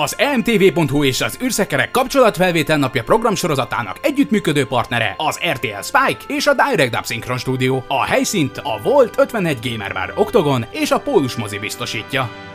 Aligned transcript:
Az 0.00 0.14
emtv.hu 0.18 1.04
és 1.04 1.20
az 1.20 1.38
űrszekerek 1.42 1.90
kapcsolatfelvétel 1.90 2.76
napja 2.78 3.02
programsorozatának 3.02 3.98
együttműködő 4.02 4.66
partnere 4.66 5.14
az 5.16 5.40
RTL 5.50 5.80
Spike 5.82 6.34
és 6.34 6.46
a 6.46 6.54
Direct 6.54 6.92
Dub 6.92 7.06
Synchron 7.06 7.38
Studio. 7.38 7.82
A 7.88 8.04
helyszínt 8.04 8.58
a 8.58 8.80
Volt 8.82 9.18
51 9.18 9.70
Gamer 9.70 9.92
Bar 9.92 10.12
Octagon 10.16 10.64
és 10.70 10.90
a 10.90 11.00
Pólus 11.00 11.36
mozi 11.36 11.58
biztosítja. 11.58 12.51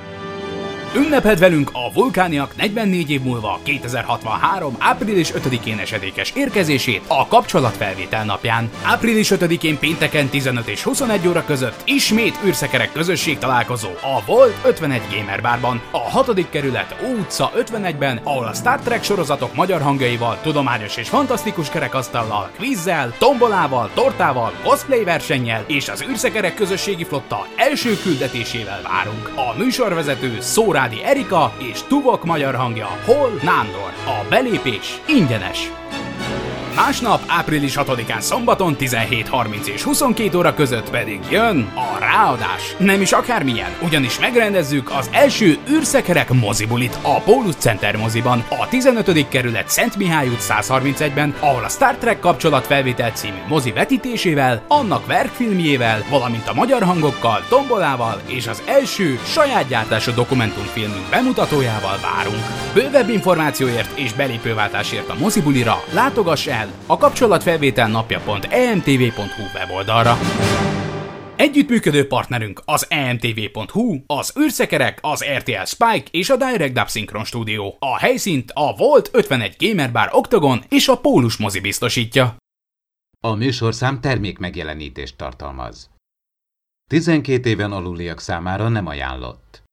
Ünneped 0.96 1.39
velünk 1.39 1.70
a 1.73 1.94
vulkániak 1.94 2.55
44 2.55 3.10
év 3.10 3.21
múlva 3.21 3.60
2063. 3.63 4.76
április 4.79 5.31
5-én 5.31 5.78
esedékes 5.78 6.31
érkezését 6.36 7.01
a 7.08 7.28
kapcsolatfelvétel 7.28 8.26
napján. 8.26 8.69
Április 8.83 9.31
5-én 9.36 9.79
pénteken 9.79 10.28
15 10.28 10.68
és 10.68 10.83
21 10.83 11.28
óra 11.28 11.44
között 11.46 11.81
ismét 11.86 12.40
űrszekerek 12.46 12.92
közösség 12.92 13.37
találkozó 13.37 13.90
a 13.90 14.26
Volt 14.26 14.55
51 14.65 15.01
Gamer 15.12 15.42
Barban, 15.42 15.81
a 15.92 15.97
6. 15.97 16.50
kerület 16.50 16.95
Ó 17.04 17.12
utca 17.20 17.52
51-ben, 17.58 18.20
ahol 18.23 18.45
a 18.45 18.54
Star 18.54 18.80
Trek 18.80 19.04
sorozatok 19.04 19.55
magyar 19.55 19.82
hangjaival, 19.82 20.40
tudományos 20.41 20.98
és 20.98 21.10
fantasztikus 21.10 21.70
kerekasztallal, 21.70 22.49
kvízzel, 22.55 23.13
tombolával, 23.18 23.90
tortával, 23.94 24.52
cosplay 24.63 25.04
versennyel 25.04 25.63
és 25.68 25.90
az 25.90 26.04
űrszekerek 26.10 26.54
közösségi 26.54 27.04
flotta 27.04 27.48
első 27.55 27.98
küldetésével 28.04 28.82
várunk. 28.82 29.32
A 29.35 29.58
műsorvezető 29.58 30.38
Szóra 30.40 30.76
Családi 30.77 31.04
Erika 31.04 31.54
és 31.58 31.81
Tuvok 31.88 32.26
magyar 32.26 32.55
hangja 32.55 32.88
Hol 33.05 33.30
Nándor. 33.44 33.94
A 34.05 34.26
belépés 34.30 35.02
ingyenes. 35.08 35.72
Másnap, 36.77 37.22
április 37.27 37.73
6-án 37.76 38.20
szombaton 38.20 38.76
17.30 38.80 39.66
és 39.66 39.84
22 39.84 40.38
óra 40.38 40.54
között 40.54 40.90
pedig 40.90 41.20
jön 41.30 41.72
a 41.76 41.99
ráadás. 41.99 42.76
Nem 42.77 43.02
is 43.02 43.12
akármilyen, 43.12 43.70
ugyanis 43.81 44.20
megrendezzük 44.20 44.91
az 44.91 45.09
első 45.12 45.58
űrszekerek 45.70 46.34
mozibulit 46.34 46.98
a 47.02 47.21
Pólus 47.21 47.55
Center 47.55 47.95
moziban, 47.95 48.44
a 48.49 48.68
15. 48.68 49.27
kerület 49.30 49.70
Szent 49.70 49.98
Mihály 49.98 50.27
út 50.27 50.41
131-ben, 50.49 51.35
ahol 51.40 51.63
a 51.63 51.70
Star 51.70 51.96
Trek 51.96 52.20
kapcsolatfelvétel 52.20 53.12
című 53.12 53.37
mozi 53.48 53.71
vetítésével, 53.71 54.63
annak 54.68 55.05
verkfilmjével, 55.05 56.05
valamint 56.09 56.48
a 56.48 56.54
magyar 56.54 56.84
hangokkal, 56.84 57.46
tombolával 57.49 58.21
és 58.27 58.48
az 58.48 58.63
első 58.65 59.20
saját 59.26 59.68
gyártású 59.68 60.12
dokumentumfilmünk 60.12 61.09
bemutatójával 61.09 61.98
várunk. 62.02 62.43
Bővebb 62.74 63.09
információért 63.09 63.98
és 63.99 64.13
belépőváltásért 64.13 65.09
a 65.09 65.15
mozibulira 65.19 65.83
látogass 65.93 66.47
el 66.47 66.66
a 66.85 66.97
kapcsolatfelvétel 66.97 67.87
napja.emtv.hu 67.87 69.43
weboldalra. 69.55 70.17
Együttműködő 71.35 72.07
partnerünk 72.07 72.61
az 72.65 72.85
emtv.hu, 72.89 73.97
az 74.07 74.33
űrszekerek, 74.39 74.99
az 75.01 75.25
RTL 75.37 75.63
Spike 75.63 76.09
és 76.11 76.29
a 76.29 76.35
Direct 76.35 76.73
Dub 76.73 76.89
Synchron 76.89 77.23
Studio. 77.23 77.73
A 77.79 77.97
helyszínt 77.97 78.51
a 78.53 78.75
Volt 78.75 79.09
51 79.13 79.55
Gamer 79.59 79.91
Bar 79.91 80.09
Octagon 80.11 80.63
és 80.69 80.87
a 80.87 80.97
Pólus 80.97 81.37
mozi 81.37 81.59
biztosítja. 81.59 82.35
A 83.19 83.33
műsorszám 83.33 84.02
termék 84.02 84.37
megjelenítést 84.37 85.17
tartalmaz. 85.17 85.89
12 86.89 87.49
éven 87.49 87.71
aluliak 87.71 88.19
számára 88.19 88.69
nem 88.69 88.87
ajánlott. 88.87 89.63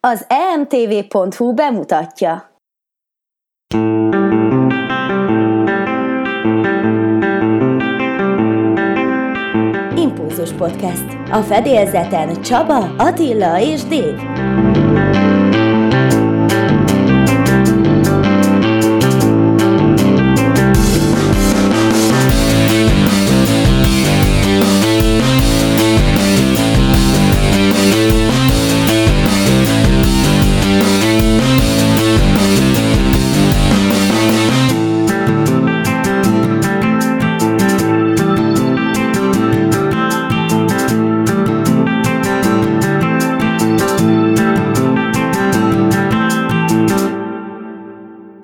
Az 0.00 0.26
emtv.hu 0.28 1.54
bemutatja. 1.54 2.56
Impulzus 3.74 4.41
Podcast. 10.62 11.04
A 11.30 11.40
fedélzeten 11.40 12.42
Csaba, 12.42 12.94
Attila 12.98 13.60
és 13.60 13.82
Dév. 13.82 14.31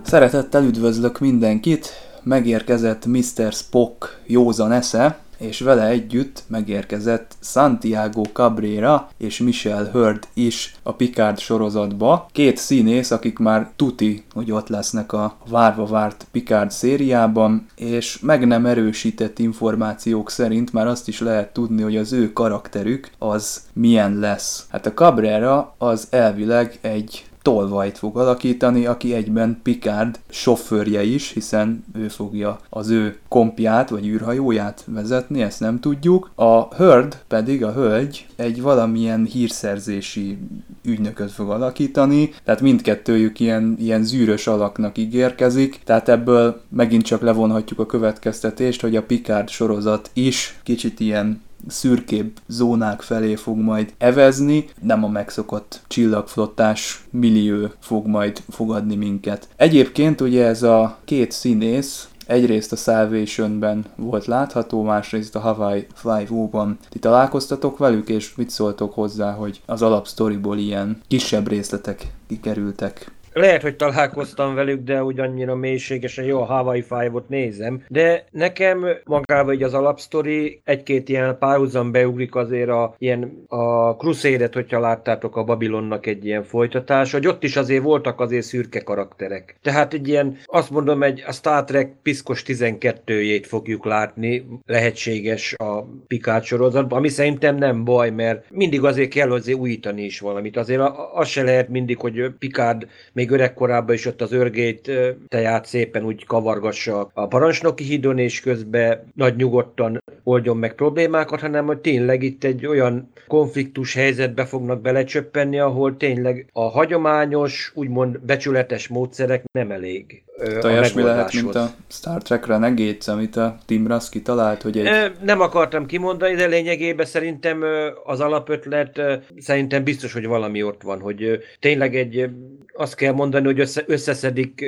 Szeretettel 0.08 0.64
üdvözlök 0.64 1.18
mindenkit, 1.18 1.88
megérkezett 2.22 3.06
Mr. 3.06 3.52
Spock 3.52 4.20
józan 4.26 4.72
esze, 4.72 5.18
és 5.38 5.60
vele 5.60 5.86
együtt 5.86 6.42
megérkezett 6.46 7.36
Santiago 7.40 8.22
Cabrera 8.22 9.08
és 9.16 9.38
Michelle 9.38 9.90
Hurd 9.90 10.28
is 10.34 10.74
a 10.82 10.92
Picard 10.92 11.38
sorozatba. 11.38 12.26
Két 12.32 12.56
színész, 12.56 13.10
akik 13.10 13.38
már 13.38 13.70
tuti, 13.76 14.24
hogy 14.34 14.52
ott 14.52 14.68
lesznek 14.68 15.12
a 15.12 15.36
várva 15.48 15.86
várt 15.86 16.26
Picard 16.32 16.70
szériában, 16.70 17.66
és 17.76 18.18
meg 18.20 18.46
nem 18.46 18.66
erősített 18.66 19.38
információk 19.38 20.30
szerint 20.30 20.72
már 20.72 20.86
azt 20.86 21.08
is 21.08 21.20
lehet 21.20 21.52
tudni, 21.52 21.82
hogy 21.82 21.96
az 21.96 22.12
ő 22.12 22.32
karakterük 22.32 23.10
az 23.18 23.62
milyen 23.72 24.18
lesz. 24.18 24.66
Hát 24.68 24.86
a 24.86 24.92
Cabrera 24.92 25.74
az 25.78 26.06
elvileg 26.10 26.78
egy 26.80 27.27
tolvajt 27.42 27.98
fog 27.98 28.16
alakítani, 28.16 28.86
aki 28.86 29.14
egyben 29.14 29.60
Picard 29.62 30.18
sofőrje 30.28 31.02
is, 31.02 31.32
hiszen 31.32 31.84
ő 31.94 32.08
fogja 32.08 32.58
az 32.68 32.88
ő 32.88 33.16
kompját 33.28 33.88
vagy 33.88 34.06
űrhajóját 34.06 34.84
vezetni, 34.86 35.42
ezt 35.42 35.60
nem 35.60 35.80
tudjuk. 35.80 36.30
A 36.34 36.74
Hörd 36.74 37.16
pedig, 37.28 37.64
a 37.64 37.72
hölgy, 37.72 38.26
egy 38.36 38.62
valamilyen 38.62 39.24
hírszerzési 39.24 40.38
ügynököt 40.84 41.30
fog 41.30 41.50
alakítani, 41.50 42.30
tehát 42.44 42.60
mindkettőjük 42.60 43.40
ilyen, 43.40 43.76
ilyen 43.78 44.04
zűrös 44.04 44.46
alaknak 44.46 44.98
ígérkezik, 44.98 45.80
tehát 45.84 46.08
ebből 46.08 46.60
megint 46.68 47.04
csak 47.04 47.20
levonhatjuk 47.20 47.78
a 47.78 47.86
következtetést, 47.86 48.80
hogy 48.80 48.96
a 48.96 49.02
Picard 49.02 49.48
sorozat 49.48 50.10
is 50.12 50.58
kicsit 50.62 51.00
ilyen 51.00 51.40
szürkébb 51.66 52.32
zónák 52.46 53.00
felé 53.00 53.34
fog 53.34 53.56
majd 53.56 53.92
evezni, 53.98 54.68
nem 54.82 55.04
a 55.04 55.08
megszokott 55.08 55.80
csillagflottás 55.86 57.04
millió 57.10 57.68
fog 57.80 58.06
majd 58.06 58.42
fogadni 58.48 58.94
minket. 58.94 59.48
Egyébként 59.56 60.20
ugye 60.20 60.46
ez 60.46 60.62
a 60.62 60.98
két 61.04 61.32
színész, 61.32 62.08
egyrészt 62.26 62.72
a 62.72 62.76
Salvation-ben 62.76 63.84
volt 63.96 64.26
látható, 64.26 64.82
másrészt 64.82 65.36
a 65.36 65.40
Hawaii 65.40 65.86
Five-O-ban. 65.94 66.78
Ti 66.88 66.98
találkoztatok 66.98 67.78
velük, 67.78 68.08
és 68.08 68.34
mit 68.34 68.50
szóltok 68.50 68.94
hozzá, 68.94 69.32
hogy 69.32 69.60
az 69.66 69.82
alapsztoriból 69.82 70.58
ilyen 70.58 71.00
kisebb 71.08 71.48
részletek 71.48 72.12
kikerültek? 72.26 73.12
Lehet, 73.38 73.62
hogy 73.62 73.76
találkoztam 73.76 74.54
velük, 74.54 74.82
de 74.82 75.04
úgy 75.04 75.20
annyira 75.20 75.54
mélységesen 75.54 76.24
jó 76.24 76.40
a 76.40 76.44
Hawaii 76.44 76.82
Five-ot 76.82 77.28
nézem, 77.28 77.84
de 77.88 78.24
nekem 78.30 78.86
magában 79.04 79.54
így 79.54 79.62
az 79.62 79.74
alapsztori 79.74 80.60
egy-két 80.64 81.08
ilyen 81.08 81.38
párhuzam 81.38 81.92
beugrik 81.92 82.34
azért 82.34 82.68
a, 82.68 82.94
ilyen 82.98 83.44
a 83.46 83.96
Crusade-et, 83.96 84.54
hogyha 84.54 84.80
láttátok 84.80 85.36
a 85.36 85.44
Babylonnak 85.44 86.06
egy 86.06 86.24
ilyen 86.24 86.42
folytatás, 86.42 87.12
hogy 87.12 87.26
ott 87.26 87.42
is 87.42 87.56
azért 87.56 87.82
voltak 87.82 88.20
azért 88.20 88.44
szürke 88.44 88.80
karakterek. 88.80 89.56
Tehát 89.62 89.94
egy 89.94 90.08
ilyen, 90.08 90.36
azt 90.44 90.70
mondom, 90.70 91.02
egy 91.02 91.22
a 91.26 91.32
Star 91.32 91.64
Trek 91.64 91.92
piszkos 92.02 92.42
12-jét 92.46 93.44
fogjuk 93.46 93.84
látni, 93.84 94.46
lehetséges 94.66 95.54
a 95.58 95.84
Picard 96.06 96.44
sorozatban, 96.44 96.98
ami 96.98 97.08
szerintem 97.08 97.56
nem 97.56 97.84
baj, 97.84 98.10
mert 98.10 98.50
mindig 98.50 98.84
azért 98.84 99.10
kell 99.10 99.32
azért 99.32 99.58
újítani 99.58 100.02
is 100.02 100.20
valamit. 100.20 100.56
Azért 100.56 100.82
az 101.14 101.28
se 101.28 101.42
lehet 101.42 101.68
mindig, 101.68 101.98
hogy 101.98 102.32
Picard 102.38 102.86
még 103.12 103.27
még 103.28 103.40
öregkorában 103.40 103.94
is 103.94 104.06
ott 104.06 104.20
az 104.20 104.32
örgét 104.32 104.90
teját 105.28 105.66
szépen 105.66 106.04
úgy 106.04 106.26
kavargassa 106.26 107.10
a 107.14 107.26
parancsnoki 107.26 107.84
hídon, 107.84 108.18
és 108.18 108.40
közben 108.40 109.12
nagy 109.14 109.36
nyugodtan 109.36 110.02
oldjon 110.22 110.56
meg 110.56 110.74
problémákat, 110.74 111.40
hanem 111.40 111.66
hogy 111.66 111.78
tényleg 111.78 112.22
itt 112.22 112.44
egy 112.44 112.66
olyan 112.66 113.12
konfliktus 113.26 113.94
helyzetbe 113.94 114.44
fognak 114.44 114.80
belecsöppenni, 114.80 115.58
ahol 115.58 115.96
tényleg 115.96 116.46
a 116.52 116.62
hagyományos, 116.62 117.72
úgymond 117.74 118.20
becsületes 118.20 118.88
módszerek 118.88 119.44
nem 119.52 119.70
elég. 119.70 120.22
Olyasmi 120.64 121.02
lehet, 121.02 121.32
mint 121.32 121.54
a 121.54 121.70
Star 121.88 122.22
Trek 122.22 122.46
Renegades, 122.46 123.08
amit 123.08 123.36
a 123.36 123.58
Tim 123.66 123.86
Russ 123.86 124.08
kitalált, 124.08 124.62
hogy 124.62 124.78
egy... 124.78 125.12
Nem 125.22 125.40
akartam 125.40 125.86
kimondani, 125.86 126.34
de 126.34 126.46
lényegében 126.46 127.06
szerintem 127.06 127.64
az 128.04 128.20
alapötlet 128.20 129.00
szerintem 129.38 129.84
biztos, 129.84 130.12
hogy 130.12 130.26
valami 130.26 130.62
ott 130.62 130.82
van, 130.82 131.00
hogy 131.00 131.38
tényleg 131.60 131.96
egy, 131.96 132.30
azt 132.78 132.94
kell 132.94 133.12
mondani, 133.12 133.46
hogy 133.46 133.60
össze, 133.60 133.84
összeszedik 133.86 134.64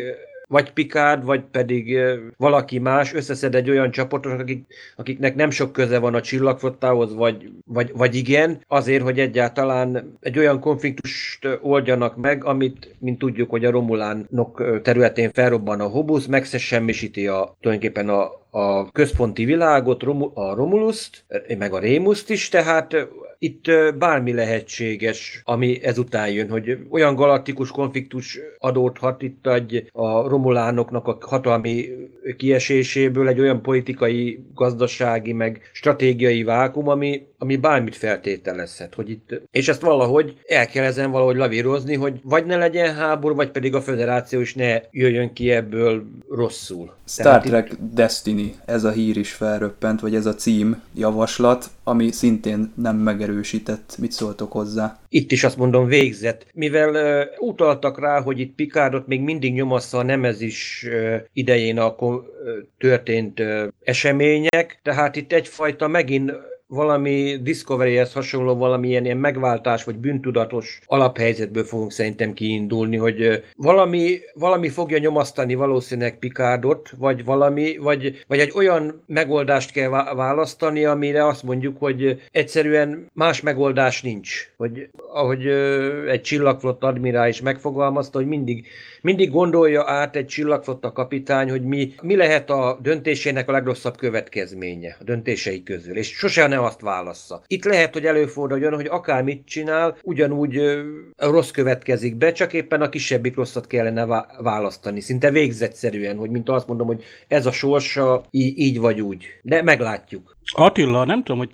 vagy 0.51 0.73
Picard, 0.73 1.25
vagy 1.25 1.43
pedig 1.51 1.99
valaki 2.37 2.79
más 2.79 3.15
összeszed 3.15 3.55
egy 3.55 3.71
olyan 3.71 3.91
csapatot, 3.91 4.41
akik, 4.41 4.65
akiknek 4.97 5.35
nem 5.35 5.51
sok 5.51 5.73
köze 5.73 5.99
van 5.99 6.15
a 6.15 6.21
csillagflottához, 6.21 7.15
vagy, 7.15 7.51
vagy, 7.65 7.91
vagy 7.95 8.15
igen, 8.15 8.65
azért, 8.69 9.03
hogy 9.03 9.19
egyáltalán 9.19 10.19
egy 10.21 10.39
olyan 10.39 10.61
konfliktust 10.61 11.49
oldjanak 11.61 12.17
meg, 12.17 12.45
amit, 12.45 12.95
mint 12.99 13.19
tudjuk, 13.19 13.51
hogy 13.51 13.65
a 13.65 13.71
Romulánok 13.71 14.81
területén 14.83 15.31
felrobban 15.33 15.81
a 15.81 15.87
Hobusz, 15.87 16.27
megsemmisíti 16.27 17.27
a, 17.27 17.57
tulajdonképpen 17.61 18.09
a, 18.09 18.31
a 18.51 18.91
központi 18.91 19.45
világot, 19.45 20.03
a 20.35 20.55
Romuluszt, 20.55 21.25
meg 21.59 21.73
a 21.73 21.79
Rémuszt 21.79 22.31
is, 22.31 22.49
tehát 22.49 23.09
itt 23.43 23.65
bármi 23.99 24.33
lehetséges, 24.33 25.43
ami 25.45 25.85
ezután 25.85 26.31
jön, 26.31 26.51
hogy 26.51 26.79
olyan 26.91 27.15
galaktikus 27.15 27.71
konfliktus 27.71 28.39
adódhat 28.59 29.23
itt 29.23 29.47
egy 29.47 29.91
a 29.93 30.29
romulánoknak 30.29 31.07
a 31.07 31.19
hatalmi 31.21 31.89
kieséséből 32.37 33.29
egy 33.29 33.41
olyan 33.41 33.63
politikai, 33.63 34.45
gazdasági, 34.55 35.33
meg 35.33 35.61
stratégiai 35.73 36.43
vákum, 36.43 36.89
ami, 36.89 37.27
ami 37.39 37.57
bármit 37.57 37.97
feltételezhet, 37.97 38.95
hogy 38.95 39.11
itt, 39.11 39.41
és 39.51 39.69
ezt 39.69 39.81
valahogy 39.81 40.37
el 40.47 40.67
kell 40.67 40.85
ezen 40.85 41.11
valahogy 41.11 41.37
lavírozni, 41.37 41.95
hogy 41.95 42.21
vagy 42.23 42.47
ne 42.47 42.57
legyen 42.57 42.95
háború, 42.95 43.35
vagy 43.35 43.51
pedig 43.51 43.75
a 43.75 43.81
föderáció 43.81 44.41
is 44.41 44.55
ne 44.55 44.81
jöjjön 44.91 45.33
ki 45.33 45.51
ebből 45.51 46.05
rosszul. 46.29 46.95
Star 47.07 47.41
Trek 47.41 47.73
itt... 47.73 47.79
Destiny, 47.93 48.55
ez 48.65 48.85
a 48.85 48.91
hír 48.91 49.17
is 49.17 49.33
felröppent, 49.33 50.01
vagy 50.01 50.15
ez 50.15 50.27
a 50.27 50.35
cím 50.35 50.83
javaslat, 50.95 51.71
ami 51.85 52.11
szintén 52.11 52.73
nem 52.75 52.97
megerősített. 52.97 53.29
Mit 53.99 54.13
szóltok 54.13 54.53
hozzá? 54.53 55.01
Itt 55.09 55.33
is 55.33 55.45
azt 55.45 55.57
mondom 55.57 55.87
végzett. 55.87 56.47
Mivel 56.55 56.95
uh, 56.95 57.49
utaltak 57.49 58.01
rá, 58.01 58.21
hogy 58.21 58.41
itt 58.41 58.55
Picardot 58.55 59.07
még 59.07 59.21
mindig 59.21 59.53
nyomassza 59.53 59.99
a 59.99 60.03
Nemezis 60.03 60.87
uh, 60.89 61.17
idején 61.33 61.79
a 61.79 61.95
uh, 61.99 62.25
történt 62.79 63.41
uh, 63.41 63.67
események, 63.85 64.81
tehát 64.83 65.17
itt 65.17 65.33
egyfajta 65.33 65.89
megint 65.89 66.33
valami 66.71 67.39
Discovery-hez 67.43 68.13
hasonló 68.13 68.57
valamilyen 68.57 69.05
ilyen 69.05 69.17
megváltás 69.17 69.85
vagy 69.85 69.97
bűntudatos 69.97 70.81
alaphelyzetből 70.87 71.65
fogunk 71.65 71.93
szerintem 71.93 72.33
kiindulni, 72.33 72.97
hogy 72.97 73.45
valami, 73.57 74.19
valami 74.35 74.69
fogja 74.69 74.99
nyomasztani 74.99 75.55
valószínűleg 75.55 76.19
Picardot, 76.19 76.91
vagy 76.99 77.25
valami, 77.25 77.77
vagy, 77.77 78.25
vagy 78.27 78.39
egy 78.39 78.53
olyan 78.55 79.03
megoldást 79.07 79.73
kell 79.73 79.89
választani, 80.15 80.85
amire 80.85 81.27
azt 81.27 81.43
mondjuk, 81.43 81.79
hogy 81.79 82.23
egyszerűen 82.33 83.11
más 83.13 83.41
megoldás 83.41 84.03
nincs. 84.03 84.53
Hogy 84.57 84.89
ahogy 85.13 85.47
egy 86.09 86.23
csillagflott 86.23 86.83
admirális 86.83 87.41
megfogalmazta, 87.41 88.19
hogy 88.19 88.27
mindig 88.27 88.67
mindig 89.03 89.31
gondolja 89.31 89.85
át 89.87 90.17
egy 90.17 90.27
csillagflotta 90.27 90.93
kapitány, 90.93 91.51
hogy 91.51 91.63
mi, 91.63 91.95
mi 92.03 92.17
lehet 92.17 92.51
a 92.51 92.79
döntésének 92.83 93.49
a 93.49 93.53
legrosszabb 93.53 93.97
következménye 93.97 94.97
a 95.01 95.05
döntései 95.05 95.63
közül, 95.63 95.97
és 95.97 96.09
sose 96.09 96.47
nem 96.47 96.63
azt 96.63 96.81
válassza. 96.81 97.43
Itt 97.47 97.65
lehet, 97.65 97.93
hogy 97.93 98.05
előforduljon, 98.05 98.75
hogy 98.75 98.87
akármit 98.87 99.47
csinál, 99.47 99.97
ugyanúgy 100.03 100.57
ö, 100.57 100.83
rossz 101.17 101.51
következik 101.51 102.17
be, 102.17 102.33
csak 102.33 102.53
éppen 102.53 102.83
a 102.83 102.89
kisebbik 102.89 103.37
rosszat 103.37 103.67
kellene 103.67 104.27
választani. 104.39 105.01
Szinte 105.01 105.31
végzetszerűen, 105.31 106.17
hogy 106.17 106.31
mint 106.31 106.49
azt 106.49 106.67
mondom, 106.67 106.87
hogy 106.87 107.03
ez 107.29 107.47
a 107.47 107.53
sorsa, 107.53 108.25
í- 108.31 108.59
így 108.59 108.79
vagy 108.79 109.01
úgy. 109.01 109.25
De 109.43 109.63
meglátjuk. 109.63 110.39
Attila, 110.53 111.05
nem 111.05 111.23
tudom, 111.23 111.39
hogy 111.39 111.51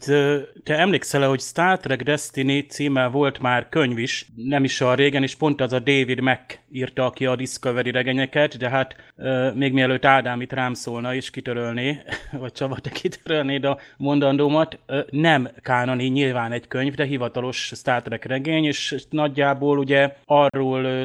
te 0.63 0.79
emlékszel 0.79 1.29
hogy 1.29 1.41
Star 1.41 1.79
Trek 1.79 2.03
Destiny 2.03 2.67
címe 2.69 3.07
volt 3.07 3.39
már 3.39 3.69
könyv 3.69 3.99
is, 3.99 4.27
nem 4.37 4.65
is 4.65 4.81
a 4.81 4.95
régen, 4.95 5.23
és 5.23 5.35
pont 5.35 5.61
az 5.61 5.73
a 5.73 5.79
David 5.79 6.21
Mack 6.21 6.59
írta 6.73 7.11
ki 7.11 7.27
a 7.27 7.36
Discovery 7.37 7.91
regényeket, 7.91 8.57
de 8.57 8.69
hát 8.69 8.97
még 9.55 9.73
mielőtt 9.73 10.05
Ádám 10.05 10.41
itt 10.41 10.53
rám 10.53 10.75
szólna 10.75 11.15
és 11.15 11.31
kitörölné, 11.31 12.03
vagy 12.41 12.53
Csaba, 12.53 12.77
te 12.77 12.91
kitörölnéd 12.91 13.65
a 13.65 13.79
mondandómat, 13.97 14.79
nem 15.11 15.49
kánoni 15.63 16.07
nyilván 16.07 16.53
egy 16.53 16.69
könyv, 16.69 16.95
de 16.95 17.05
hivatalos 17.05 17.73
Star 17.75 18.03
Trek 18.03 18.25
regény, 18.25 18.65
és 18.65 19.07
nagyjából 19.11 19.79
ugye 19.79 20.17
arról 20.25 21.05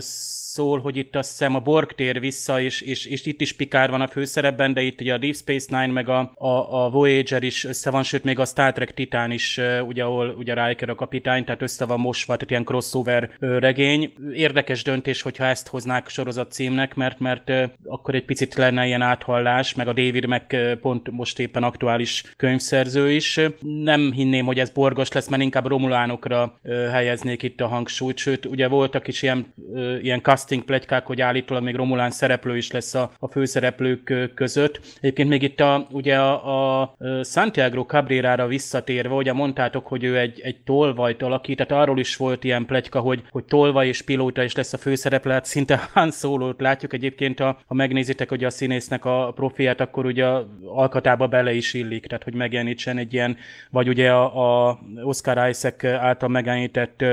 szól, 0.54 0.80
hogy 0.80 0.98
itt 0.98 1.16
azt 1.16 1.30
hiszem 1.30 1.56
a 1.56 1.60
Borg 1.60 1.92
tér 1.92 2.20
vissza, 2.20 2.62
és, 2.62 2.82
és, 2.82 3.06
és 3.06 3.26
itt 3.26 3.42
is 3.42 3.54
Picard 3.54 3.90
van 3.90 4.02
a 4.02 4.08
főszerepben, 4.08 4.74
de 4.74 4.82
itt 4.82 5.02
ugye 5.02 5.14
a 5.14 5.18
Deep 5.18 5.36
Space 5.36 5.80
Nine 5.80 5.94
meg 5.94 6.10
a, 6.10 6.32
a, 6.36 6.84
a 6.84 6.90
Voyager 6.90 7.44
is 7.44 7.64
össze 7.64 7.90
van, 7.90 8.04
sőt 8.04 8.24
még 8.24 8.40
a 8.40 8.46
Star 8.46 8.72
Trek 8.72 8.94
Titan 8.94 9.32
is, 9.32 9.60
ugye, 9.88 10.04
ahol 10.04 10.36
ugye 10.38 10.66
Riker 10.66 10.90
a 10.90 10.96
kapitány, 10.96 11.44
tehát 11.44 11.62
össze 11.62 11.86
van 11.86 12.00
mosva, 12.00 12.34
tehát 12.34 12.50
ilyen 12.50 12.64
crossover 12.64 13.30
regény. 13.40 14.14
Érdekes 14.34 14.84
döntés, 14.84 15.22
hogyha 15.22 15.46
ezt 15.46 15.68
hoznák 15.68 16.10
sorozat 16.10 16.52
címnek, 16.52 16.96
mert, 16.96 17.20
mert 17.20 17.52
akkor 17.84 18.16
egy 18.16 18.26
picit 18.26 18.56
lenne 18.56 18.86
ilyen 18.86 19.02
áthallás, 19.02 19.74
meg 19.74 19.88
a 19.88 19.94
David 19.94 20.26
meg 20.26 20.78
pont 20.82 21.12
most 21.12 21.40
éppen 21.40 21.64
aktuális 21.64 22.24
könyvszerző 22.38 23.12
is. 23.12 23.40
Nem 23.62 24.12
hinném, 24.12 24.46
hogy 24.46 24.60
ez 24.60 24.70
borgos 24.70 25.12
lesz, 25.12 25.28
mert 25.28 25.42
inkább 25.42 25.68
Romulánokra 25.68 26.60
helyeznék 26.92 27.44
itt 27.44 27.62
a 27.62 27.68
hangsúlyt, 27.68 28.18
sőt, 28.18 28.46
ugye 28.46 28.68
voltak 28.68 29.08
is 29.08 29.22
ilyen, 29.22 29.54
ilyen 30.02 30.22
casting 30.42 30.64
plegykák, 30.64 31.06
hogy 31.06 31.22
állítólag 31.22 31.64
még 31.64 31.76
Romulán 31.76 32.12
szereplő 32.12 32.58
is 32.58 32.72
lesz 32.72 32.94
a, 32.94 33.12
a 33.20 33.28
főszereplők 33.28 34.32
között. 34.36 34.80
Egyébként 35.00 35.30
még 35.30 35.42
itt 35.42 35.60
a, 35.60 35.88
ugye 35.92 36.18
a, 36.18 36.82
a 36.82 36.96
Santiago 37.24 37.84
Cabrera-ra 37.84 38.48
visszatérve, 38.48 39.14
ugye 39.14 39.34
mondtátok, 39.34 39.88
hogy 39.88 40.04
ő 40.04 40.18
egy, 40.18 40.40
egy 40.44 40.58
tolvajt 40.64 41.22
alakít, 41.22 41.58
tehát 41.58 41.84
arról 41.84 42.00
is 42.00 42.16
volt 42.16 42.44
ilyen 42.44 42.66
plegyka, 42.66 43.00
hogy, 43.00 43.24
hogy 43.30 43.44
tolvaj 43.44 43.88
és 43.88 44.02
pilóta 44.02 44.44
is 44.44 44.56
lesz 44.56 44.74
a 44.74 44.78
főszereplő, 44.78 45.32
hát 45.32 45.46
szinte 45.46 45.80
Han 45.94 46.12
solo 46.12 46.54
látjuk 46.58 46.94
egyébként, 46.94 47.40
ha, 47.40 47.60
ha 47.66 47.74
megnézitek, 47.74 48.30
hogy 48.30 48.44
a 48.44 48.50
színésznek 48.50 49.06
a 49.06 49.32
profiát, 49.36 49.82
akkor 49.82 50.06
ugye 50.06 50.26
a 50.26 50.48
alkatába 50.66 51.28
bele 51.28 51.54
is 51.54 51.74
illik, 51.74 52.06
tehát 52.06 52.24
hogy 52.24 52.34
megjelenítsen 52.34 52.98
egy 52.98 53.14
ilyen, 53.14 53.38
vagy 53.70 53.88
ugye 53.88 54.12
a, 54.12 54.70
a 54.70 54.80
Oscar 55.04 55.50
Isaac 55.50 55.84
által 55.84 56.30
megjelenített 56.30 57.04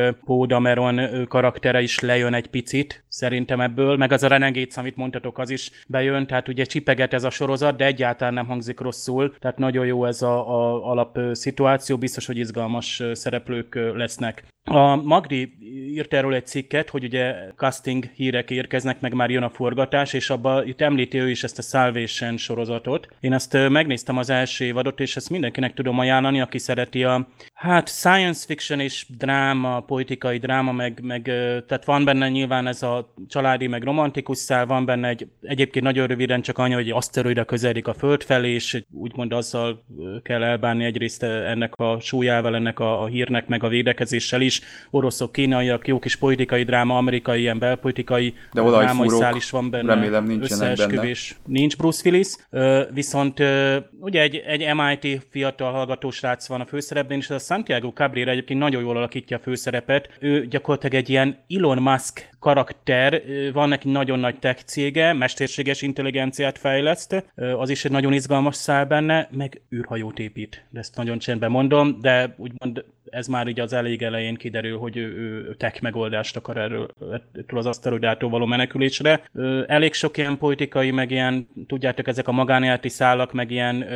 Dameron 0.46 1.26
karaktere 1.28 1.80
is 1.80 1.98
lejön 2.00 2.34
egy 2.34 2.46
picit, 2.46 3.04
szerintem 3.18 3.60
ebből, 3.60 3.96
meg 3.96 4.12
az 4.12 4.22
a 4.22 4.28
Renegades, 4.28 4.76
amit 4.76 4.96
mondtatok, 4.96 5.38
az 5.38 5.50
is 5.50 5.70
bejön, 5.88 6.26
tehát 6.26 6.48
ugye 6.48 6.64
csipeget 6.64 7.12
ez 7.14 7.24
a 7.24 7.30
sorozat, 7.30 7.76
de 7.76 7.84
egyáltalán 7.84 8.34
nem 8.34 8.46
hangzik 8.46 8.80
rosszul, 8.80 9.34
tehát 9.38 9.58
nagyon 9.58 9.86
jó 9.86 10.04
ez 10.04 10.22
a, 10.22 10.34
a 10.48 10.90
alap 10.90 11.18
szituáció, 11.32 11.98
biztos, 11.98 12.26
hogy 12.26 12.38
izgalmas 12.38 13.02
szereplők 13.12 13.74
lesznek. 13.94 14.44
A 14.68 14.96
Magdi 14.96 15.52
írt 15.98 16.14
erről 16.14 16.34
egy 16.34 16.46
cikket, 16.46 16.90
hogy 16.90 17.04
ugye 17.04 17.34
casting 17.56 18.04
hírek 18.14 18.50
érkeznek, 18.50 19.00
meg 19.00 19.14
már 19.14 19.30
jön 19.30 19.42
a 19.42 19.48
forgatás, 19.48 20.12
és 20.12 20.30
abban 20.30 20.66
itt 20.66 20.80
említi 20.80 21.18
ő 21.18 21.30
is 21.30 21.44
ezt 21.44 21.58
a 21.58 21.62
Salvation 21.62 22.36
sorozatot. 22.36 23.08
Én 23.20 23.32
ezt 23.32 23.68
megnéztem 23.68 24.18
az 24.18 24.30
első 24.30 24.64
évadot, 24.64 25.00
és 25.00 25.16
ezt 25.16 25.30
mindenkinek 25.30 25.74
tudom 25.74 25.98
ajánlani, 25.98 26.40
aki 26.40 26.58
szereti 26.58 27.04
a 27.04 27.28
hát 27.54 27.88
science 27.88 28.44
fiction 28.46 28.80
és 28.80 29.06
dráma, 29.18 29.80
politikai 29.80 30.38
dráma, 30.38 30.72
meg, 30.72 31.00
meg 31.02 31.22
tehát 31.66 31.84
van 31.84 32.04
benne 32.04 32.28
nyilván 32.28 32.66
ez 32.66 32.82
a 32.82 33.14
családi, 33.28 33.66
meg 33.66 33.82
romantikus 33.82 34.38
szál, 34.38 34.66
van 34.66 34.84
benne 34.84 35.08
egy 35.08 35.26
egyébként 35.42 35.84
nagyon 35.84 36.06
röviden 36.06 36.42
csak 36.42 36.58
anya, 36.58 36.74
hogy 36.74 36.90
aszteroida 36.90 37.44
közeledik 37.44 37.86
a 37.86 37.94
Föld 37.94 38.22
felé, 38.22 38.50
és 38.50 38.82
úgymond 38.92 39.32
azzal 39.32 39.84
kell 40.22 40.42
elbánni 40.42 40.84
egyrészt 40.84 41.22
ennek 41.22 41.74
a 41.76 42.00
súlyával, 42.00 42.54
ennek 42.54 42.78
a, 42.78 43.02
a 43.02 43.06
hírnek, 43.06 43.46
meg 43.46 43.64
a 43.64 43.68
védekezéssel 43.68 44.40
is, 44.40 44.57
oroszok, 44.90 45.32
kínaiak, 45.32 45.86
jó 45.86 45.98
kis 45.98 46.16
politikai 46.16 46.62
dráma, 46.62 46.96
amerikai, 46.96 47.40
ilyen 47.40 47.58
belpolitikai 47.58 48.34
De 48.52 48.62
drámai 48.62 49.08
szál 49.08 49.36
is 49.36 49.50
van 49.50 49.70
benne. 49.70 49.94
Remélem 49.94 50.24
nincsenek 50.24 50.76
benne. 50.76 51.12
Nincs 51.46 51.76
Bruce 51.76 52.10
Willis, 52.10 52.28
viszont 52.92 53.42
ugye 54.00 54.20
egy, 54.20 54.36
egy 54.36 54.74
MIT 54.74 55.26
fiatal 55.30 55.72
hallgató 55.72 56.10
srác 56.10 56.48
van 56.48 56.60
a 56.60 56.66
főszerepben, 56.66 57.18
és 57.18 57.30
a 57.30 57.38
Santiago 57.38 57.88
Cabrera 57.88 58.30
egyébként 58.30 58.60
nagyon 58.60 58.82
jól 58.82 58.96
alakítja 58.96 59.36
a 59.36 59.40
főszerepet. 59.40 60.08
Ő 60.20 60.46
gyakorlatilag 60.46 60.94
egy 60.94 61.08
ilyen 61.08 61.44
Elon 61.48 61.82
Musk 61.82 62.28
karakter, 62.38 63.22
van 63.52 63.68
neki 63.68 63.90
nagyon 63.90 64.18
nagy 64.18 64.38
tech 64.38 64.62
cége, 64.64 65.12
mesterséges 65.12 65.82
intelligenciát 65.82 66.58
fejleszt, 66.58 67.24
az 67.56 67.70
is 67.70 67.84
egy 67.84 67.90
nagyon 67.90 68.12
izgalmas 68.12 68.54
szál 68.54 68.84
benne, 68.84 69.28
meg 69.30 69.60
űrhajót 69.74 70.18
épít. 70.18 70.66
De 70.70 70.78
ezt 70.78 70.96
nagyon 70.96 71.18
csendben 71.18 71.50
mondom, 71.50 72.00
de 72.00 72.34
úgymond 72.36 72.84
ez 73.10 73.26
már 73.26 73.46
így 73.46 73.60
az 73.60 73.72
elég 73.72 74.02
elején 74.02 74.34
kiderül, 74.34 74.78
hogy 74.78 74.96
ő, 74.96 75.16
ő 75.16 75.54
tech 75.54 75.82
megoldást 75.82 76.36
akar 76.36 76.56
erről, 76.56 76.90
ettől 77.34 77.58
az 77.58 77.66
aszteroidától 77.66 78.30
való 78.30 78.46
menekülésre. 78.46 79.22
Elég 79.66 79.92
sok 79.92 80.16
ilyen 80.16 80.38
politikai, 80.38 80.90
meg 80.90 81.10
ilyen, 81.10 81.48
tudjátok, 81.66 82.08
ezek 82.08 82.28
a 82.28 82.32
magánéleti 82.32 82.88
szálak, 82.88 83.32
meg 83.32 83.50
ilyen 83.50 83.86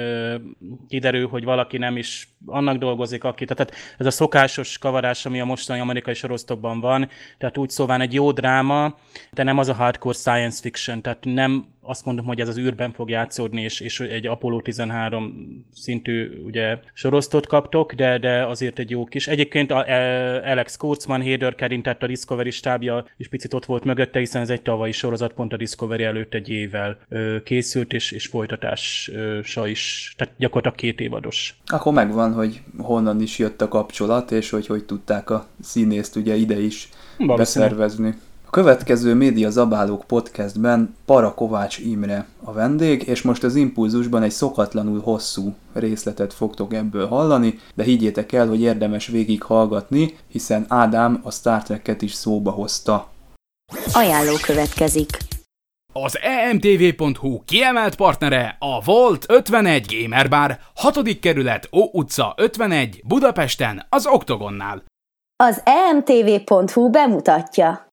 kiderül, 0.88 1.28
hogy 1.28 1.44
valaki 1.44 1.78
nem 1.78 1.96
is 1.96 2.28
annak 2.46 2.76
dolgozik, 2.76 3.24
aki, 3.24 3.44
tehát 3.44 3.74
ez 3.98 4.06
a 4.06 4.10
szokásos 4.10 4.78
kavarás, 4.78 5.26
ami 5.26 5.40
a 5.40 5.44
mostani 5.44 5.80
amerikai 5.80 6.14
sorozatokban 6.14 6.80
van, 6.80 7.08
tehát 7.38 7.58
úgy 7.58 7.70
szóval 7.70 8.00
egy 8.00 8.14
jó 8.14 8.32
dráma, 8.32 8.94
de 9.30 9.42
nem 9.42 9.58
az 9.58 9.68
a 9.68 9.74
hardcore 9.74 10.16
science 10.16 10.60
fiction, 10.60 11.02
tehát 11.02 11.24
nem 11.24 11.66
azt 11.82 12.04
mondom, 12.04 12.24
hogy 12.24 12.40
ez 12.40 12.48
az 12.48 12.58
űrben 12.58 12.92
fog 12.92 13.10
játszódni, 13.10 13.62
és, 13.62 13.80
és 13.80 14.00
egy 14.00 14.26
Apollo 14.26 14.60
13 14.60 15.66
szintű 15.74 16.42
ugye, 16.44 16.78
sorosztot 16.92 17.46
kaptok, 17.46 17.92
de, 17.92 18.18
de 18.18 18.46
azért 18.46 18.78
egy 18.78 18.90
jó 18.90 19.04
kis. 19.04 19.28
Egyébként 19.28 19.70
a, 19.70 19.90
e, 19.90 20.50
Alex 20.50 20.76
Kurtzman, 20.76 21.20
Héder 21.20 21.54
Kerin, 21.54 21.82
tehát 21.82 22.02
a 22.02 22.06
Discovery 22.06 22.50
stábja 22.50 23.04
is 23.16 23.28
picit 23.28 23.54
ott 23.54 23.64
volt 23.64 23.84
mögötte, 23.84 24.18
hiszen 24.18 24.42
ez 24.42 24.50
egy 24.50 24.62
tavalyi 24.62 24.92
sorozat, 24.92 25.32
pont 25.32 25.52
a 25.52 25.56
Discovery 25.56 26.04
előtt 26.04 26.34
egy 26.34 26.48
évvel 26.48 26.98
készült, 27.44 27.92
és, 27.92 28.12
és 28.12 28.26
folytatása 28.26 29.66
is, 29.66 30.14
tehát 30.16 30.34
gyakorlatilag 30.36 30.76
két 30.76 31.00
évados. 31.00 31.60
Akkor 31.66 31.92
megvan, 31.92 32.32
hogy 32.32 32.60
honnan 32.78 33.20
is 33.20 33.38
jött 33.38 33.60
a 33.60 33.68
kapcsolat, 33.68 34.30
és 34.30 34.50
hogy 34.50 34.66
hogy 34.66 34.84
tudták 34.84 35.30
a 35.30 35.46
színészt 35.60 36.16
ugye 36.16 36.34
ide 36.34 36.60
is 36.60 36.88
beszervezni 37.36 38.14
következő 38.52 39.14
Média 39.14 39.50
Zabálók 39.50 40.04
podcastben 40.06 40.96
Para 41.04 41.34
Kovács 41.34 41.78
Imre 41.78 42.26
a 42.44 42.52
vendég, 42.52 43.02
és 43.06 43.22
most 43.22 43.44
az 43.44 43.54
impulzusban 43.54 44.22
egy 44.22 44.30
szokatlanul 44.30 45.00
hosszú 45.00 45.54
részletet 45.72 46.32
fogtok 46.32 46.74
ebből 46.74 47.06
hallani, 47.06 47.58
de 47.74 47.82
higgyétek 47.82 48.32
el, 48.32 48.48
hogy 48.48 48.60
érdemes 48.60 49.06
végig 49.06 49.42
hallgatni, 49.42 50.16
hiszen 50.28 50.64
Ádám 50.68 51.20
a 51.24 51.30
Star 51.30 51.62
Trek-et 51.62 52.02
is 52.02 52.12
szóba 52.12 52.50
hozta. 52.50 53.08
Ajánló 53.92 54.34
következik. 54.42 55.18
Az 55.92 56.18
emtv.hu 56.22 57.44
kiemelt 57.44 57.94
partnere 57.94 58.56
a 58.58 58.80
Volt 58.84 59.24
51 59.28 59.86
Gamer 60.00 60.28
Bar, 60.28 60.58
6. 60.74 61.18
kerület, 61.20 61.68
Ó 61.72 61.88
utca 61.92 62.34
51, 62.36 63.02
Budapesten, 63.04 63.86
az 63.88 64.06
Oktogonnál. 64.06 64.82
Az 65.36 65.62
emtv.hu 65.64 66.90
bemutatja. 66.90 67.91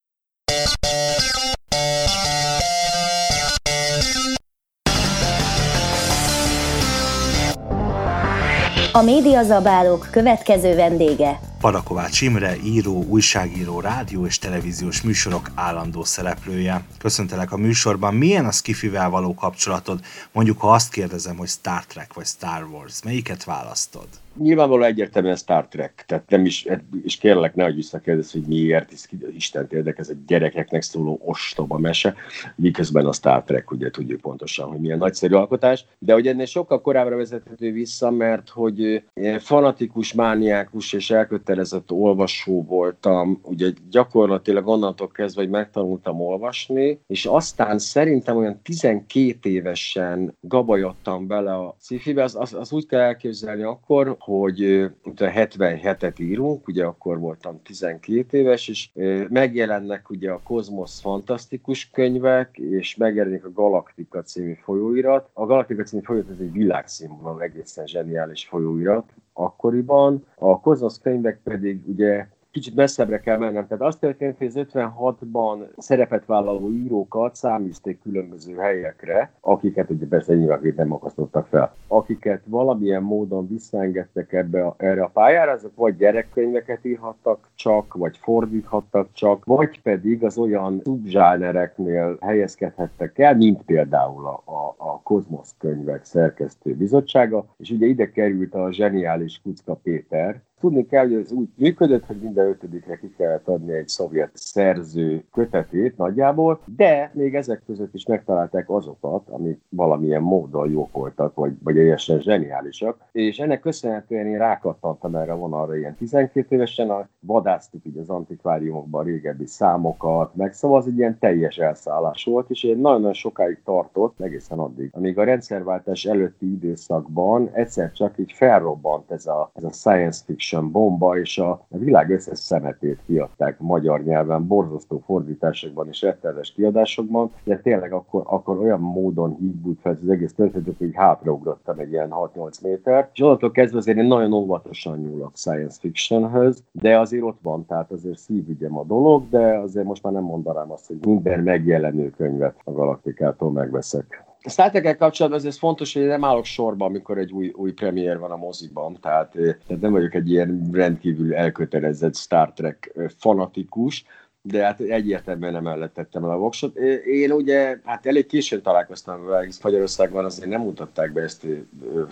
A 8.91 9.01
médiazabálók 9.01 10.07
következő 10.11 10.75
vendége 10.75 11.39
Parakovács 11.59 12.21
Imre, 12.21 12.55
író, 12.63 13.03
újságíró, 13.07 13.79
rádió 13.79 14.25
és 14.25 14.39
televíziós 14.39 15.01
műsorok 15.01 15.51
állandó 15.55 16.03
szereplője. 16.03 16.83
Köszöntelek 16.97 17.51
a 17.51 17.57
műsorban. 17.57 18.13
Milyen 18.13 18.45
a 18.45 18.51
Skifivel 18.51 19.09
való 19.09 19.33
kapcsolatod? 19.33 19.99
Mondjuk, 20.31 20.59
ha 20.59 20.71
azt 20.71 20.91
kérdezem, 20.91 21.37
hogy 21.37 21.47
Star 21.47 21.85
Trek 21.85 22.13
vagy 22.13 22.25
Star 22.25 22.63
Wars, 22.63 23.03
melyiket 23.03 23.43
választod? 23.43 24.07
Nyilvánvalóan 24.37 24.87
egyértelműen 24.87 25.35
Star 25.35 25.67
Trek, 25.67 26.03
tehát 26.07 26.29
nem 26.29 26.45
is, 26.45 26.67
és 27.03 27.17
kérlek, 27.17 27.55
nehogy 27.55 27.75
visszakérdez, 27.75 28.31
hogy 28.31 28.41
miért, 28.41 28.91
ez 28.91 29.05
Isten 29.35 29.67
érdek, 29.71 29.97
ez 29.97 30.09
egy 30.09 30.25
gyerekeknek 30.25 30.81
szóló 30.81 31.19
ostoba 31.25 31.77
mese, 31.77 32.15
miközben 32.55 33.05
a 33.05 33.13
Star 33.13 33.43
Trek, 33.43 33.71
ugye 33.71 33.89
tudjuk 33.89 34.21
pontosan, 34.21 34.69
hogy 34.69 34.79
milyen 34.79 34.97
nagyszerű 34.97 35.33
alkotás, 35.33 35.85
de 35.97 36.13
hogy 36.13 36.27
ennél 36.27 36.45
sokkal 36.45 36.81
korábbra 36.81 37.15
vezethető 37.15 37.71
vissza, 37.71 38.11
mert 38.11 38.49
hogy 38.49 39.03
fanatikus, 39.39 40.13
mániákus 40.13 40.93
és 40.93 41.11
elkötelezett 41.11 41.48
olvasó 41.91 42.63
voltam, 42.63 43.39
ugye 43.43 43.71
gyakorlatilag 43.89 44.67
onnantól 44.67 45.07
kezdve, 45.07 45.41
hogy 45.41 45.49
megtanultam 45.49 46.21
olvasni, 46.21 46.99
és 47.07 47.25
aztán 47.25 47.79
szerintem 47.79 48.37
olyan 48.37 48.59
12 48.63 49.49
évesen 49.49 50.35
gabajottam 50.41 51.27
bele 51.27 51.53
a 51.53 51.75
sci 51.79 52.13
az, 52.15 52.35
az, 52.35 52.53
az 52.53 52.71
úgy 52.71 52.85
kell 52.85 52.99
elképzelni 52.99 53.63
akkor, 53.63 54.15
hogy 54.19 54.89
77-et 55.15 56.19
írunk, 56.19 56.67
ugye 56.67 56.85
akkor 56.85 57.19
voltam 57.19 57.61
12 57.63 58.37
éves, 58.37 58.67
és 58.67 58.89
megjelennek 59.29 60.09
ugye 60.09 60.31
a 60.31 60.41
Kozmosz 60.43 60.99
fantasztikus 60.99 61.89
könyvek, 61.89 62.57
és 62.57 62.95
megjelenik 62.95 63.45
a 63.45 63.51
Galaktika 63.51 64.21
című 64.21 64.53
folyóirat. 64.63 65.29
A 65.33 65.45
Galaktika 65.45 65.83
című 65.83 66.01
folyóirat 66.01 66.31
ez 66.31 66.39
egy 66.39 66.51
világszínvonal, 66.51 67.41
egészen 67.41 67.87
zseniális 67.87 68.45
folyóirat 68.45 69.13
akkoriban. 69.33 70.25
A 70.35 70.59
Kozmosz 70.59 70.99
könyvek 70.99 71.39
pedig 71.43 71.87
ugye 71.87 72.27
kicsit 72.59 72.75
messzebbre 72.75 73.19
kell 73.19 73.37
mennem. 73.37 73.67
Tehát 73.67 73.83
azt 73.83 73.99
történt, 73.99 74.37
hogy 74.37 74.47
az 74.47 74.65
56-ban 74.73 75.59
szerepet 75.77 76.25
vállaló 76.25 76.71
írókat 76.71 77.35
száműzték 77.35 78.01
különböző 78.01 78.55
helyekre, 78.55 79.31
akiket 79.41 79.89
ugye 79.89 80.07
persze 80.07 80.35
nyilván 80.35 80.73
nem 80.75 80.93
akasztottak 80.93 81.47
fel, 81.47 81.73
akiket 81.87 82.41
valamilyen 82.45 83.03
módon 83.03 83.47
visszaengedtek 83.47 84.33
ebbe 84.33 84.65
a, 84.65 84.75
erre 84.77 85.03
a 85.03 85.07
pályára, 85.07 85.51
azok 85.51 85.75
vagy 85.75 85.95
gyerekkönyveket 85.95 86.85
írhattak 86.85 87.49
csak, 87.55 87.93
vagy 87.93 88.17
fordíthattak 88.17 89.07
csak, 89.13 89.45
vagy 89.45 89.81
pedig 89.81 90.23
az 90.23 90.37
olyan 90.37 90.81
subzsánereknél 90.83 92.17
helyezkedhettek 92.21 93.19
el, 93.19 93.35
mint 93.35 93.61
például 93.61 94.25
a, 94.25 94.41
a, 94.51 94.75
a 94.77 95.01
Kozmosz 95.03 95.55
könyvek 95.57 96.05
szerkesztő 96.05 96.75
bizottsága, 96.75 97.45
és 97.57 97.69
ugye 97.69 97.85
ide 97.85 98.11
került 98.11 98.53
a 98.53 98.71
zseniális 98.71 99.41
Kucka 99.43 99.73
Péter, 99.73 100.41
Tudni 100.59 100.85
kell, 100.85 101.03
hogy 101.03 101.13
ez 101.13 101.31
úgy 101.31 101.47
működött, 101.55 102.05
hogy 102.05 102.17
minden 102.21 102.47
ötödikre 102.47 102.97
ki 102.97 103.13
kellett 103.17 103.47
adni 103.47 103.73
egy 103.73 103.87
szovjet 103.87 104.31
szerző 104.33 105.23
kötetét 105.31 105.97
nagyjából, 105.97 106.59
de 106.75 107.11
még 107.13 107.35
ezek 107.35 107.61
között 107.65 107.93
is 107.93 108.05
megtalálták 108.05 108.69
azokat, 108.69 109.29
amik 109.29 109.61
valamilyen 109.69 110.21
módon 110.21 110.71
jók 110.71 110.91
voltak, 110.91 111.35
vagy, 111.35 111.53
vagy 111.63 111.77
teljesen 111.89 112.21
zseniálisak. 112.21 112.97
És 113.11 113.39
ennek 113.39 113.59
köszönhetően 113.59 114.27
én 114.27 114.37
rákattantam 114.37 115.15
erre 115.15 115.31
a 115.31 115.37
vonalra 115.37 115.77
ilyen 115.77 115.95
12 115.95 116.55
évesen, 116.55 116.89
a 116.89 117.07
vadásztuk 117.19 117.85
így 117.85 117.97
az 117.97 118.09
antikváriumokban 118.09 119.03
régebbi 119.03 119.45
számokat, 119.45 120.35
meg 120.35 120.53
szóval 120.53 120.77
az 120.77 120.87
egy 120.87 120.97
ilyen 120.97 121.19
teljes 121.19 121.57
elszállás 121.57 122.23
volt, 122.23 122.49
és 122.49 122.63
én 122.63 122.77
nagyon-nagyon 122.77 123.13
sokáig 123.13 123.61
tartott, 123.63 124.19
egészen 124.19 124.59
addig, 124.59 124.89
amíg 124.93 125.17
a 125.17 125.23
rendszerváltás 125.23 126.05
előtti 126.05 126.51
időszakban 126.51 127.49
egyszer 127.53 127.91
csak 127.91 128.17
így 128.17 128.31
felrobbant 128.31 129.11
ez 129.11 129.25
a, 129.25 129.51
ez 129.53 129.63
a 129.63 129.71
science 129.71 130.23
fiction 130.25 130.48
action 130.49 130.71
bomba, 130.71 131.19
és 131.19 131.37
a 131.37 131.65
világ 131.67 132.09
összes 132.09 132.39
szemetét 132.39 132.99
kiadták 133.05 133.59
magyar 133.59 134.03
nyelven, 134.03 134.47
borzasztó 134.47 135.01
fordításokban 135.05 135.87
és 135.87 136.01
rettenes 136.01 136.51
kiadásokban, 136.51 137.31
de 137.43 137.57
tényleg 137.57 137.93
akkor, 137.93 138.23
akkor 138.25 138.57
olyan 138.57 138.79
módon 138.79 139.35
hígbult 139.39 139.79
fel 139.81 139.99
az 140.03 140.09
egész 140.09 140.33
történetet, 140.33 140.77
hogy 140.77 140.91
hátraugrottam 140.93 141.79
egy 141.79 141.91
ilyen 141.91 142.09
6-8 142.11 142.63
méter, 142.63 143.09
és 143.13 143.21
onnantól 143.21 143.51
kezdve 143.51 143.77
azért 143.77 143.97
én 143.97 144.05
nagyon 144.05 144.33
óvatosan 144.33 144.99
nyúlok 144.99 145.31
science 145.35 145.77
fictionhöz, 145.79 146.63
de 146.71 146.99
azért 146.99 147.23
ott 147.23 147.39
van, 147.41 147.65
tehát 147.65 147.91
azért 147.91 148.17
szívügyem 148.17 148.77
a 148.77 148.83
dolog, 148.83 149.29
de 149.29 149.57
azért 149.57 149.85
most 149.85 150.03
már 150.03 150.13
nem 150.13 150.23
mondanám 150.23 150.71
azt, 150.71 150.87
hogy 150.87 150.97
minden 151.05 151.39
megjelenő 151.39 152.09
könyvet 152.09 152.55
a 152.63 152.71
Galaktikától 152.71 153.51
megveszek. 153.51 154.28
A 154.43 154.49
trek 154.49 154.97
kapcsolatban 154.97 155.45
ez 155.45 155.57
fontos, 155.57 155.93
hogy 155.93 156.05
nem 156.05 156.23
állok 156.23 156.45
sorba, 156.45 156.85
amikor 156.85 157.17
egy 157.17 157.31
új, 157.31 157.51
új 157.55 157.71
premier 157.71 158.19
van 158.19 158.31
a 158.31 158.35
moziban, 158.35 158.97
tehát, 159.01 159.31
tehát 159.31 159.81
nem 159.81 159.91
vagyok 159.91 160.13
egy 160.13 160.29
ilyen 160.29 160.69
rendkívül 160.71 161.35
elkötelezett 161.35 162.15
Star 162.15 162.53
Trek 162.53 162.93
fanatikus, 163.17 164.05
de 164.49 164.63
hát 164.63 164.79
egyértelműen 164.79 165.53
nem 165.53 165.67
ellettettem 165.67 166.23
el 166.23 166.29
a 166.29 166.37
voksot. 166.37 166.75
Én 167.05 167.31
ugye, 167.31 167.77
hát 167.83 168.05
elég 168.05 168.25
későn 168.25 168.61
találkoztam 168.61 169.25
vele, 169.25 169.45
hisz 169.45 169.63
Magyarországban 169.63 170.25
azért 170.25 170.49
nem 170.49 170.61
mutatták 170.61 171.13
be 171.13 171.21
ezt 171.21 171.45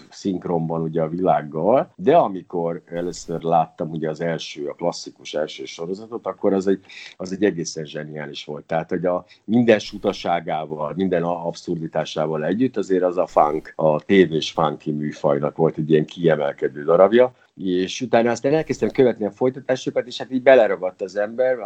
szinkronban 0.09 0.81
ugye 0.81 1.01
a 1.01 1.09
világgal, 1.09 1.93
de 1.95 2.15
amikor 2.15 2.81
először 2.85 3.41
láttam 3.41 3.89
ugye 3.89 4.09
az 4.09 4.21
első, 4.21 4.67
a 4.67 4.73
klasszikus 4.73 5.33
első 5.33 5.65
sorozatot, 5.65 6.25
akkor 6.25 6.53
az 6.53 6.67
egy, 6.67 6.85
az 7.17 7.31
egy 7.31 7.43
egészen 7.43 7.85
zseniális 7.85 8.45
volt. 8.45 8.65
Tehát, 8.65 8.89
hogy 8.89 9.05
a 9.05 9.25
minden 9.43 9.79
sutaságával, 9.79 10.93
minden 10.95 11.23
abszurditásával 11.23 12.45
együtt 12.45 12.77
azért 12.77 13.03
az 13.03 13.17
a 13.17 13.27
funk, 13.27 13.73
a 13.75 14.01
tévés 14.01 14.51
funky 14.51 14.91
műfajnak 14.91 15.55
volt 15.55 15.77
egy 15.77 15.89
ilyen 15.89 16.05
kiemelkedő 16.05 16.83
darabja, 16.83 17.33
és 17.63 18.01
utána 18.01 18.31
aztán 18.31 18.53
elkezdtem 18.53 18.89
követni 18.89 19.25
a 19.25 19.31
folytatásokat, 19.31 20.07
és 20.07 20.17
hát 20.17 20.31
így 20.31 20.43
beleragadt 20.43 21.01
az 21.01 21.15
ember. 21.15 21.57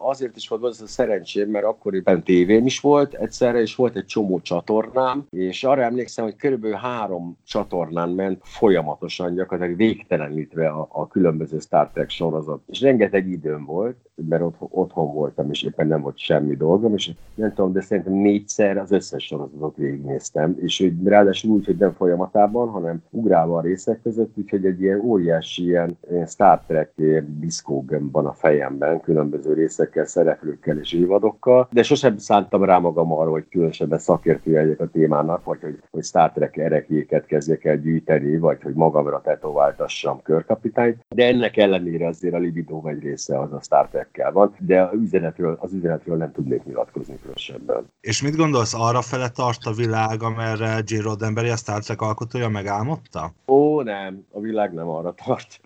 Azért 0.00 0.36
is 0.36 0.48
volt 0.48 0.62
az 0.62 0.80
a 0.80 0.86
szerencsém, 0.86 1.50
mert 1.50 1.64
akkoriban 1.64 2.22
tévén 2.22 2.64
is 2.64 2.80
volt 2.80 3.14
egyszerre, 3.14 3.60
és 3.60 3.74
volt 3.74 3.96
egy 3.96 4.04
csomó 4.04 4.40
csatornám, 4.40 5.26
és 5.30 5.64
arra 5.64 5.82
emlékszem, 5.82 6.24
hogy 6.24 6.36
körülbelül 6.36 6.76
három 6.76 7.38
csatornán 7.44 8.08
ment 8.08 8.40
folyamatosan, 8.42 9.34
gyakorlatilag 9.34 9.78
végtelenítve 9.78 10.68
a, 10.68 10.88
a 10.92 11.08
különböző 11.08 11.58
Star 11.58 11.90
Trek 11.90 12.10
sorozat. 12.10 12.60
És 12.66 12.80
rengeteg 12.80 13.28
időm 13.28 13.64
volt, 13.64 13.96
mert 14.28 14.42
ott, 14.42 14.56
otthon 14.58 15.14
voltam, 15.14 15.50
és 15.50 15.62
éppen 15.62 15.86
nem 15.86 16.00
volt 16.00 16.18
semmi 16.18 16.56
dolgom, 16.56 16.94
és 16.94 17.10
nem 17.34 17.54
tudom, 17.54 17.72
de 17.72 17.80
szerintem 17.80 18.12
négyszer 18.12 18.76
az 18.76 18.90
összes 18.90 19.24
sorozatot 19.24 19.76
végignéztem, 19.76 20.56
és 20.60 20.78
hogy 20.78 20.92
ráadásul 21.04 21.50
úgy, 21.50 21.64
hogy 21.64 21.76
nem 21.76 21.92
folyamatában, 21.92 22.68
hanem 22.68 23.02
ugrálva 23.10 23.58
a 23.58 23.60
részek 23.60 24.02
között, 24.02 24.32
úgyhogy 24.36 24.64
egy 24.64 24.80
ilyen 24.80 25.00
óriás 25.00 25.35
óriási 25.36 25.64
ilyen, 25.64 25.98
ilyen 26.10 26.26
Star 26.26 26.60
Trek 26.66 26.92
diszkógömb 27.26 28.16
a 28.16 28.32
fejemben, 28.32 29.00
különböző 29.00 29.52
részekkel, 29.52 30.04
szereplőkkel 30.04 30.78
és 30.78 30.92
évadokkal, 30.92 31.68
de 31.72 31.82
sosem 31.82 32.16
szántam 32.16 32.64
rá 32.64 32.78
magam 32.78 33.12
arra, 33.12 33.30
hogy 33.30 33.48
különösebben 33.50 33.98
szakértő 33.98 34.52
legyek 34.52 34.80
a 34.80 34.88
témának, 34.88 35.44
vagy 35.44 35.58
hogy, 35.60 35.78
hogy 35.90 36.04
Star 36.04 36.32
Trek 36.32 36.56
erekéket 36.56 37.26
kezdjek 37.26 37.64
el 37.64 37.76
gyűjteni, 37.76 38.38
vagy 38.38 38.62
hogy 38.62 38.74
magamra 38.74 39.20
tetováltassam 39.20 40.22
körkapitányt, 40.22 41.06
de 41.08 41.26
ennek 41.26 41.56
ellenére 41.56 42.06
azért 42.06 42.34
a 42.34 42.38
libidó 42.38 42.86
egy 42.88 43.02
része 43.02 43.40
az 43.40 43.52
a 43.52 43.60
Star 43.60 43.88
Trekkel 43.88 44.32
van, 44.32 44.54
de 44.58 44.82
az 44.82 44.98
üzenetről, 45.00 45.56
az 45.60 45.72
üzenetről 45.72 46.16
nem 46.16 46.32
tudnék 46.32 46.64
nyilatkozni 46.64 47.18
különösebben. 47.20 47.86
És 48.00 48.22
mit 48.22 48.36
gondolsz, 48.36 48.74
arra 48.74 49.02
fele 49.02 49.28
tart 49.28 49.64
a 49.64 49.72
világ, 49.72 50.22
amerre 50.22 50.78
J. 50.84 50.96
Roddenberry, 50.96 51.48
a 51.48 51.56
Star 51.56 51.82
Trek 51.82 52.00
alkotója 52.00 52.48
megálmodta? 52.48 53.32
Ó, 53.46 53.82
nem, 53.82 54.26
a 54.30 54.40
világ 54.40 54.72
nem 54.72 54.88
arra 54.88 55.14
tart 55.26 55.60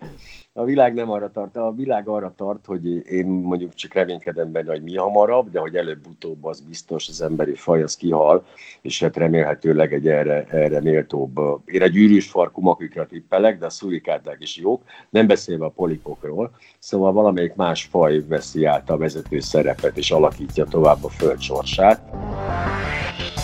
a 0.53 0.63
világ 0.63 0.93
nem 0.93 1.09
arra 1.09 1.31
tart, 1.31 1.55
a 1.55 1.73
világ 1.75 2.07
arra 2.07 2.33
tart, 2.37 2.65
hogy 2.65 3.11
én 3.11 3.25
mondjuk 3.25 3.73
csak 3.73 3.93
reménykedem 3.93 4.51
benne, 4.51 4.71
hogy 4.71 4.81
mi 4.81 4.95
hamarabb, 4.95 5.51
de 5.51 5.59
hogy 5.59 5.75
előbb-utóbb 5.75 6.45
az 6.45 6.59
biztos 6.59 7.07
az 7.07 7.21
emberi 7.21 7.55
faj 7.55 7.83
az 7.83 7.95
kihal, 7.95 8.45
és 8.81 8.99
hát 8.99 9.17
remélhetőleg 9.17 9.93
egy 9.93 10.07
erre, 10.07 10.45
erre 10.49 10.81
méltóbb. 10.81 11.39
Én 11.65 11.81
egy 11.81 11.91
gyűrűs 11.91 12.29
farkú 12.29 12.61
makikra 12.61 13.05
tippelek, 13.05 13.59
de 13.59 13.65
a 13.65 13.69
szurikáták 13.69 14.37
is 14.39 14.57
jók, 14.57 14.83
nem 15.09 15.27
beszélve 15.27 15.65
a 15.65 15.69
polipokról, 15.69 16.51
szóval 16.79 17.11
valamelyik 17.11 17.55
más 17.55 17.83
faj 17.83 18.27
veszi 18.27 18.65
át 18.65 18.89
a 18.89 18.97
vezető 18.97 19.39
szerepet 19.39 19.97
és 19.97 20.11
alakítja 20.11 20.65
tovább 20.65 21.03
a 21.03 21.09
föld 21.09 21.41
sorsát. 21.41 22.01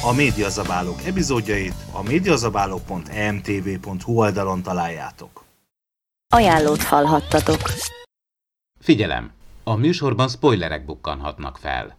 A 0.03 0.13
Médiazabálók 0.15 1.05
epizódjait 1.05 1.75
a 1.91 2.03
médiazabálók.emtv.hu 2.03 4.13
oldalon 4.13 4.62
találjátok. 4.62 5.47
Ajánlót 6.36 6.84
hallhattatok. 6.84 7.62
Figyelem! 8.79 9.31
A 9.63 9.75
műsorban 9.75 10.27
spoilerek 10.27 10.86
bukkanhatnak 10.86 11.57
fel. 11.57 11.98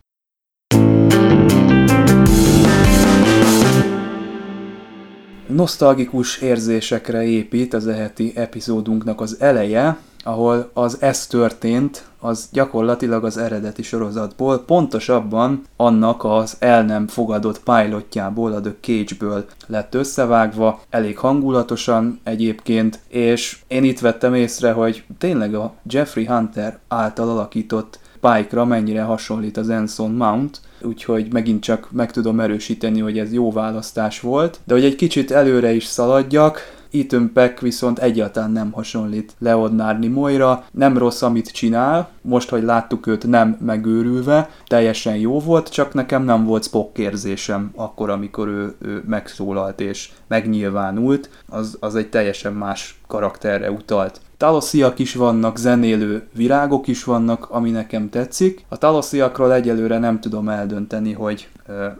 Nosztalgikus 5.47 6.39
érzésekre 6.41 7.23
épít 7.23 7.75
az 7.75 7.87
eheti 7.87 8.33
epizódunknak 8.35 9.21
az 9.21 9.41
eleje, 9.41 9.99
ahol 10.29 10.71
az 10.73 11.03
ez 11.03 11.27
történt, 11.27 12.07
az 12.21 12.49
gyakorlatilag 12.53 13.25
az 13.25 13.37
eredeti 13.37 13.83
sorozatból, 13.83 14.59
pontosabban 14.59 15.63
annak 15.77 16.25
az 16.25 16.57
el 16.59 16.85
nem 16.85 17.07
fogadott 17.07 17.61
pilotjából, 17.63 18.53
a 18.53 18.61
The 18.61 18.75
Cage-ből 18.81 19.45
lett 19.67 19.95
összevágva, 19.95 20.81
elég 20.91 21.19
hangulatosan 21.19 22.21
egyébként, 22.25 23.01
és 23.09 23.59
én 23.67 23.85
itt 23.85 24.01
vettem 24.01 24.35
észre, 24.35 24.73
hogy 24.73 25.05
tényleg 25.19 25.55
a 25.55 25.73
Jeffrey 25.83 26.27
Hunter 26.27 26.79
által 26.89 27.29
alakított 27.29 27.99
Pike-ra 28.21 28.65
mennyire 28.65 29.03
hasonlít 29.03 29.57
az 29.57 29.69
Enson 29.71 30.11
Mount, 30.11 30.61
úgyhogy 30.83 31.33
megint 31.33 31.63
csak 31.63 31.89
meg 31.91 32.11
tudom 32.11 32.41
erősíteni, 32.41 33.01
hogy 33.01 33.19
ez 33.19 33.33
jó 33.33 33.53
választás 33.53 34.21
volt, 34.21 34.61
de 34.65 34.75
hogy 34.75 34.85
egy 34.85 34.97
kicsit 34.97 35.31
előre 35.31 35.73
is 35.73 35.85
szaladjak, 35.85 36.78
Ethan 36.93 37.33
Peck 37.33 37.61
viszont 37.61 37.99
egyáltalán 37.99 38.51
nem 38.51 38.71
hasonlít 38.73 39.35
Leonard 39.39 39.99
Nimoyra, 39.99 40.65
nem 40.71 40.99
rossz, 40.99 41.23
amit 41.23 41.51
csinál, 41.51 42.09
most, 42.23 42.49
hogy 42.49 42.63
láttuk 42.63 43.07
őt 43.07 43.27
nem 43.27 43.57
megőrülve, 43.61 44.51
teljesen 44.67 45.17
jó 45.17 45.41
volt, 45.41 45.69
csak 45.69 45.95
nekem 45.95 46.25
nem 46.25 46.45
volt 46.45 46.65
Spock 46.65 46.99
érzésem 46.99 47.71
akkor, 47.75 48.11
amikor 48.11 48.49
ő, 48.49 48.75
ő 48.79 49.03
megszólalt 49.07 49.81
és 49.81 50.11
megnyilvánult, 50.29 51.31
az, 51.49 51.77
az 51.81 51.95
egy 51.95 52.09
teljesen 52.09 52.53
más 52.53 53.01
karakterre 53.07 53.71
utalt. 53.71 54.21
Talosziak 54.39 54.99
is 54.99 55.15
vannak, 55.15 55.57
zenélő 55.57 56.29
virágok 56.35 56.87
is 56.87 57.05
vannak, 57.05 57.51
ami 57.51 57.71
nekem 57.71 58.11
tetszik. 58.11 58.65
A 58.69 58.79
talosziakról 58.79 59.53
egyelőre 59.53 59.99
nem 59.99 60.21
tudom 60.21 60.49
eldönteni, 60.49 61.13
hogy 61.13 61.49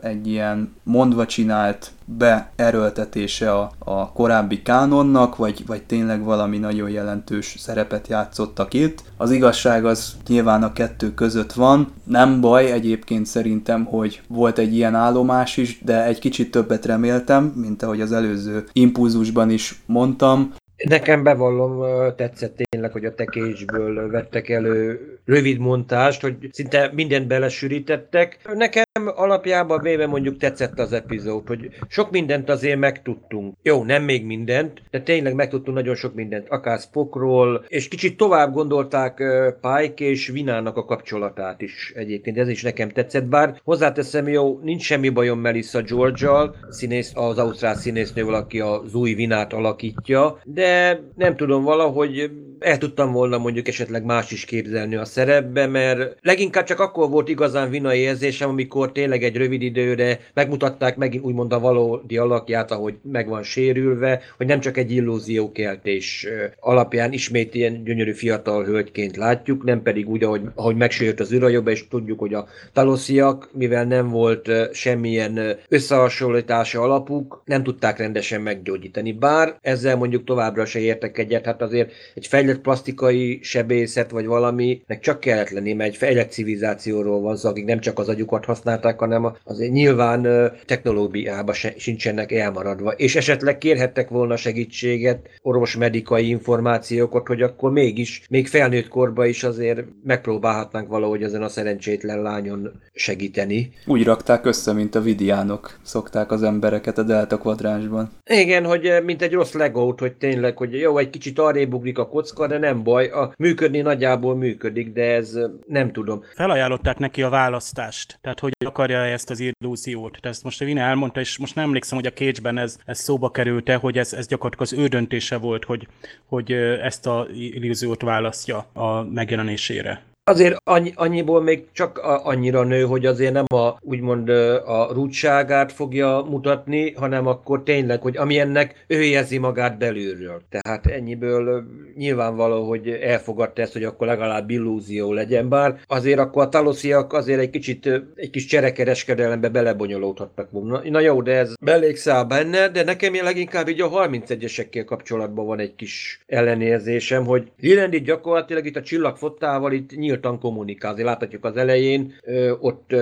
egy 0.01 0.27
ilyen 0.27 0.75
mondva 0.83 1.27
csinált 1.27 1.91
beerőltetése 2.05 3.53
a, 3.53 3.71
a 3.79 4.13
korábbi 4.13 4.63
kánonnak, 4.63 5.37
vagy, 5.37 5.67
vagy 5.67 5.83
tényleg 5.83 6.23
valami 6.23 6.59
nagyon 6.59 6.91
jelentős 6.91 7.55
szerepet 7.59 8.09
játszottak 8.09 8.75
itt. 8.75 9.03
Az 9.17 9.31
igazság 9.31 9.85
az 9.85 10.17
nyilván 10.27 10.63
a 10.63 10.73
kettő 10.73 11.15
között 11.15 11.53
van. 11.53 11.93
Nem 12.05 12.41
baj 12.41 12.71
egyébként 12.71 13.27
szerintem, 13.27 13.85
hogy 13.85 14.21
volt 14.29 14.59
egy 14.59 14.75
ilyen 14.75 14.95
állomás 14.95 15.57
is, 15.57 15.81
de 15.85 16.05
egy 16.05 16.19
kicsit 16.19 16.51
többet 16.51 16.87
reméltem, 16.87 17.45
mint 17.45 17.83
ahogy 17.83 18.01
az 18.01 18.13
előző 18.13 18.65
impulzusban 18.73 19.51
is 19.51 19.83
mondtam. 19.87 20.53
Nekem 20.85 21.23
bevallom, 21.23 21.85
tetszett 22.17 22.63
tényleg, 22.71 22.93
hogy 22.93 23.05
a 23.05 23.15
tekésből 23.15 24.11
vettek 24.11 24.49
elő 24.49 25.01
rövid 25.25 25.59
montást, 25.59 26.21
hogy 26.21 26.37
szinte 26.51 26.91
mindent 26.95 27.27
belesűrítettek. 27.27 28.39
Nekem 28.55 28.85
alapjában 29.15 29.83
véve 29.83 30.07
mondjuk 30.07 30.37
tetszett 30.37 30.79
az 30.79 30.93
epizód, 30.93 31.47
hogy 31.47 31.69
sok 31.89 32.11
mindent 32.11 32.49
azért 32.49 32.79
megtudtunk. 32.79 33.55
Jó, 33.63 33.85
nem 33.85 34.03
még 34.03 34.25
mindent, 34.25 34.83
de 34.91 35.01
tényleg 35.01 35.35
megtudtunk 35.35 35.77
nagyon 35.77 35.95
sok 35.95 36.15
mindent, 36.15 36.49
akár 36.49 36.79
Spockról, 36.79 37.65
és 37.69 37.89
kicsit 37.89 38.17
tovább 38.17 38.53
gondolták 38.53 39.23
Pike 39.61 40.05
és 40.05 40.29
Vinának 40.29 40.77
a 40.77 40.85
kapcsolatát 40.85 41.61
is 41.61 41.93
egyébként. 41.97 42.39
Ez 42.39 42.49
is 42.49 42.63
nekem 42.63 42.89
tetszett, 42.89 43.25
bár 43.25 43.61
hozzáteszem, 43.65 44.29
jó, 44.29 44.61
nincs 44.63 44.83
semmi 44.83 45.09
bajom 45.09 45.39
Melissa 45.39 45.83
George-al, 45.83 46.57
színész, 46.71 47.13
az 47.15 47.39
ausztrál 47.39 47.75
színésznővel, 47.75 48.35
aki 48.35 48.61
az 48.61 48.95
új 48.95 49.15
Vinát 49.15 49.53
alakítja, 49.53 50.39
de 50.45 50.68
nem 51.17 51.37
tudom, 51.37 51.65
valahogy 51.65 52.31
el 52.59 52.79
tudtam 52.79 53.13
volna 53.13 53.39
mondjuk 53.39 53.69
esetleg 53.69 54.05
más 54.05 54.31
is 54.31 54.45
képzelni 54.45 54.97
a 54.97 55.05
szerepbe, 55.05 55.67
mert 55.67 56.17
leginkább 56.21 56.65
csak 56.65 56.81
akkor 56.81 57.11
volt 57.11 57.29
igazán 57.29 57.71
Vina 57.71 57.95
érzésem, 57.95 58.49
amikor 58.49 58.93
tényleg 58.93 59.23
egy 59.23 59.37
rövid 59.37 59.63
időre 59.63 60.21
megmutatták 60.35 60.97
megint 60.97 61.25
úgymond 61.25 61.53
a 61.53 61.61
valódi 61.61 62.17
alakját, 62.17 62.71
ahogy 62.71 62.95
meg 63.03 63.29
van 63.29 63.43
sérülve, 63.43 64.21
hogy 64.37 64.47
nem 64.47 64.61
csak 64.61 64.77
egy 64.77 64.91
illúziókeltés 64.91 66.27
alapján 66.61 67.13
ismét 67.13 67.55
ilyen 67.55 67.85
gyönyörű 67.85 68.13
fiatal 68.13 68.65
hölgyként 68.65 69.17
látjuk, 69.17 69.65
nem 69.65 69.83
pedig 69.83 70.09
úgy, 70.09 70.23
ahogy, 70.23 70.43
ahogy 70.55 70.77
megsérült 70.77 71.21
az 71.21 71.33
űrhajóba, 71.33 71.71
és 71.71 71.89
tudjuk, 71.89 72.19
hogy 72.19 72.35
a 72.35 72.47
talosziak, 72.73 73.51
mivel 73.53 73.85
nem 73.85 74.09
volt 74.09 74.51
semmilyen 74.73 75.57
összehasonlítása 75.69 76.81
alapuk, 76.81 77.43
nem 77.45 77.63
tudták 77.63 77.99
rendesen 77.99 78.41
meggyógyítani. 78.41 79.13
Bár 79.13 79.57
ezzel 79.61 79.97
mondjuk 79.97 80.25
továbbra 80.59 80.79
se 80.79 80.79
értek 80.79 81.19
egyet, 81.19 81.45
hát 81.45 81.63
azért 81.63 81.93
egy 82.15 82.27
fejlett 82.27 82.61
plastikai 82.61 83.39
sebészet 83.43 84.11
vagy 84.11 84.27
valami, 84.27 84.83
meg 84.87 85.01
csak 85.01 85.21
kellett 85.21 85.51
lenni, 85.51 85.73
mert 85.73 85.91
egy 85.91 85.97
fejlett 85.97 86.31
civilizációról 86.31 87.21
van 87.21 87.37
szó, 87.37 87.49
akik 87.49 87.65
nem 87.65 87.81
csak 87.81 87.99
az 87.99 88.09
agyukat 88.09 88.45
használták, 88.45 88.99
hanem 88.99 89.37
azért 89.45 89.73
nyilván 89.73 90.53
technológiában 90.67 91.55
sincsenek 91.77 92.33
elmaradva. 92.33 92.91
És 92.91 93.17
esetleg 93.17 93.59
kérhettek 93.59 94.09
volna 94.09 94.37
segítséget, 94.37 95.29
orvos-medikai 95.43 96.29
információkat, 96.29 97.27
hogy 97.27 97.43
akkor 97.43 97.73
mégis, 97.73 98.23
még 98.31 98.47
felnőtt 98.47 98.89
korba 98.89 99.27
is 99.27 99.45
azért 99.45 99.85
megpróbálhatnánk 100.05 100.89
valahogy 100.89 101.23
ezen 101.23 101.43
a 101.43 101.49
szerencsétlen 101.49 102.23
lányon 102.23 102.81
segíteni. 102.93 103.73
Úgy 103.87 104.05
rakták 104.05 104.47
össze, 104.47 104.73
mint 104.73 104.95
a 104.95 105.01
vidiánok 105.01 105.79
szokták 105.83 106.31
az 106.31 106.43
embereket 106.43 106.99
a 106.99 107.03
delta 107.03 107.39
kvadránsban. 107.39 108.11
Igen, 108.25 108.65
hogy 108.65 108.93
mint 109.05 109.23
egy 109.23 109.33
rossz 109.33 109.53
legót, 109.53 110.01
hogy 110.01 110.13
tényleg, 110.13 110.48
hogy 110.57 110.81
jó, 110.81 110.99
egy 110.99 111.11
kicsit 111.11 111.39
arrébb 111.39 111.75
ugrik 111.75 111.99
a 111.99 112.09
kocka, 112.09 112.47
de 112.47 112.59
nem 112.59 112.83
baj, 112.83 113.09
a 113.09 113.33
működni 113.39 113.81
nagyjából 113.81 114.37
működik, 114.37 114.93
de 114.93 115.15
ez 115.15 115.39
nem 115.67 115.93
tudom. 115.93 116.23
Felajánlották 116.35 116.99
neki 116.99 117.23
a 117.23 117.29
választást, 117.29 118.19
tehát 118.21 118.41
hogy 118.41 118.53
akarja 118.67 118.99
ezt 118.99 119.31
az 119.31 119.41
illúziót. 119.41 120.11
Tehát 120.11 120.27
ezt 120.27 120.45
most 120.45 120.61
a 120.61 120.65
Vina 120.65 120.81
elmondta, 120.81 121.21
és 121.21 121.39
most 121.39 121.55
nem 121.55 121.65
emlékszem, 121.65 121.99
hogy 121.99 122.07
a 122.07 122.13
cage 122.13 122.61
ez, 122.61 122.79
ez 122.85 122.99
szóba 122.99 123.31
került-e, 123.31 123.75
hogy 123.75 123.99
ez, 123.99 124.13
ez 124.13 124.27
gyakorlatilag 124.27 124.73
az 124.73 124.85
ő 124.85 124.87
döntése 124.87 125.37
volt, 125.37 125.65
hogy, 125.65 125.87
hogy 126.27 126.53
ezt 126.83 127.07
a 127.07 127.27
illúziót 127.35 128.03
választja 128.03 128.67
a 128.73 129.03
megjelenésére. 129.03 130.03
Azért 130.29 130.57
annyi, 130.65 130.93
annyiból 130.95 131.43
még 131.43 131.65
csak 131.73 131.99
annyira 132.23 132.63
nő, 132.63 132.83
hogy 132.83 133.07
azért 133.07 133.33
nem 133.33 133.45
a 133.55 133.77
úgymond 133.81 134.29
a 134.65 134.89
rúdságát 134.93 135.73
fogja 135.73 136.27
mutatni, 136.31 136.93
hanem 136.93 137.27
akkor 137.27 137.63
tényleg, 137.63 138.03
hogy 138.03 138.17
ami 138.17 138.39
ennek 138.39 138.85
ő 138.87 139.03
érzi 139.03 139.39
magát 139.39 139.79
belülről. 139.79 140.43
Tehát 140.49 140.87
ennyiből 140.87 141.65
nyilvánvaló, 141.97 142.69
hogy 142.69 142.89
elfogadta 142.89 143.63
ezt, 143.63 143.73
hogy 143.73 143.85
akkor 143.85 144.07
legalább 144.07 144.51
illúzió 144.51 145.13
legyen, 145.13 145.49
bár 145.49 145.79
azért 145.87 146.19
akkor 146.19 146.43
a 146.43 146.49
talosziak 146.49 147.13
azért 147.13 147.41
egy 147.41 147.51
kicsit, 147.51 147.87
egy 148.15 148.31
kis 148.31 148.45
cserekereskedelembe 148.45 149.49
belebonyolódhattak 149.49 150.51
volna. 150.51 150.81
Na 150.85 151.01
jó, 151.01 151.23
de 151.23 151.37
ez 151.37 151.55
belékszál 151.61 152.25
benne, 152.25 152.69
de 152.69 152.85
nekem 152.85 153.15
leginkább 153.23 153.69
így 153.69 153.81
a 153.81 153.91
31-esekkel 153.91 154.85
kapcsolatban 154.87 155.47
van 155.47 155.59
egy 155.59 155.75
kis 155.75 156.25
ellenérzésem, 156.27 157.25
hogy 157.25 157.51
Lilendi 157.61 158.01
gyakorlatilag 158.01 158.67
itt 158.67 158.77
a 158.77 158.83
csillagfottával 158.83 159.73
itt 159.73 159.97
nyílt 159.97 160.18
nyíltan 160.19 160.41
kommunikálni. 160.41 161.03
Láthatjuk 161.03 161.45
az 161.45 161.57
elején, 161.57 162.15
ott 162.61 162.95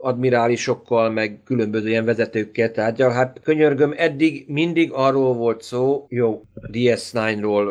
admirálisokkal, 0.00 1.10
meg 1.10 1.40
különböző 1.44 1.88
ilyen 1.88 2.04
vezetőkkel 2.04 2.70
tárgyal. 2.70 3.10
Hát 3.10 3.40
könyörgöm, 3.42 3.94
eddig 3.96 4.44
mindig 4.48 4.90
arról 4.92 5.34
volt 5.34 5.62
szó, 5.62 6.06
jó, 6.08 6.42
DS9-ról 6.72 7.68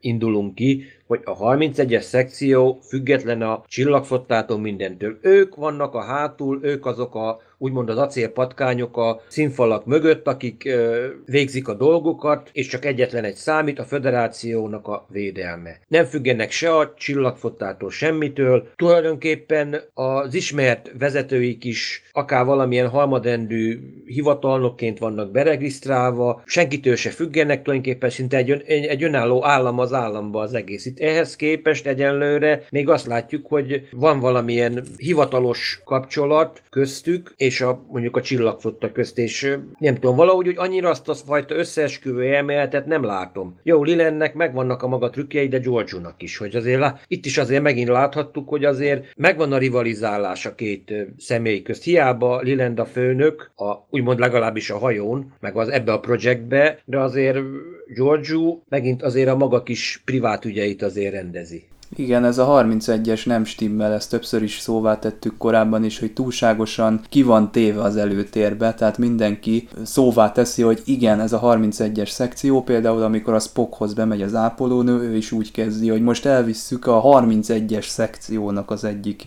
indulunk 0.00 0.54
ki, 0.54 0.84
hogy 1.06 1.20
a 1.24 1.36
31-es 1.36 2.00
szekció 2.00 2.78
független 2.82 3.42
a 3.42 3.62
csillagfottától 3.66 4.58
mindentől. 4.58 5.18
Ők 5.20 5.54
vannak 5.54 5.94
a 5.94 6.02
hátul, 6.02 6.58
ők 6.62 6.86
azok 6.86 7.14
a 7.14 7.40
úgymond 7.58 7.88
az 7.88 7.98
acélpatkányok 7.98 8.96
a 8.96 9.20
színfalak 9.28 9.86
mögött, 9.86 10.26
akik 10.26 10.68
végzik 11.24 11.68
a 11.68 11.74
dolgokat, 11.74 12.50
és 12.52 12.66
csak 12.66 12.84
egyetlen 12.84 13.24
egy 13.24 13.34
számít, 13.34 13.78
a 13.78 13.84
föderációnak 13.84 14.86
a 14.86 15.06
védelme. 15.10 15.80
Nem 15.88 16.04
függenek 16.04 16.50
se 16.50 16.76
a 16.76 16.94
csillagfottától 16.96 17.90
semmitől, 17.90 18.68
tulajdonképpen 18.76 19.80
az 19.94 20.34
ismert 20.34 20.92
vezetőik 20.98 21.64
is 21.64 22.02
akár 22.12 22.44
valamilyen 22.44 22.88
halmadendű 22.88 23.80
hivatalnokként 24.04 24.98
vannak 24.98 25.30
beregisztrálva, 25.30 26.42
senkitől 26.44 26.96
se 26.96 27.10
függenek, 27.10 27.62
tulajdonképpen 27.62 28.10
szinte 28.10 28.36
egy, 28.36 28.50
ön, 28.50 28.62
egy 28.66 29.02
önálló 29.02 29.44
állam 29.44 29.78
az 29.78 29.92
államba 29.92 30.40
az 30.40 30.54
egész. 30.54 30.86
Itt 30.86 31.00
ehhez 31.00 31.36
képest 31.36 31.86
egyenlőre 31.86 32.62
még 32.70 32.88
azt 32.88 33.06
látjuk, 33.06 33.46
hogy 33.46 33.88
van 33.90 34.20
valamilyen 34.20 34.84
hivatalos 34.96 35.80
kapcsolat 35.84 36.62
köztük, 36.70 37.34
és 37.36 37.47
a, 37.60 37.84
mondjuk 37.90 38.16
a 38.16 38.22
csillagfotta 38.22 38.92
közt, 38.92 39.18
és 39.18 39.56
nem 39.78 39.94
tudom, 39.94 40.16
valahogy 40.16 40.46
hogy 40.46 40.56
annyira 40.58 40.88
azt 40.88 41.08
a 41.08 41.14
fajta 41.14 41.54
összeesküvő 41.54 42.34
elméletet 42.34 42.86
nem 42.86 43.04
látom. 43.04 43.58
Jó, 43.62 43.82
Lilennek 43.82 44.34
megvannak 44.34 44.82
a 44.82 44.88
maga 44.88 45.10
trükkjei, 45.10 45.48
de 45.48 45.58
Georgiunak 45.58 46.22
is, 46.22 46.36
hogy 46.36 46.56
azért 46.56 46.80
lá... 46.80 46.98
itt 47.08 47.26
is 47.26 47.38
azért 47.38 47.62
megint 47.62 47.88
láthattuk, 47.88 48.48
hogy 48.48 48.64
azért 48.64 49.06
megvan 49.16 49.52
a 49.52 49.58
rivalizálás 49.58 50.46
a 50.46 50.54
két 50.54 50.92
személy 51.18 51.62
közt. 51.62 51.84
Hiába 51.84 52.40
Liland 52.40 52.78
a 52.78 52.84
főnök, 52.84 53.50
a, 53.56 53.86
úgymond 53.90 54.18
legalábbis 54.18 54.70
a 54.70 54.78
hajón, 54.78 55.32
meg 55.40 55.56
az 55.56 55.68
ebbe 55.68 55.92
a 55.92 56.00
projektbe, 56.00 56.78
de 56.84 56.98
azért 56.98 57.38
Giorgio 57.94 58.60
megint 58.68 59.02
azért 59.02 59.28
a 59.28 59.36
maga 59.36 59.62
kis 59.62 60.02
privát 60.04 60.44
ügyeit 60.44 60.82
azért 60.82 61.12
rendezi. 61.12 61.68
Igen, 61.96 62.24
ez 62.24 62.38
a 62.38 62.46
31-es 62.46 63.26
nem 63.26 63.44
stimmel, 63.44 63.92
ezt 63.92 64.10
többször 64.10 64.42
is 64.42 64.58
szóvá 64.58 64.98
tettük 64.98 65.36
korábban 65.36 65.84
is, 65.84 65.98
hogy 65.98 66.12
túlságosan 66.12 67.00
ki 67.08 67.22
van 67.22 67.52
téve 67.52 67.82
az 67.82 67.96
előtérbe, 67.96 68.74
tehát 68.74 68.98
mindenki 68.98 69.68
szóvá 69.82 70.32
teszi, 70.32 70.62
hogy 70.62 70.82
igen, 70.84 71.20
ez 71.20 71.32
a 71.32 71.40
31-es 71.40 72.08
szekció, 72.08 72.62
például 72.62 73.02
amikor 73.02 73.34
a 73.34 73.38
Spockhoz 73.38 73.94
bemegy 73.94 74.22
az 74.22 74.34
ápolónő, 74.34 75.00
ő 75.00 75.16
is 75.16 75.32
úgy 75.32 75.50
kezdi, 75.50 75.88
hogy 75.88 76.02
most 76.02 76.26
elvisszük 76.26 76.86
a 76.86 77.02
31-es 77.02 77.86
szekciónak 77.86 78.70
az 78.70 78.84
egyik 78.84 79.24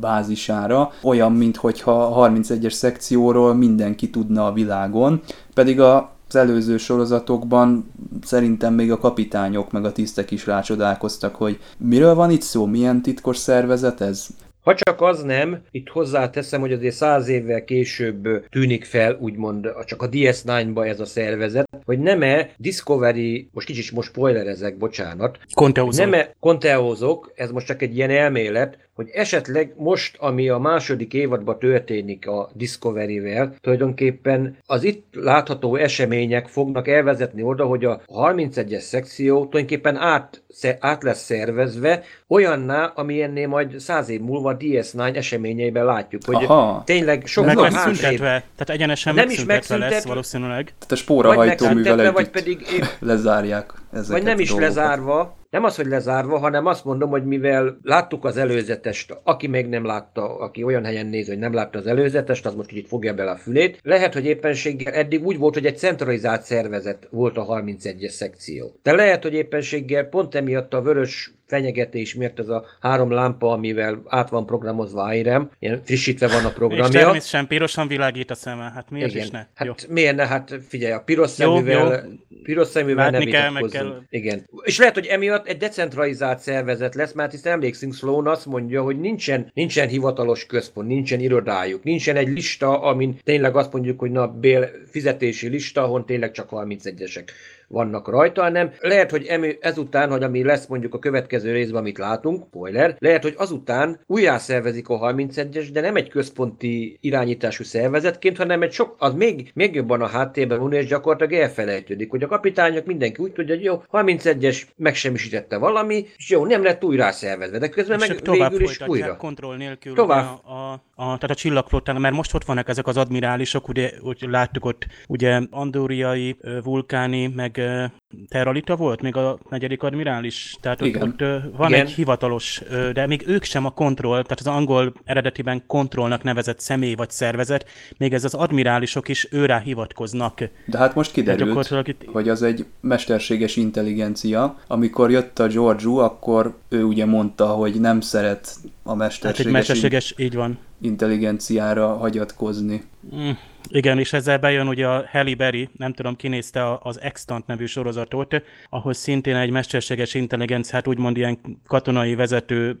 bázisára, 0.00 0.92
olyan, 1.02 1.32
mintha 1.32 1.68
a 1.92 2.28
31-es 2.28 2.72
szekcióról 2.72 3.54
mindenki 3.54 4.10
tudna 4.10 4.46
a 4.46 4.52
világon, 4.52 5.20
pedig 5.54 5.80
a 5.80 6.18
az 6.30 6.36
előző 6.36 6.76
sorozatokban 6.76 7.92
szerintem 8.22 8.74
még 8.74 8.92
a 8.92 8.98
kapitányok 8.98 9.72
meg 9.72 9.84
a 9.84 9.92
tisztek 9.92 10.30
is 10.30 10.46
rácsodálkoztak, 10.46 11.34
hogy 11.34 11.58
miről 11.78 12.14
van 12.14 12.30
itt 12.30 12.42
szó, 12.42 12.66
milyen 12.66 13.02
titkos 13.02 13.36
szervezet 13.36 14.00
ez? 14.00 14.26
Ha 14.62 14.74
csak 14.74 15.00
az 15.00 15.22
nem, 15.22 15.62
itt 15.70 15.88
hozzáteszem, 15.88 16.60
hogy 16.60 16.72
azért 16.72 16.94
száz 16.94 17.28
évvel 17.28 17.64
később 17.64 18.28
tűnik 18.48 18.84
fel, 18.84 19.16
úgymond 19.20 19.68
csak 19.84 20.02
a 20.02 20.08
DS9-ba 20.08 20.86
ez 20.86 21.00
a 21.00 21.04
szervezet, 21.04 21.68
hogy 21.84 21.98
nem-e 21.98 22.50
Discovery, 22.56 23.48
most 23.52 23.66
kicsit 23.66 23.92
most 23.92 24.08
spoilerezek, 24.08 24.76
bocsánat, 24.76 25.38
Konteózok. 25.54 26.04
nem-e 26.04 26.34
konteózok, 26.40 27.32
ez 27.34 27.50
most 27.50 27.66
csak 27.66 27.82
egy 27.82 27.96
ilyen 27.96 28.10
elmélet, 28.10 28.78
hogy 28.94 29.08
esetleg 29.12 29.72
most, 29.76 30.16
ami 30.18 30.48
a 30.48 30.58
második 30.58 31.14
évadban 31.14 31.58
történik 31.58 32.28
a 32.28 32.50
Discovery-vel, 32.54 33.54
tulajdonképpen 33.60 34.56
az 34.66 34.84
itt 34.84 35.04
látható 35.12 35.76
események 35.76 36.46
fognak 36.46 36.88
elvezetni 36.88 37.42
oda, 37.42 37.64
hogy 37.64 37.84
a 37.84 38.00
31-es 38.06 38.80
szekció 38.80 39.34
tulajdonképpen 39.34 39.96
át, 39.96 40.42
át 40.80 41.02
lesz 41.02 41.24
szervezve 41.24 42.02
olyanná, 42.28 42.92
ami 42.94 43.22
ennél 43.22 43.48
majd 43.48 43.78
száz 43.78 44.08
év 44.08 44.20
múlva 44.20 44.56
DS9 44.58 45.16
eseményeiben 45.16 45.84
látjuk, 45.84 46.22
hogy 46.24 46.44
Aha. 46.44 46.82
tényleg 46.86 47.26
sok 47.26 47.44
Meg 47.44 47.56
lesz 47.56 47.82
szüntetve, 47.82 48.26
tehát 48.26 48.70
egyenesen 48.70 49.14
Nem 49.14 49.30
is 49.30 49.44
megszüntetve 49.44 49.94
lesz 49.94 50.04
valószínűleg. 50.04 50.64
Tehát 50.64 50.92
a 50.92 50.96
spórahajtó 50.96 51.66
Vagy 51.66 51.74
művel 51.74 51.96
megszüntetve, 51.96 52.10
vagy 52.10 52.20
együtt 52.22 52.32
pedig 52.32 52.66
épp 52.76 52.84
lezárják 52.98 53.72
ezeket 53.92 54.10
Vagy 54.10 54.22
nem 54.22 54.38
is 54.38 54.48
dolgokat. 54.48 54.74
lezárva, 54.74 55.36
nem 55.50 55.64
az, 55.64 55.76
hogy 55.76 55.86
lezárva, 55.86 56.38
hanem 56.38 56.66
azt 56.66 56.84
mondom, 56.84 57.10
hogy 57.10 57.24
mivel 57.24 57.78
láttuk 57.82 58.24
az 58.24 58.36
előzetest, 58.36 59.18
aki 59.22 59.46
még 59.46 59.66
nem 59.66 59.84
látta, 59.84 60.38
aki 60.38 60.62
olyan 60.62 60.84
helyen 60.84 61.06
néz, 61.06 61.28
hogy 61.28 61.38
nem 61.38 61.54
látta 61.54 61.78
az 61.78 61.86
előzetest, 61.86 62.46
az 62.46 62.54
most 62.54 62.68
kicsit 62.68 62.88
fogja 62.88 63.14
bele 63.14 63.30
a 63.30 63.36
fülét. 63.36 63.78
Lehet, 63.82 64.14
hogy 64.14 64.24
éppenséggel 64.26 64.92
eddig 64.92 65.26
úgy 65.26 65.38
volt, 65.38 65.54
hogy 65.54 65.66
egy 65.66 65.78
centralizált 65.78 66.42
szervezet 66.42 67.08
volt 67.10 67.36
a 67.36 67.46
31-es 67.46 68.08
szekció. 68.08 68.78
De 68.82 68.92
lehet, 68.92 69.22
hogy 69.22 69.34
éppenséggel 69.34 70.04
pont 70.04 70.34
emiatt 70.34 70.74
a 70.74 70.82
vörös 70.82 71.32
fenyegetés 71.50 72.14
miért 72.14 72.38
ez 72.38 72.48
a 72.48 72.64
három 72.80 73.10
lámpa, 73.10 73.52
amivel 73.52 74.02
át 74.06 74.30
van 74.30 74.46
programozva 74.46 75.14
IREM, 75.14 75.50
ilyen 75.58 75.80
frissítve 75.84 76.26
van 76.28 76.44
a 76.44 76.48
És 76.48 76.54
programja. 76.54 76.88
természetesen 76.88 77.46
pirosan 77.46 77.88
világít 77.88 78.30
a 78.30 78.34
szeme, 78.34 78.70
hát 78.74 78.90
miért 78.90 79.10
Igen. 79.10 79.24
is 79.24 79.30
ne? 79.30 79.46
Hát 79.54 79.66
Jó. 79.66 79.72
miért 79.88 80.16
ne? 80.16 80.26
Hát 80.26 80.54
figyelj, 80.68 80.92
a 80.92 81.00
piros 81.00 81.38
Jó, 81.38 81.54
szeművel, 81.54 82.08
piros 82.42 82.68
szeművel 82.68 83.10
nem 83.10 83.24
kell, 83.24 83.50
meg 83.50 83.64
kell. 83.70 84.02
Igen. 84.08 84.48
És 84.62 84.78
lehet, 84.78 84.94
hogy 84.94 85.06
emiatt 85.06 85.46
egy 85.46 85.56
decentralizált 85.56 86.38
szervezet 86.38 86.94
lesz, 86.94 87.12
mert 87.12 87.30
hiszen 87.30 87.52
emlékszünk, 87.52 87.94
Sloan 87.94 88.26
azt 88.26 88.46
mondja, 88.46 88.82
hogy 88.82 89.00
nincsen, 89.00 89.50
nincsen 89.54 89.88
hivatalos 89.88 90.46
központ, 90.46 90.88
nincsen 90.88 91.20
irodájuk, 91.20 91.82
nincsen 91.82 92.16
egy 92.16 92.28
lista, 92.28 92.82
amin 92.82 93.18
tényleg 93.24 93.56
azt 93.56 93.72
mondjuk, 93.72 93.98
hogy 94.00 94.10
na, 94.10 94.28
bél 94.28 94.70
fizetési 94.90 95.48
lista, 95.48 95.82
ahol 95.82 96.04
tényleg 96.04 96.30
csak 96.30 96.48
31-esek 96.50 97.24
vannak 97.70 98.08
rajta, 98.08 98.42
hanem 98.42 98.72
lehet, 98.80 99.10
hogy 99.10 99.58
ezután, 99.60 100.10
hogy 100.10 100.22
ami 100.22 100.44
lesz 100.44 100.66
mondjuk 100.66 100.94
a 100.94 100.98
következő 100.98 101.52
részben, 101.52 101.80
amit 101.80 101.98
látunk, 101.98 102.44
spoiler, 102.46 102.96
lehet, 102.98 103.22
hogy 103.22 103.34
azután 103.36 104.00
újjá 104.06 104.38
szervezik 104.38 104.88
a 104.88 104.98
31-es, 104.98 105.68
de 105.72 105.80
nem 105.80 105.96
egy 105.96 106.08
központi 106.08 106.98
irányítású 107.00 107.64
szervezetként, 107.64 108.36
hanem 108.36 108.62
egy 108.62 108.72
sok, 108.72 108.96
az 108.98 109.14
még, 109.14 109.50
még 109.54 109.74
jobban 109.74 110.02
a 110.02 110.06
háttérben 110.06 110.58
van, 110.58 110.72
és 110.72 110.86
gyakorlatilag 110.86 111.42
elfelejtődik, 111.42 112.10
hogy 112.10 112.22
a 112.22 112.26
kapitányok 112.26 112.86
mindenki 112.86 113.22
úgy 113.22 113.32
tudja, 113.32 113.54
hogy 113.54 113.64
jó, 113.64 113.82
31-es 113.92 114.62
megsemmisítette 114.76 115.56
valami, 115.56 116.06
és 116.16 116.30
jó, 116.30 116.46
nem 116.46 116.62
lett 116.62 116.84
újra 116.84 117.12
szervezve, 117.12 117.58
de 117.58 117.68
közben 117.68 118.00
És 118.00 118.08
meg 118.08 118.20
végül 118.30 118.60
is 118.60 118.80
újra. 118.86 119.16
kontroll 119.16 119.56
nélkül 119.56 119.94
Tovább. 119.94 120.24
a, 120.24 120.52
a, 120.52 120.72
a, 120.72 121.04
tehát 121.04 121.30
a 121.30 121.34
csillagflottán, 121.34 122.00
mert 122.00 122.14
most 122.14 122.34
ott 122.34 122.44
vannak 122.44 122.68
ezek 122.68 122.86
az 122.86 122.96
admirálisok, 122.96 123.68
ugye, 123.68 123.90
úgy 124.02 124.26
láttuk 124.30 124.64
ott, 124.64 124.86
ugye 125.08 125.40
andóriai, 125.50 126.36
vulkáni, 126.62 127.26
meg 127.26 127.59
ö, 127.60 127.84
terralita 128.28 128.76
volt, 128.76 129.02
még 129.02 129.16
a 129.16 129.38
negyedik 129.50 129.82
admirális, 129.82 130.56
tehát 130.60 130.80
ott, 130.80 130.86
Igen. 130.88 131.02
ott 131.02 131.20
van 131.56 131.68
Igen. 131.68 131.86
egy 131.86 131.92
hivatalos, 131.92 132.62
de 132.92 133.06
még 133.06 133.22
ők 133.26 133.44
sem 133.44 133.64
a 133.64 133.70
kontroll, 133.70 134.22
tehát 134.22 134.40
az 134.40 134.46
angol 134.46 134.92
eredetiben 135.04 135.62
kontrollnak 135.66 136.22
nevezett 136.22 136.60
személy 136.60 136.94
vagy 136.94 137.10
szervezet, 137.10 137.66
még 137.96 138.12
ez 138.12 138.24
az 138.24 138.34
admirálisok 138.34 139.08
is 139.08 139.28
őrá 139.30 139.58
hivatkoznak. 139.58 140.38
De 140.66 140.78
hát 140.78 140.94
most 140.94 141.12
kiderült, 141.12 141.38
Gyakorlatilag 141.46 141.88
itt- 141.88 142.04
hogy 142.12 142.28
az 142.28 142.42
egy 142.42 142.66
mesterséges 142.80 143.56
intelligencia. 143.56 144.58
Amikor 144.66 145.10
jött 145.10 145.38
a 145.38 145.46
Giorgio, 145.46 145.96
akkor 145.96 146.54
ő 146.68 146.84
ugye 146.84 147.06
mondta, 147.06 147.46
hogy 147.46 147.80
nem 147.80 148.00
szeret 148.00 148.54
a 148.82 148.94
mesterséges, 148.94 149.46
egy 149.46 149.52
mesterséges, 149.52 150.14
így 150.18 150.34
van. 150.34 150.58
intelligenciára 150.82 151.86
hagyatkozni. 151.96 152.82
Mm, 153.14 153.30
igen, 153.68 153.98
és 153.98 154.12
ezzel 154.12 154.38
bejön 154.38 154.68
ugye 154.68 154.86
a 154.86 155.04
Halle 155.10 155.34
Berry, 155.34 155.68
nem 155.76 155.92
tudom, 155.92 156.16
kinézte 156.16 156.78
az 156.82 157.00
Extant 157.00 157.46
nevű 157.46 157.66
sorozatot, 157.66 158.42
ahol 158.70 158.92
szintén 158.92 159.36
egy 159.36 159.50
mesterséges 159.50 160.14
intelligencia, 160.14 160.74
hát 160.74 160.86
úgymond 160.86 161.16
ilyen 161.16 161.38
katonai 161.66 162.14
vezető 162.14 162.78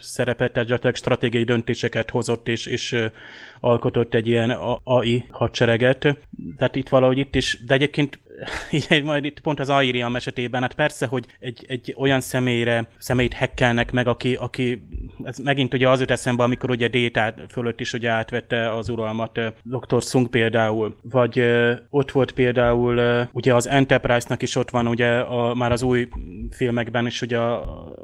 szerepet, 0.00 0.52
tehát 0.52 0.68
gyakorlatilag 0.68 0.96
stratégiai 0.96 1.44
döntéseket 1.44 2.10
hozott, 2.10 2.48
és, 2.48 2.66
és 2.66 2.96
alkotott 3.60 4.14
egy 4.14 4.26
ilyen 4.26 4.50
AI 4.82 5.24
hadsereget. 5.30 6.18
Tehát 6.56 6.76
itt 6.76 6.88
valahogy 6.88 7.18
itt 7.18 7.34
is, 7.34 7.58
de 7.66 7.74
egyébként 7.74 8.18
így, 8.90 9.02
majd 9.02 9.24
itt 9.24 9.40
pont 9.40 9.60
az 9.60 9.68
Airiam 9.68 10.16
esetében, 10.16 10.60
hát 10.60 10.74
persze, 10.74 11.06
hogy 11.06 11.26
egy, 11.40 11.64
egy 11.68 11.94
olyan 11.98 12.20
személyre, 12.20 12.88
személyt 12.98 13.32
hekkelnek 13.32 13.92
meg, 13.92 14.06
aki, 14.06 14.34
aki 14.34 14.82
ez 15.24 15.38
megint 15.38 15.74
ugye 15.74 15.88
az 15.88 16.00
jut 16.00 16.10
eszembe, 16.10 16.42
amikor 16.42 16.70
ugye 16.70 16.88
Déta 16.88 17.34
fölött 17.48 17.80
is 17.80 17.92
ugye 17.92 18.10
átvette 18.10 18.72
az 18.72 18.88
uralmat 18.88 19.40
Dr. 19.62 20.02
Sung 20.02 20.28
például, 20.28 20.96
vagy 21.02 21.42
ott 21.90 22.10
volt 22.10 22.32
például 22.32 23.28
ugye 23.32 23.54
az 23.54 23.68
Enterprise-nak 23.68 24.42
is 24.42 24.56
ott 24.56 24.70
van 24.70 24.86
ugye 24.86 25.18
a, 25.18 25.54
már 25.54 25.72
az 25.72 25.82
új 25.82 26.08
filmekben 26.50 27.06
is 27.06 27.22
ugye 27.22 27.38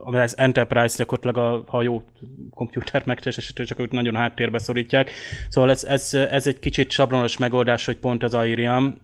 az 0.04 0.38
Enterprise 0.38 0.96
gyakorlatilag 0.96 1.36
a 1.36 1.70
hajó 1.70 2.04
komputert 2.50 3.06
megtestesítő, 3.06 3.64
csak 3.64 3.78
őt 3.78 3.92
nagyon 3.92 4.16
háttérbe 4.16 4.58
szorítják. 4.58 5.10
Szóval 5.48 5.70
ez, 5.70 5.84
ez, 5.84 6.14
ez 6.14 6.46
egy 6.46 6.58
kicsit 6.58 6.90
sablonos 6.90 7.36
megoldás, 7.36 7.84
hogy 7.84 7.96
pont 7.96 8.22
az 8.22 8.34
Airiam, 8.34 9.00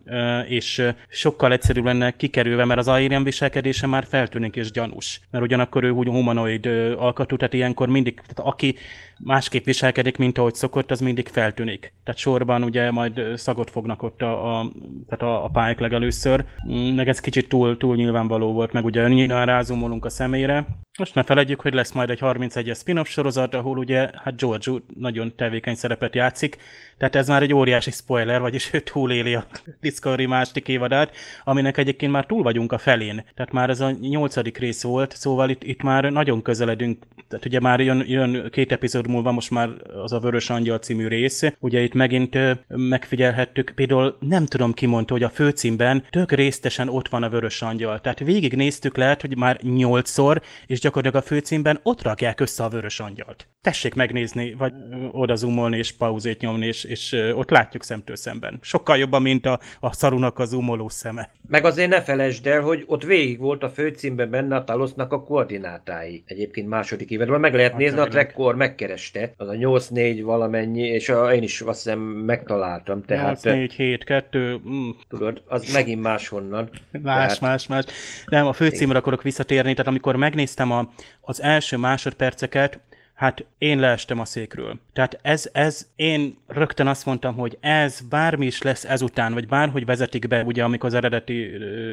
és 0.49 0.93
sokkal 1.19 1.53
egyszerűbb 1.53 1.85
lenne 1.85 2.11
kikerülve, 2.11 2.65
mert 2.65 2.81
az 2.81 2.89
Airian 2.89 3.25
viselkedése 3.25 3.87
már 3.87 4.07
feltűnik 4.09 4.57
és 4.57 4.71
gyanús. 4.71 5.21
Mert 5.31 5.45
ugyanakkor 5.45 5.85
ő 5.85 5.91
úgy 5.91 6.07
humanoid 6.07 6.67
alkatú, 6.97 7.37
tehát 7.37 7.55
ilyenkor 7.55 7.89
mindig, 7.89 8.15
tehát 8.15 8.51
aki 8.51 8.77
másképp 9.19 9.65
viselkedik, 9.65 10.17
mint 10.17 10.39
ahogy 10.39 10.55
szokott, 10.55 10.91
az 10.91 11.01
mindig 11.01 11.29
feltűnik. 11.29 11.93
Tehát 12.05 12.21
sorban 12.21 12.63
ugye 12.63 12.91
majd 12.91 13.21
szagot 13.37 13.71
fognak 13.71 14.03
ott 14.03 14.23
a, 14.23 14.59
a, 14.59 14.71
tehát 15.09 15.35
a, 15.35 15.45
a 15.45 15.49
pályák 15.49 15.81
legelőször, 15.81 16.45
mm, 16.69 16.95
meg 16.95 17.09
ez 17.09 17.21
kicsit 17.21 17.49
túl, 17.49 17.77
túl 17.77 17.97
nyilvánvaló 17.97 18.53
volt, 18.53 18.73
meg 18.73 18.85
ugye 18.85 19.09
nyilván 19.09 19.47
rázumolunk 19.47 20.05
a 20.05 20.11
személyre. 20.11 20.67
Most 20.99 21.15
ne 21.15 21.23
felejtjük, 21.23 21.61
hogy 21.61 21.75
lesz 21.75 21.93
majd 21.93 22.11
egy 22.11 22.19
31-es 22.23 22.77
spin-off 22.77 23.09
sorozat, 23.09 23.55
ahol 23.55 23.79
ugye 23.79 24.11
hát 24.15 24.37
George 24.37 24.73
nagyon 24.97 25.33
tevékeny 25.37 25.75
szerepet 25.75 26.15
játszik, 26.15 26.57
tehát 26.99 27.17
ez 27.17 27.29
már 27.29 27.43
egy 27.43 27.55
óriási 27.55 27.91
spoiler, 27.91 28.41
vagyis 28.41 28.71
ő 28.73 28.81
túléli 28.81 29.35
a 29.35 29.47
Discovery 29.81 30.27
második 30.27 30.69
évadát, 30.69 31.17
aminek 31.45 31.77
egyébként 31.77 32.13
már 32.13 32.27
túl 32.27 32.43
vagyunk 32.43 32.73
a 32.73 32.79
felén. 32.79 33.25
Tehát 33.35 33.53
már 33.53 33.71
ez 33.71 33.81
a 33.81 33.91
nyolcadik 33.91 34.59
rész 34.59 34.83
volt, 34.83 35.17
szóval 35.17 35.51
itt, 35.51 35.65
itt 35.65 35.83
már 35.83 36.05
nagyon 36.05 36.43
közeledünk. 36.43 37.03
Tehát 37.29 37.45
ugye 37.45 37.61
már 37.61 37.81
jön, 37.81 38.05
jön 38.07 38.51
két 38.51 38.73
epizód 38.73 39.08
múlva 39.09 39.33
most 39.33 39.51
már 39.51 39.69
az 40.03 40.13
a 40.13 40.19
Vörös 40.19 40.51
Angyal 40.51 40.79
című 40.79 41.07
rész. 41.07 41.43
Ugye 41.59 41.81
itt 41.81 41.95
megint 41.95 42.39
megfigyelhettük, 42.69 43.73
például 43.75 44.17
nem 44.21 44.47
tudom 44.47 44.73
ki 44.73 44.87
mondta, 44.87 45.13
hogy 45.13 45.23
a 45.23 45.29
főcímben 45.29 46.05
tök 46.11 46.33
résztesen 46.33 46.89
ott 46.89 47.09
van 47.09 47.23
a 47.23 47.29
Vörös 47.29 47.63
Angyal. 47.63 48.01
Tehát 48.01 48.19
végignéztük 48.19 48.97
lehet, 48.97 49.21
hogy 49.21 49.37
már 49.37 49.63
nyolcszor, 49.63 50.43
és 50.67 50.81
gyakorlatilag 50.81 51.25
a 51.25 51.29
főcímben 51.29 51.81
ott 51.83 52.03
rakják 52.03 52.41
össze 52.41 52.65
a 52.65 52.69
Vörös 52.69 53.01
Angyalt. 53.01 53.49
Tessék 53.61 53.95
megnézni, 53.95 54.55
vagy 54.59 54.73
oda 55.13 55.35
zoomolni 55.35 55.77
és 55.77 55.93
pauzét 55.93 56.41
nyomni, 56.41 56.67
és 56.67 56.85
és 56.85 57.33
ott 57.35 57.51
látjuk 57.51 57.85
szemtől 57.85 58.17
szemben. 58.17 58.59
Sokkal 58.63 58.97
jobban, 58.97 59.23
mint 59.23 59.47
a, 59.47 59.61
a 59.81 59.93
szarunak 59.93 60.39
az 60.39 60.53
umoló 60.53 60.89
szeme. 60.89 61.31
Meg 61.49 61.65
azért 61.65 61.91
ne 61.91 62.03
felejtsd 62.03 62.47
el, 62.47 62.61
hogy 62.61 62.85
ott 62.87 63.05
végig 63.05 63.39
volt 63.39 63.63
a 63.63 63.71
főcímben 63.71 64.31
benne 64.31 64.57
a 64.57 64.65
Talosznak 64.65 65.13
a 65.13 65.23
koordinátái. 65.23 66.23
Egyébként 66.27 66.69
második 66.69 67.11
évadban 67.11 67.41
meg 67.41 67.55
lehet 67.55 67.71
hát, 67.71 67.81
nézni, 67.81 67.99
a 67.99 68.07
Trekkor 68.07 68.55
megkereste, 68.99 69.33
az 69.37 69.49
a 69.49 69.53
8-4 69.53 70.21
valamennyi, 70.23 70.83
és 70.83 71.09
a, 71.09 71.35
én 71.35 71.43
is 71.43 71.61
azt 71.61 71.83
hiszem 71.83 71.99
megtaláltam. 72.01 73.03
Tehát, 73.03 73.39
8-4, 73.43 73.71
7, 73.77 74.05
2, 74.05 74.61
mm. 74.69 74.91
Tudod, 75.09 75.43
az 75.47 75.73
megint 75.73 76.03
máshonnan. 76.03 76.69
Más, 76.91 77.03
tehát... 77.03 77.41
más, 77.41 77.67
más. 77.67 77.85
Nem, 78.27 78.47
a 78.47 78.53
főcímre 78.53 78.99
akarok 78.99 79.23
visszatérni, 79.23 79.71
tehát 79.71 79.87
amikor 79.87 80.17
megnéztem 80.17 80.73
a, 80.73 80.91
az 81.21 81.43
első 81.43 81.77
másodperceket, 81.77 82.81
hát 83.19 83.45
én 83.59 83.79
leestem 83.79 84.21
a 84.21 84.25
székről. 84.25 84.79
Tehát 84.93 85.19
ez, 85.23 85.49
ez, 85.53 85.89
én 85.97 86.37
rögtön 86.47 86.87
azt 86.87 87.07
mondtam, 87.07 87.35
hogy 87.35 87.57
ez 87.61 88.01
bármi 88.01 88.47
is 88.47 88.63
lesz 88.63 88.85
ezután, 88.85 89.33
vagy 89.33 89.49
bárhogy 89.49 89.85
vezetik 89.85 90.29
be, 90.29 90.43
ugye 90.43 90.65
amikor 90.65 90.89
az 90.89 90.95
eredeti 90.95 91.51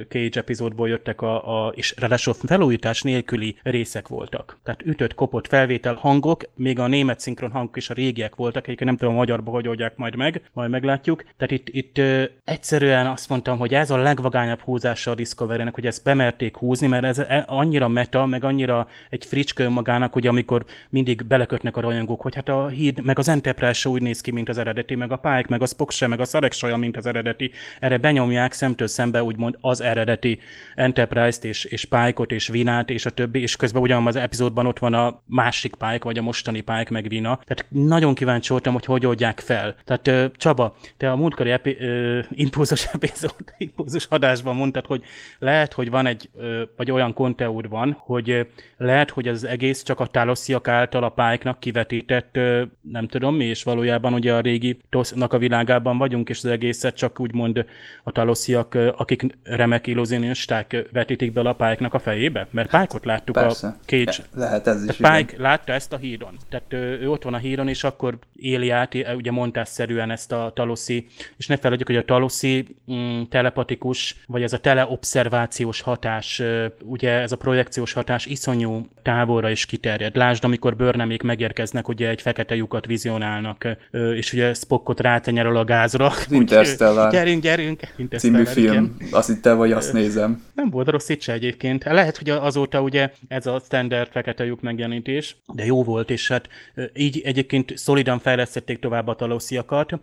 Cage 0.07 0.39
epizódból 0.39 0.89
jöttek 0.89 1.21
a, 1.21 1.65
a 1.65 1.71
és 1.75 1.93
ráadásul 1.97 2.33
felújítás 2.33 3.01
nélküli 3.01 3.55
részek 3.63 4.07
voltak. 4.07 4.57
Tehát 4.63 4.81
ütött, 4.85 5.13
kopott 5.13 5.47
felvétel 5.47 5.93
hangok, 5.93 6.43
még 6.55 6.79
a 6.79 6.88
német 6.88 7.19
szinkron 7.19 7.51
hangok 7.51 7.77
is 7.77 7.89
a 7.89 7.93
régiek 7.93 8.35
voltak, 8.35 8.63
egyébként 8.63 8.89
nem 8.89 8.99
tudom 8.99 9.13
a 9.13 9.17
magyarba, 9.17 9.51
hogy 9.51 9.67
oldják 9.67 9.95
majd 9.95 10.15
meg, 10.15 10.41
majd 10.53 10.69
meglátjuk. 10.69 11.23
Tehát 11.38 11.51
itt, 11.51 11.67
itt 11.69 11.97
ö, 11.97 12.23
egyszerűen 12.43 13.07
azt 13.07 13.29
mondtam, 13.29 13.57
hogy 13.57 13.73
ez 13.73 13.89
a 13.89 13.97
legvagányabb 13.97 14.59
húzása 14.59 15.11
a 15.11 15.15
Discovery-nek, 15.15 15.73
hogy 15.73 15.85
ezt 15.85 16.03
bemerték 16.03 16.55
húzni, 16.55 16.88
mert 16.88 17.03
ez 17.03 17.19
e, 17.19 17.43
annyira 17.47 17.88
meta, 17.88 18.25
meg 18.25 18.43
annyira 18.43 18.88
egy 19.09 19.25
fricskő 19.25 19.69
magának, 19.69 20.13
hogy 20.13 20.27
amikor 20.27 20.65
mindig 20.89 21.14
mindig 21.15 21.38
belekötnek 21.38 21.78
a 21.78 21.82
rajongók, 21.82 22.21
hogy 22.21 22.36
hát 22.36 22.49
a 22.49 22.67
híd, 22.67 23.04
meg 23.04 23.19
az 23.19 23.28
Enterprise 23.28 23.73
se 23.73 23.89
úgy 23.89 24.01
néz 24.01 24.21
ki, 24.21 24.32
mint 24.32 24.49
az 24.49 24.58
eredeti, 24.58 24.95
meg 24.95 25.12
a 25.12 25.15
Pike, 25.15 25.45
meg 25.49 25.62
a 25.62 25.65
Spock 25.65 25.91
se, 25.91 26.08
meg 26.08 26.19
a 26.19 26.25
Sarek 26.25 26.51
se 26.51 26.65
olyan, 26.65 26.80
mint 26.80 26.97
az 26.97 27.06
eredeti. 27.06 27.51
Erre 27.80 27.97
benyomják 27.97 28.54
szemtől 28.54 28.88
szembe 28.88 29.23
úgymond 29.23 29.58
az 29.62 29.82
eredeti 29.82 30.39
Enterprise-t 30.75 31.45
és, 31.45 31.63
és 31.63 31.86
Pike-ot 31.86 32.32
és 32.32 32.47
Vinát 32.47 32.89
és 32.89 33.06
a 33.06 33.10
többi, 33.10 33.41
és 33.41 33.56
közben 33.56 33.82
ugyanaz 33.82 34.15
az 34.15 34.21
epizódban 34.21 34.65
ott 34.65 34.80
van 34.80 34.93
a 34.93 35.21
másik 35.25 35.75
Pike, 35.75 36.04
vagy 36.04 36.17
a 36.17 36.21
mostani 36.21 36.62
Pike 36.62 36.88
meg 36.89 37.08
Vina. 37.08 37.39
Tehát 37.45 37.65
nagyon 37.69 38.13
kíváncsi 38.13 38.49
voltam, 38.49 38.73
hogy 38.73 38.86
hogy 38.86 39.06
oldják 39.06 39.39
fel. 39.39 39.75
Tehát 39.86 40.32
Csaba, 40.38 40.75
te 40.97 41.12
a 41.12 41.15
múltkori 41.15 41.51
epi, 41.51 41.78
uh, 41.80 42.25
impulzus 42.32 42.86
epizód, 42.93 43.36
impulzus 43.58 44.06
adásban 44.10 44.56
mondtad, 44.56 44.86
hogy 44.86 45.04
lehet, 45.39 45.73
hogy 45.73 45.89
van 45.89 46.06
egy, 46.06 46.30
uh, 46.34 46.62
vagy 46.78 46.91
olyan 46.91 47.13
konteúr 47.13 47.69
van, 47.69 47.97
hogy 47.99 48.47
lehet, 48.78 49.10
hogy 49.10 49.28
az 49.28 49.43
egész 49.43 49.84
csak 49.84 49.99
a 49.99 50.06
tálosziak 50.06 50.67
által 50.67 51.04
a 51.05 51.09
pályáknak 51.09 51.59
kivetített, 51.59 52.39
nem 52.81 53.07
tudom 53.07 53.35
mi, 53.35 53.45
és 53.45 53.63
valójában 53.63 54.13
ugye 54.13 54.33
a 54.33 54.39
régi 54.39 54.77
tosznak 54.89 55.33
a 55.33 55.37
világában 55.37 55.97
vagyunk, 55.97 56.29
és 56.29 56.37
az 56.37 56.45
egészet 56.45 56.95
csak 56.95 57.19
úgymond 57.19 57.65
a 58.03 58.11
talosziak, 58.11 58.77
akik 58.95 59.25
remek 59.43 59.87
illúzionisták 59.87 60.87
vetítik 60.91 61.33
be 61.33 61.41
a 61.41 61.53
pályáknak 61.53 61.93
a 61.93 61.99
fejébe? 61.99 62.47
Mert 62.51 62.69
pályákot 62.69 63.05
láttuk 63.05 63.35
Persze. 63.35 63.67
a 63.67 63.75
Cage. 63.85 64.15
Lehet 64.33 64.67
ez 64.67 64.83
is. 64.83 64.95
Pályák 64.95 65.37
látta 65.37 65.73
ezt 65.73 65.93
a 65.93 65.97
hídon. 65.97 66.37
Tehát 66.49 66.73
ő 66.73 67.09
ott 67.09 67.23
van 67.23 67.33
a 67.33 67.37
hídon, 67.37 67.67
és 67.67 67.83
akkor 67.83 68.17
éli 68.35 68.69
át, 68.69 68.95
ugye 69.15 69.31
montásszerűen 69.31 70.11
ezt 70.11 70.31
a 70.31 70.51
taloszi, 70.55 71.07
és 71.37 71.47
ne 71.47 71.57
felejtjük, 71.57 71.87
hogy 71.87 71.97
a 71.97 72.05
taloszi 72.05 72.75
mm, 72.91 73.21
telepatikus, 73.29 74.15
vagy 74.27 74.43
ez 74.43 74.53
a 74.53 74.59
teleobszervációs 74.59 75.81
hatás, 75.81 76.41
ugye 76.83 77.11
ez 77.11 77.31
a 77.31 77.37
projekciós 77.37 77.93
hatás 77.93 78.25
iszonyú 78.25 78.87
távolra 79.01 79.49
is 79.49 79.65
kiterjed. 79.65 80.15
Lásd, 80.15 80.43
amikor 80.43 80.75
bőrnemék 80.95 81.21
megérkeznek, 81.21 81.88
ugye 81.88 82.10
egy 82.10 82.21
fekete 82.21 82.55
lyukat 82.55 82.86
vizionálnak, 82.86 83.67
és 83.91 84.34
ugye 84.34 84.53
Spockot 84.53 84.99
rátenyerel 84.99 85.55
a 85.55 85.63
gázra. 85.63 86.12
Interstellar. 86.29 87.12
Gyerünk, 87.12 87.41
gyerünk. 87.41 87.81
Interstellar, 87.97 88.45
Című 88.45 88.67
film. 88.67 88.95
Igen. 88.97 89.12
Azt 89.12 89.41
te 89.41 89.53
vagy, 89.53 89.71
azt 89.71 89.93
nézem. 89.93 90.43
Nem 90.53 90.69
volt 90.69 90.89
rossz 90.89 91.10
itt 91.10 91.21
se 91.21 91.34
egyébként. 91.34 91.84
Lehet, 91.84 92.17
hogy 92.17 92.29
azóta 92.29 92.81
ugye 92.81 93.12
ez 93.27 93.45
a 93.45 93.62
standard 93.65 94.10
fekete 94.12 94.45
lyuk 94.45 94.62
megjelenítés, 94.62 95.36
de 95.53 95.65
jó 95.65 95.84
volt, 95.84 96.10
és 96.10 96.27
hát 96.27 96.47
így 96.93 97.21
egyébként 97.25 97.77
szolidan 97.77 98.19
fejlesztették 98.19 98.79
tovább 98.79 99.08
a 99.08 99.15
talosziakat, 99.15 99.99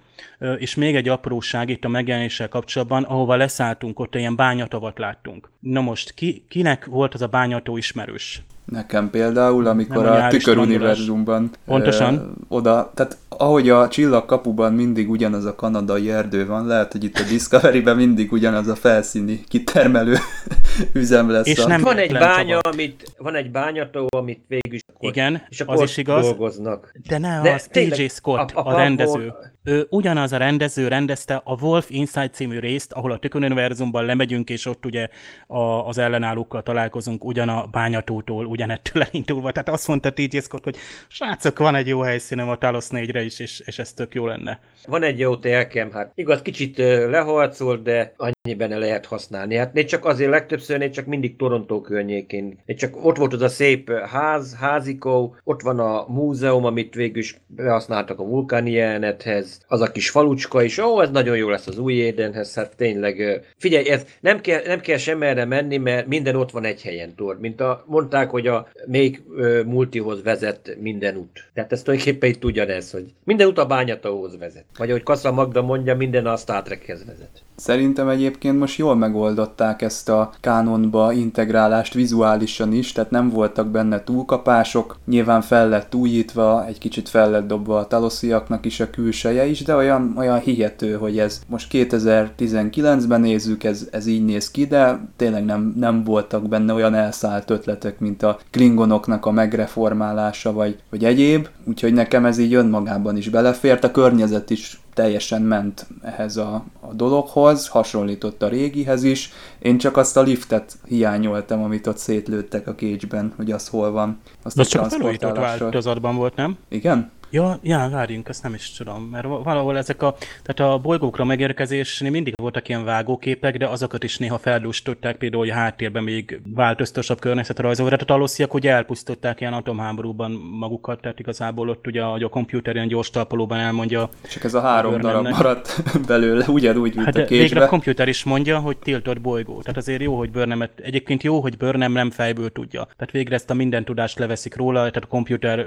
és 0.59 0.74
még 0.74 0.96
egy 0.96 1.09
apróság 1.09 1.68
itt 1.68 1.85
a 1.85 1.88
megjelenéssel 1.88 2.48
kapcsolatban, 2.48 3.02
ahova 3.02 3.37
leszálltunk, 3.37 4.00
ott 4.00 4.14
ilyen 4.14 4.37
bányatavat 4.37 4.98
láttunk. 4.98 5.50
Na 5.61 5.81
most, 5.81 6.14
ki, 6.14 6.44
kinek 6.48 6.85
volt 6.85 7.14
az 7.14 7.22
a 7.22 7.26
bányató 7.26 7.76
ismerős? 7.76 8.42
Nekem 8.64 9.11
például, 9.11 9.66
amikor 9.66 10.05
Nem, 10.05 10.25
a 10.25 10.29
Tükör 10.29 10.59
univerzumban 10.59 11.51
Pontosan. 11.66 12.14
Ö, 12.14 12.55
oda, 12.55 12.90
tehát 12.94 13.16
ahogy 13.29 13.68
a 13.68 13.88
csillagkapuban 13.88 14.72
mindig 14.72 15.11
ugyanaz 15.11 15.44
a 15.44 15.55
kanadai 15.55 16.11
erdő 16.11 16.46
van, 16.46 16.66
lehet, 16.66 16.92
hogy 16.92 17.05
itt 17.05 17.18
a 17.18 17.22
Discovery-ben 17.22 17.96
mindig 17.96 18.33
ugyanaz 18.33 18.68
a 18.68 18.75
felszíni 18.75 19.44
kitermelő 19.48 20.16
üzem 20.92 21.31
lesz. 21.31 21.46
És 21.46 21.59
a... 21.59 21.66
nem 21.66 21.81
van 21.81 21.96
egy 21.96 22.12
bánya, 22.12 22.59
amit, 22.59 23.14
van 23.18 23.35
egy 23.35 23.51
bányató, 23.51 24.07
amit 24.16 24.40
végül 24.48 24.75
is 24.75 24.81
akkor, 24.94 25.09
Igen, 25.09 25.42
és 25.48 25.61
akkor 25.61 25.75
az 25.75 25.83
is 25.83 25.96
igaz. 25.96 26.25
dolgoznak. 26.25 26.92
De 27.09 27.18
ne, 27.18 27.40
De 27.40 27.53
az 27.53 27.68
TJ 27.70 28.07
Scott, 28.07 28.51
a, 28.51 28.66
a, 28.66 28.75
a 28.75 28.77
rendező. 28.77 29.12
Volt, 29.12 29.51
ő 29.64 29.87
ugyanaz 29.90 30.33
a 30.33 30.37
rendező 30.37 30.88
rendezte 30.88 31.40
a 31.44 31.61
Wolf 31.61 31.90
Inside 31.90 32.29
című 32.29 32.59
részt, 32.59 32.92
ahol 32.92 33.12
a 33.12 33.18
Tükön 33.18 33.44
univerzumban 33.44 34.05
lemegyünk, 34.05 34.51
és 34.51 34.66
ott 34.66 34.87
ugye 34.87 35.09
a, 35.46 35.59
az 35.61 35.98
ellenállókkal 35.98 36.62
találkozunk 36.62 37.25
ugyan 37.25 37.48
a 37.48 37.66
bányatótól, 37.70 38.46
ugyanettől 38.46 39.03
elindulva. 39.11 39.53
Tehát 39.53 39.68
azt 39.68 39.88
mondta 39.88 40.12
TJ 40.12 40.38
Scott, 40.38 40.64
hogy 40.64 40.77
srácok, 41.09 41.59
van 41.59 41.75
egy 41.75 41.87
jó 41.87 42.01
helyszínem 42.01 42.48
a 42.48 42.59
Talos 42.59 42.87
4-re 42.90 43.22
is, 43.22 43.38
és, 43.38 43.62
és 43.64 43.79
ez 43.79 43.92
tök 43.92 44.14
jó 44.14 44.27
lenne. 44.27 44.61
Van 44.87 45.03
egy 45.03 45.18
jó 45.18 45.37
telkem, 45.37 45.92
hát 45.92 46.12
igaz, 46.14 46.42
kicsit 46.42 46.79
leharcol, 46.79 47.77
de 47.77 48.14
annyiben 48.16 48.79
lehet 48.79 49.07
használni. 49.07 49.57
Hát 49.57 49.72
négy 49.72 49.87
csak 49.87 50.05
azért 50.05 50.31
legtöbbször, 50.31 50.79
négy 50.79 50.90
csak 50.90 51.07
mindig 51.07 51.37
Torontó 51.37 51.81
környékén. 51.81 52.59
Négy 52.66 52.77
csak 52.77 53.05
ott 53.05 53.16
volt 53.16 53.33
az 53.33 53.42
a 53.42 53.48
szép 53.48 53.90
ház, 53.92 54.55
házikó, 54.55 55.37
ott 55.44 55.62
van 55.62 55.79
a 55.79 56.05
múzeum, 56.09 56.64
amit 56.64 56.94
végül 56.94 57.18
is 57.18 57.40
behasználtak 57.46 58.18
a 58.18 58.25
vulkáni 58.25 58.70
jelenethez, 58.70 59.51
az 59.68 59.80
a 59.80 59.92
kis 59.92 60.10
falucska 60.10 60.62
is, 60.62 60.78
ó, 60.78 61.00
ez 61.00 61.10
nagyon 61.10 61.36
jó 61.36 61.48
lesz 61.48 61.66
az 61.66 61.78
új 61.78 61.92
édenhez, 61.92 62.54
hát 62.54 62.76
tényleg, 62.76 63.44
figyelj, 63.58 63.88
ez 63.88 64.04
nem 64.20 64.40
kell, 64.40 64.62
nem 64.66 64.80
kell 64.80 64.96
sem 64.96 65.18
menni, 65.18 65.76
mert 65.76 66.06
minden 66.06 66.36
ott 66.36 66.50
van 66.50 66.64
egy 66.64 66.82
helyen, 66.82 67.14
tor. 67.14 67.38
Mint 67.40 67.60
a, 67.60 67.84
mondták, 67.86 68.30
hogy 68.30 68.46
a 68.46 68.68
még 68.86 69.22
multihoz 69.66 70.22
vezet 70.22 70.76
minden 70.80 71.16
út. 71.16 71.50
Tehát 71.54 71.72
ez 71.72 71.82
tulajdonképpen 71.82 72.30
itt 72.30 72.44
ugyanez, 72.44 72.90
hogy 72.90 73.04
minden 73.24 73.46
út 73.46 73.58
a 73.58 73.66
bányatóhoz 73.66 74.38
vezet. 74.38 74.64
Vagy 74.78 74.88
ahogy 74.88 75.02
Kassa 75.02 75.32
Magda 75.32 75.62
mondja, 75.62 75.96
minden 75.96 76.26
a 76.26 76.36
Star 76.36 76.62
Trekhez 76.62 77.04
vezet. 77.04 77.42
Szerintem 77.56 78.08
egyébként 78.08 78.58
most 78.58 78.78
jól 78.78 78.96
megoldották 78.96 79.82
ezt 79.82 80.08
a 80.08 80.32
kánonba 80.40 81.12
integrálást 81.12 81.94
vizuálisan 81.94 82.72
is, 82.72 82.92
tehát 82.92 83.10
nem 83.10 83.30
voltak 83.30 83.70
benne 83.70 84.04
túlkapások, 84.04 84.98
nyilván 85.06 85.40
fel 85.40 85.68
lett 85.68 85.94
újítva, 85.94 86.66
egy 86.66 86.78
kicsit 86.78 87.08
fel 87.08 87.30
lett 87.30 87.46
dobva 87.46 87.78
a 87.78 87.86
talosziaknak 87.86 88.64
is 88.64 88.80
a 88.80 88.90
külseje 88.90 89.41
is, 89.46 89.62
de 89.62 89.74
olyan, 89.74 90.14
olyan 90.16 90.38
hihető, 90.38 90.94
hogy 90.94 91.18
ez 91.18 91.40
most 91.46 91.68
2019-ben 91.72 93.20
nézzük, 93.20 93.64
ez, 93.64 93.88
ez 93.90 94.07
így 94.07 94.24
néz 94.24 94.50
ki, 94.50 94.66
de 94.66 95.00
tényleg 95.16 95.44
nem, 95.44 95.74
nem 95.76 96.05
voltak 96.05 96.48
benne 96.48 96.72
olyan 96.72 96.94
elszállt 96.94 97.50
ötletek, 97.50 97.98
mint 97.98 98.22
a 98.22 98.38
klingonoknak 98.50 99.26
a 99.26 99.31
megreformálása, 99.31 100.52
vagy, 100.52 100.78
vagy 100.90 101.05
egyéb, 101.05 101.48
úgyhogy 101.64 101.92
nekem 101.92 102.24
ez 102.24 102.38
így 102.38 102.55
önmagában 102.55 103.16
is 103.16 103.28
belefért, 103.28 103.85
a 103.85 103.90
környezet 103.90 104.50
is 104.50 104.81
teljesen 104.94 105.42
ment 105.42 105.87
ehhez 106.02 106.37
a, 106.37 106.64
a 106.81 106.92
dologhoz, 106.92 107.68
hasonlított 107.68 108.42
a 108.42 108.48
régihez 108.48 109.02
is. 109.02 109.33
Én 109.59 109.78
csak 109.78 109.96
azt 109.96 110.16
a 110.16 110.22
liftet 110.22 110.76
hiányoltam, 110.88 111.62
amit 111.62 111.87
ott 111.87 111.96
szétlőttek 111.96 112.66
a 112.66 112.74
cage 112.74 113.24
hogy 113.37 113.50
az 113.50 113.68
hol 113.68 113.90
van. 113.90 114.20
Azt 114.42 114.59
az 114.59 114.68
csak 114.68 114.83
a 114.83 114.88
felújított 114.88 115.37
változatban 115.37 116.16
volt, 116.16 116.37
nem? 116.37 116.57
Igen? 116.68 117.11
Ja, 117.32 117.58
ja, 117.62 117.88
várjunk, 117.90 118.28
ezt 118.28 118.42
nem 118.42 118.54
is 118.54 118.70
tudom, 118.72 119.02
mert 119.02 119.26
valahol 119.26 119.76
ezek 119.76 120.02
a, 120.02 120.16
tehát 120.42 120.72
a 120.72 120.78
bolygókra 120.78 121.24
megérkezésnél 121.24 122.10
mindig 122.10 122.34
voltak 122.36 122.68
ilyen 122.68 122.84
vágóképek, 122.84 123.56
de 123.56 123.66
azokat 123.66 124.04
is 124.04 124.18
néha 124.18 124.38
feldústották, 124.38 125.16
például, 125.16 125.42
hogy 125.42 125.50
a 125.50 125.54
háttérben 125.54 126.02
még 126.02 126.40
változtasabb 126.54 127.20
környezetrajzol, 127.20 127.84
tehát 127.84 128.02
a 128.02 128.04
talosziak, 128.04 128.50
hogy 128.50 128.66
elpusztították 128.66 129.40
ilyen 129.40 129.52
atomháborúban 129.52 130.30
magukat, 130.58 131.00
tehát 131.00 131.18
igazából 131.18 131.68
ott 131.68 131.86
ugye 131.86 132.02
a, 132.02 132.14
a 132.14 132.28
komputer 132.28 132.74
ilyen 132.74 132.88
gyors 132.88 133.10
talpalóban 133.10 133.58
elmondja. 133.58 134.08
Csak 134.28 134.44
ez 134.44 134.54
a 134.54 134.60
három 134.60 135.00
darab 135.00 135.28
maradt 135.28 135.82
belőle, 136.06 136.44
ugyanúgy, 136.48 136.94
mint 136.94 137.06
hát 137.06 137.16
a 137.16 137.24
késbe. 137.24 137.42
végre 137.42 137.64
a 137.64 137.68
komputer 137.68 138.08
is 138.08 138.24
mondja, 138.24 138.58
hogy 138.58 138.76
tiltott 138.76 139.20
bolygó. 139.20 139.60
Tehát 139.60 139.76
azért 139.76 140.02
jó, 140.02 140.18
hogy 140.18 140.30
Burnhamet, 140.30 140.70
egyébként 140.82 141.22
jó, 141.22 141.40
hogy 141.40 141.56
Burnham 141.56 141.92
nem 141.92 142.10
fejből 142.10 142.50
tudja. 142.50 142.84
Tehát 142.84 143.10
végre 143.12 143.34
ezt 143.34 143.50
a 143.50 143.54
minden 143.54 143.84
tudást 143.84 144.18
leveszik 144.18 144.56
róla, 144.56 144.78
tehát 144.78 145.04
a 145.04 145.06
komputer 145.06 145.66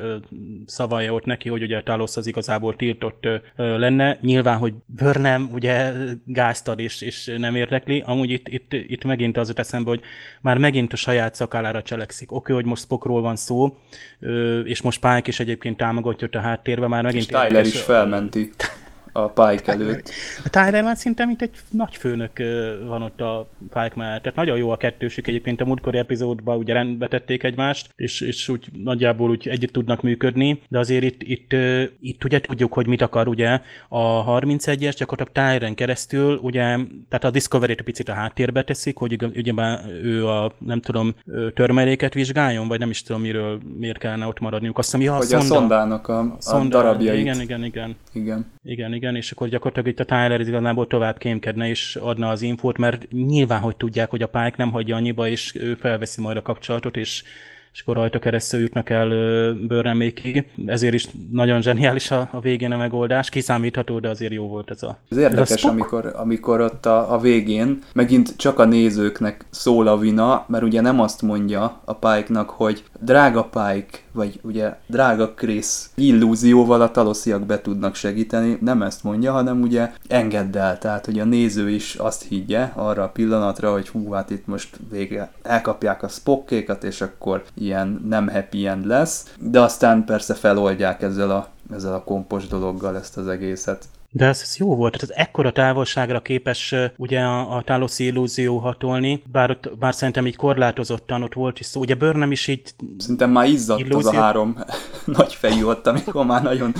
szavaja 0.65 1.13
ott 1.13 1.25
neki, 1.25 1.49
hogy 1.55 1.63
ugye 1.63 1.81
Talos 1.81 2.15
az 2.17 2.27
igazából 2.27 2.75
tiltott 2.75 3.27
lenne. 3.55 4.17
Nyilván, 4.21 4.57
hogy 4.57 4.73
Burnham 4.85 5.49
ugye 5.53 5.91
gáztad 6.25 6.79
és, 6.79 7.01
és 7.01 7.33
nem 7.37 7.55
érdekli. 7.55 8.03
Amúgy 8.05 8.29
itt, 8.29 8.47
itt, 8.47 8.73
itt 8.73 9.03
megint 9.03 9.37
az 9.37 9.57
eszembe, 9.57 9.89
hogy 9.89 10.01
már 10.41 10.57
megint 10.57 10.93
a 10.93 10.95
saját 10.95 11.35
szakálára 11.35 11.81
cselekszik. 11.81 12.31
Oké, 12.31 12.53
hogy 12.53 12.65
most 12.65 12.83
Spockról 12.83 13.21
van 13.21 13.35
szó, 13.35 13.77
és 14.63 14.81
most 14.81 14.99
Pike 14.99 15.23
is 15.25 15.39
egyébként 15.39 15.77
támogatja 15.77 16.27
a 16.31 16.39
háttérbe, 16.39 16.87
már 16.87 17.03
megint... 17.03 17.23
És 17.23 17.29
Tyler 17.29 17.65
is 17.65 17.81
felmenti 17.81 18.49
a 19.15 19.29
Pike 19.29 19.71
előtt. 19.71 20.09
A 20.53 20.69
már 20.71 20.97
szinte 20.97 21.25
mint 21.25 21.41
egy 21.41 21.51
nagy 21.69 21.95
főnök 21.95 22.31
van 22.87 23.01
ott 23.01 23.21
a 23.21 23.49
Pike 23.59 23.91
mellett. 23.95 24.21
Tehát 24.21 24.37
nagyon 24.37 24.57
jó 24.57 24.69
a 24.69 24.77
kettősük 24.77 25.27
egyébként 25.27 25.61
a 25.61 25.65
múltkori 25.65 25.97
epizódban 25.97 26.57
ugye 26.57 26.73
rendbe 26.73 27.07
tették 27.07 27.43
egymást, 27.43 27.89
és, 27.95 28.21
és 28.21 28.49
úgy 28.49 28.67
nagyjából 28.83 29.29
úgy 29.29 29.47
együtt 29.47 29.71
tudnak 29.71 30.01
működni, 30.01 30.61
de 30.67 30.79
azért 30.79 31.03
itt, 31.03 31.23
itt, 31.23 31.55
itt 31.99 32.23
ugye 32.23 32.41
tudjuk, 32.41 32.73
hogy 32.73 32.87
mit 32.87 33.01
akar 33.01 33.27
ugye 33.27 33.59
a 33.89 34.39
31-es, 34.39 34.95
gyakorlatilag 34.97 35.53
Tyren 35.53 35.75
keresztül, 35.75 36.39
ugye, 36.41 36.61
tehát 37.09 37.23
a 37.23 37.29
Discovery-t 37.29 37.81
picit 37.81 38.09
a 38.09 38.13
háttérbe 38.13 38.63
teszik, 38.63 38.97
hogy 38.97 39.23
ugye 39.35 39.53
ő 40.03 40.27
a, 40.27 40.51
nem 40.57 40.81
tudom, 40.81 41.15
törmeléket 41.53 42.13
vizsgáljon, 42.13 42.67
vagy 42.67 42.79
nem 42.79 42.89
is 42.89 43.01
tudom, 43.01 43.21
miről 43.21 43.59
miért 43.77 43.97
kellene 43.97 44.25
ott 44.25 44.39
maradniuk. 44.39 44.77
Azt 44.77 44.91
hiszem, 44.91 45.05
ja, 45.05 45.13
a, 45.13 45.17
hogy 45.17 45.25
szonda, 45.25 45.45
a 45.45 45.57
szondának 45.57 46.07
a, 46.07 46.19
a, 46.19 46.35
szonda, 46.39 46.77
darabjait. 46.77 47.19
Igen, 47.19 47.41
igen, 47.41 47.63
igen. 47.63 47.95
Igen. 48.13 48.45
Igen, 48.63 48.93
igen, 48.93 49.04
és 49.13 49.31
akkor 49.31 49.47
gyakorlatilag 49.47 49.87
itt 49.87 49.99
a 49.99 50.05
Tyler 50.05 50.39
igazából 50.39 50.87
tovább 50.87 51.17
kémkedne 51.17 51.67
és 51.67 51.95
adna 51.95 52.29
az 52.29 52.41
infót, 52.41 52.77
mert 52.77 53.11
nyilván, 53.11 53.59
hogy 53.59 53.75
tudják, 53.75 54.09
hogy 54.09 54.21
a 54.21 54.27
Pike 54.27 54.53
nem 54.57 54.71
hagyja 54.71 54.95
annyiba, 54.95 55.27
és 55.27 55.55
ő 55.55 55.75
felveszi 55.75 56.21
majd 56.21 56.37
a 56.37 56.41
kapcsolatot, 56.41 56.97
és 56.97 57.23
és 57.75 57.81
akkor 57.81 57.95
rajta 57.95 58.19
keresztül 58.19 58.59
jutnak 58.59 58.89
el 58.89 59.09
bőrremékig. 59.53 60.47
Ezért 60.65 60.93
is 60.93 61.07
nagyon 61.31 61.61
zseniális 61.61 62.11
a, 62.11 62.29
a 62.31 62.39
végén 62.39 62.71
a 62.71 62.77
megoldás. 62.77 63.29
Kiszámítható, 63.29 63.99
de 63.99 64.09
azért 64.09 64.33
jó 64.33 64.47
volt 64.47 64.71
ez 64.71 64.83
a... 64.83 64.97
Ez 65.09 65.17
érdekes, 65.17 65.49
ez 65.49 65.63
a 65.63 65.69
amikor, 65.69 66.13
amikor 66.15 66.61
ott 66.61 66.85
a, 66.85 67.13
a 67.13 67.19
végén 67.19 67.81
megint 67.93 68.35
csak 68.37 68.59
a 68.59 68.65
nézőknek 68.65 69.45
szól 69.49 69.87
a 69.87 69.97
vina, 69.97 70.45
mert 70.47 70.63
ugye 70.63 70.81
nem 70.81 70.99
azt 70.99 71.21
mondja 71.21 71.81
a 71.85 71.93
Pike-nak, 71.93 72.49
hogy 72.49 72.83
drága 72.99 73.43
Pike, 73.43 73.97
vagy 74.11 74.39
ugye 74.41 74.75
drága 74.87 75.33
Chris, 75.33 75.67
illúzióval 75.95 76.81
a 76.81 76.91
talosziak 76.91 77.45
be 77.45 77.61
tudnak 77.61 77.95
segíteni, 77.95 78.57
nem 78.61 78.81
ezt 78.81 79.03
mondja, 79.03 79.31
hanem 79.31 79.61
ugye 79.61 79.91
engedd 80.07 80.57
el, 80.57 80.77
tehát 80.77 81.05
hogy 81.05 81.19
a 81.19 81.25
néző 81.25 81.69
is 81.69 81.95
azt 81.95 82.23
higgye 82.23 82.71
arra 82.73 83.03
a 83.03 83.09
pillanatra, 83.09 83.71
hogy 83.71 83.87
hú, 83.87 84.11
hát 84.11 84.29
itt 84.29 84.47
most 84.47 84.79
vége 84.89 85.31
elkapják 85.43 86.03
a 86.03 86.07
spokkékat, 86.07 86.83
és 86.83 87.01
akkor 87.01 87.43
ilyen 87.65 88.05
nem 88.07 88.29
happy 88.29 88.67
end 88.67 88.85
lesz, 88.85 89.35
de 89.39 89.61
aztán 89.61 90.05
persze 90.05 90.33
feloldják 90.33 91.01
ezzel 91.01 91.31
a, 91.31 91.47
ezzel 91.73 91.93
a 91.93 92.03
kompos 92.03 92.47
dologgal 92.47 92.97
ezt 92.97 93.17
az 93.17 93.27
egészet. 93.27 93.85
De 94.17 94.25
ez, 94.25 94.39
ez 94.41 94.57
jó 94.57 94.75
volt, 94.75 94.97
tehát 94.97 95.27
ekkora 95.27 95.51
távolságra 95.51 96.21
képes 96.21 96.75
ugye 96.97 97.19
a, 97.19 97.55
a 97.55 97.61
Taloszi 97.61 98.05
illúzió 98.05 98.57
hatolni, 98.57 99.23
bár, 99.31 99.49
ott, 99.49 99.77
bár 99.79 99.93
szerintem 99.93 100.27
így 100.27 100.35
korlátozottan 100.35 101.23
ott 101.23 101.33
volt 101.33 101.59
is 101.59 101.65
szó. 101.65 101.79
Ugye 101.79 101.95
Burnham 101.95 102.31
is 102.31 102.47
így... 102.47 102.61
Szerintem 102.97 103.29
már 103.31 103.47
izzadt 103.47 103.79
illúzió... 103.79 103.97
az 103.97 104.05
a 104.05 104.13
három 104.13 104.57
nagy 105.05 105.33
fejű 105.33 105.63
ott, 105.63 105.87
amikor 105.87 106.25
már 106.25 106.43
nagyon 106.43 106.73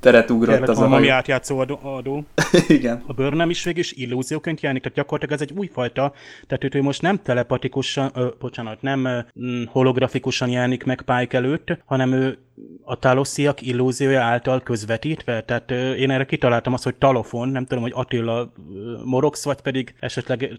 teret 0.00 0.30
ugrott 0.30 0.54
Kellett 0.54 0.68
az 0.68 0.78
a 0.78 0.88
hajó. 0.88 1.10
átjátszó 1.10 1.58
adó. 1.58 1.78
adó. 1.82 2.24
Igen. 2.68 3.02
A 3.06 3.12
Burnham 3.12 3.50
is 3.50 3.64
végig 3.64 3.80
is 3.80 3.92
illúzióként 3.92 4.60
jelenik, 4.60 4.82
tehát 4.82 4.98
gyakorlatilag 4.98 5.40
ez 5.40 5.48
egy 5.48 5.58
újfajta, 5.58 6.12
tehát 6.46 6.74
ő 6.74 6.82
most 6.82 7.02
nem 7.02 7.22
telepatikusan, 7.22 8.10
ö, 8.14 8.26
bocsánat, 8.40 8.82
nem 8.82 9.04
ö, 9.04 9.18
holografikusan 9.66 10.48
jelenik 10.48 10.84
meg 10.84 11.02
Pike 11.02 11.36
előtt, 11.36 11.78
hanem 11.84 12.12
ő 12.12 12.38
a 12.92 12.96
talosziak 12.96 13.62
illúziója 13.62 14.22
által 14.22 14.60
közvetítve, 14.60 15.42
tehát 15.42 15.70
én 15.70 16.10
erre 16.10 16.24
kitaláltam 16.24 16.72
azt, 16.72 16.84
hogy 16.84 16.94
talofon, 16.94 17.48
nem 17.48 17.64
tudom, 17.64 17.82
hogy 17.82 17.92
Attila 17.94 18.52
Morox, 19.04 19.44
vagy 19.44 19.60
pedig 19.60 19.94
esetleg 20.00 20.58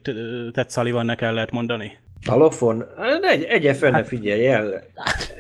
Ted 0.51 0.71
Sullivannek 0.71 1.21
el 1.21 1.33
lehet 1.33 1.51
mondani. 1.51 1.97
Talofon? 2.25 2.85
Egy, 3.21 3.43
egyen 3.43 3.73
fel, 3.73 3.91
hát, 3.91 4.07
figyelj 4.07 4.47
el. 4.47 4.83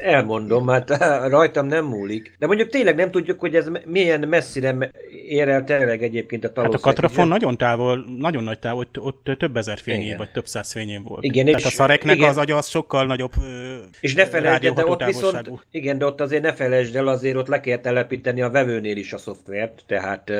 Elmondom, 0.01 0.67
hát 0.67 0.97
rajtam 1.29 1.65
nem 1.65 1.85
múlik. 1.85 2.35
De 2.39 2.47
mondjuk 2.47 2.69
tényleg 2.69 2.95
nem 2.95 3.11
tudjuk, 3.11 3.39
hogy 3.39 3.55
ez 3.55 3.69
milyen 3.85 4.27
messzire 4.27 4.91
ér 5.27 5.47
el 5.47 5.63
tényleg 5.63 6.03
egyébként 6.03 6.43
a 6.43 6.51
talosziak. 6.51 6.85
Hát 6.85 6.95
a 6.95 7.01
katrafon 7.01 7.27
nagyon 7.27 7.57
távol, 7.57 8.05
nagyon 8.17 8.43
nagy 8.43 8.59
távol, 8.59 8.79
ott, 8.79 8.99
ott 8.99 9.37
több 9.37 9.57
ezer 9.57 9.77
fényén, 9.77 10.17
vagy 10.17 10.31
több 10.31 10.45
száz 10.45 10.71
fényén 10.71 11.03
volt. 11.03 11.23
Igen, 11.23 11.45
Tehát 11.45 11.59
és, 11.59 11.65
a 11.65 11.69
szareknek 11.69 12.15
igen. 12.15 12.29
az 12.29 12.37
agya 12.37 12.57
az 12.57 12.67
sokkal 12.67 13.05
nagyobb 13.05 13.31
És 13.99 14.13
ne 14.13 14.25
felejtsd, 14.25 14.73
de 14.73 14.85
ott 14.85 15.03
viszont, 15.03 15.49
igen, 15.71 15.97
de 15.97 16.05
ott 16.05 16.21
azért 16.21 16.41
ne 16.41 16.53
felejtsd 16.53 16.95
el, 16.95 17.07
azért 17.07 17.35
ott 17.35 17.47
le 17.47 17.59
kell 17.59 17.77
telepíteni 17.77 18.41
a 18.41 18.49
vevőnél 18.49 18.97
is 18.97 19.13
a 19.13 19.17
szoftvert, 19.17 19.83
tehát 19.87 20.31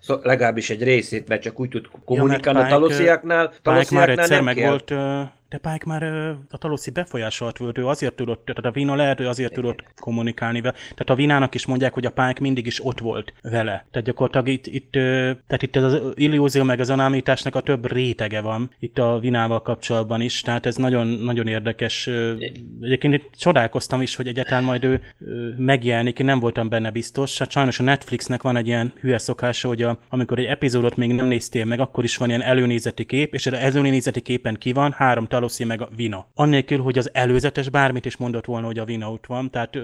szó, 0.00 0.14
legalábbis 0.22 0.70
egy 0.70 0.82
részét, 0.82 1.28
mert 1.28 1.42
csak 1.42 1.60
úgy 1.60 1.68
tud 1.68 1.86
kommunikálni 2.04 2.58
ja, 2.58 2.66
a 2.66 2.68
talosziaknál. 2.68 3.52
Talosziaknál 3.62 4.06
már 4.06 4.18
egyszer 4.18 4.40
meg 4.40 4.54
kell. 4.54 4.68
volt 4.68 4.92
de 5.48 5.58
Pike 5.58 5.84
már 5.86 6.02
a 6.50 6.58
Taloszi 6.58 6.90
befolyásolt 6.90 7.58
volt, 7.58 7.78
ő 7.78 7.86
azért 7.86 8.14
tudott, 8.14 8.44
tehát 8.44 8.64
a 8.64 8.70
Vina 8.70 8.94
lehet, 8.94 9.20
ő 9.20 9.28
azért 9.28 9.52
tudott 9.52 9.84
kommunikálni 9.96 10.60
vele. 10.60 10.74
Tehát 10.74 11.10
a 11.10 11.14
Vinának 11.14 11.54
is 11.54 11.66
mondják, 11.66 11.94
hogy 11.94 12.06
a 12.06 12.10
Pike 12.10 12.40
mindig 12.40 12.66
is 12.66 12.84
ott 12.84 12.98
volt 12.98 13.32
vele. 13.42 13.86
Tehát 13.90 14.06
gyakorlatilag 14.06 14.48
itt, 14.48 14.66
itt 14.66 14.90
tehát 15.46 15.62
itt 15.62 15.76
az 15.76 16.00
illúzió 16.14 16.62
meg 16.62 16.80
az 16.80 16.90
anámításnak 16.90 17.54
a 17.54 17.60
több 17.60 17.92
rétege 17.92 18.40
van 18.40 18.70
itt 18.78 18.98
a 18.98 19.18
Vinával 19.18 19.62
kapcsolatban 19.62 20.20
is, 20.20 20.40
tehát 20.40 20.66
ez 20.66 20.76
nagyon, 20.76 21.06
nagyon 21.06 21.46
érdekes. 21.46 22.06
Egyébként 22.80 23.14
itt 23.14 23.30
csodálkoztam 23.38 24.02
is, 24.02 24.16
hogy 24.16 24.26
egyáltalán 24.26 24.64
majd 24.64 24.84
ő 24.84 25.00
megjelenik, 25.56 26.18
én 26.18 26.26
nem 26.26 26.40
voltam 26.40 26.68
benne 26.68 26.90
biztos. 26.90 27.38
Hát 27.38 27.50
sajnos 27.50 27.80
a 27.80 27.82
Netflixnek 27.82 28.42
van 28.42 28.56
egy 28.56 28.66
ilyen 28.66 28.92
hülye 29.00 29.18
szokása, 29.18 29.68
hogy 29.68 29.82
a, 29.82 29.98
amikor 30.08 30.38
egy 30.38 30.44
epizódot 30.44 30.96
még 30.96 31.12
nem 31.12 31.26
néztél 31.26 31.64
meg, 31.64 31.80
akkor 31.80 32.04
is 32.04 32.16
van 32.16 32.28
ilyen 32.28 32.42
előnézeti 32.42 33.04
kép, 33.04 33.34
és 33.34 33.46
az 33.46 33.52
előnézeti 33.52 34.20
képen 34.20 34.54
ki 34.54 34.72
van 34.72 34.92
három 34.92 35.26
Taloszi 35.36 35.64
meg 35.64 35.80
a 35.80 35.88
Vina. 35.96 36.26
Annélkül, 36.34 36.78
hogy 36.78 36.98
az 36.98 37.10
előzetes 37.12 37.68
bármit 37.68 38.04
is 38.04 38.16
mondott 38.16 38.44
volna, 38.44 38.66
hogy 38.66 38.78
a 38.78 38.84
Vina 38.84 39.12
ott 39.12 39.26
van, 39.26 39.50
tehát 39.50 39.78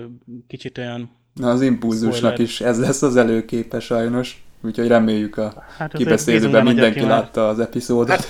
kicsit 0.47 0.79
olyan... 0.79 1.11
Na 1.35 1.51
az 1.51 1.63
impulzusnak 1.63 2.39
is 2.39 2.61
ez 2.61 2.81
lesz 2.81 3.03
az 3.03 3.17
előképe 3.17 3.81
sajnos. 3.81 4.45
Úgyhogy 4.65 4.89
reméljük 4.89 5.37
a 5.37 5.65
hát 5.79 5.93
kibeszélőben 5.93 6.65
mindenki 6.65 7.01
látta 7.01 7.49
az 7.49 7.61
epizódot. 7.61 8.09
Hát, 8.09 8.25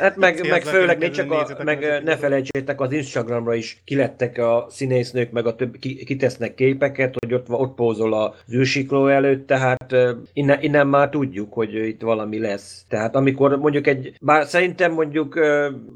hát 0.00 0.16
meg, 0.16 0.48
meg 0.48 0.62
főleg 0.62 0.98
ne 0.98 1.10
csak 1.10 1.30
a, 1.30 1.46
meg 1.64 2.02
ne 2.04 2.16
felejtsétek, 2.16 2.80
az 2.80 2.92
Instagramra 2.92 3.54
is 3.54 3.82
kilettek 3.84 4.38
a 4.38 4.66
színésznők, 4.70 5.30
meg 5.30 5.46
a 5.46 5.54
több, 5.54 5.76
ki, 5.78 6.04
kitesznek 6.04 6.54
képeket, 6.54 7.14
hogy 7.18 7.34
ott, 7.34 7.50
ott 7.50 7.74
pózol 7.74 8.14
az 8.14 8.54
űrsikló 8.54 9.06
előtt, 9.06 9.46
tehát 9.46 9.94
innen, 10.32 10.62
innen 10.62 10.86
már 10.86 11.08
tudjuk, 11.08 11.52
hogy 11.52 11.74
itt 11.74 12.00
valami 12.00 12.38
lesz. 12.38 12.84
Tehát 12.88 13.16
amikor 13.16 13.58
mondjuk 13.58 13.86
egy, 13.86 14.12
bár 14.20 14.46
szerintem 14.46 14.92
mondjuk 14.92 15.38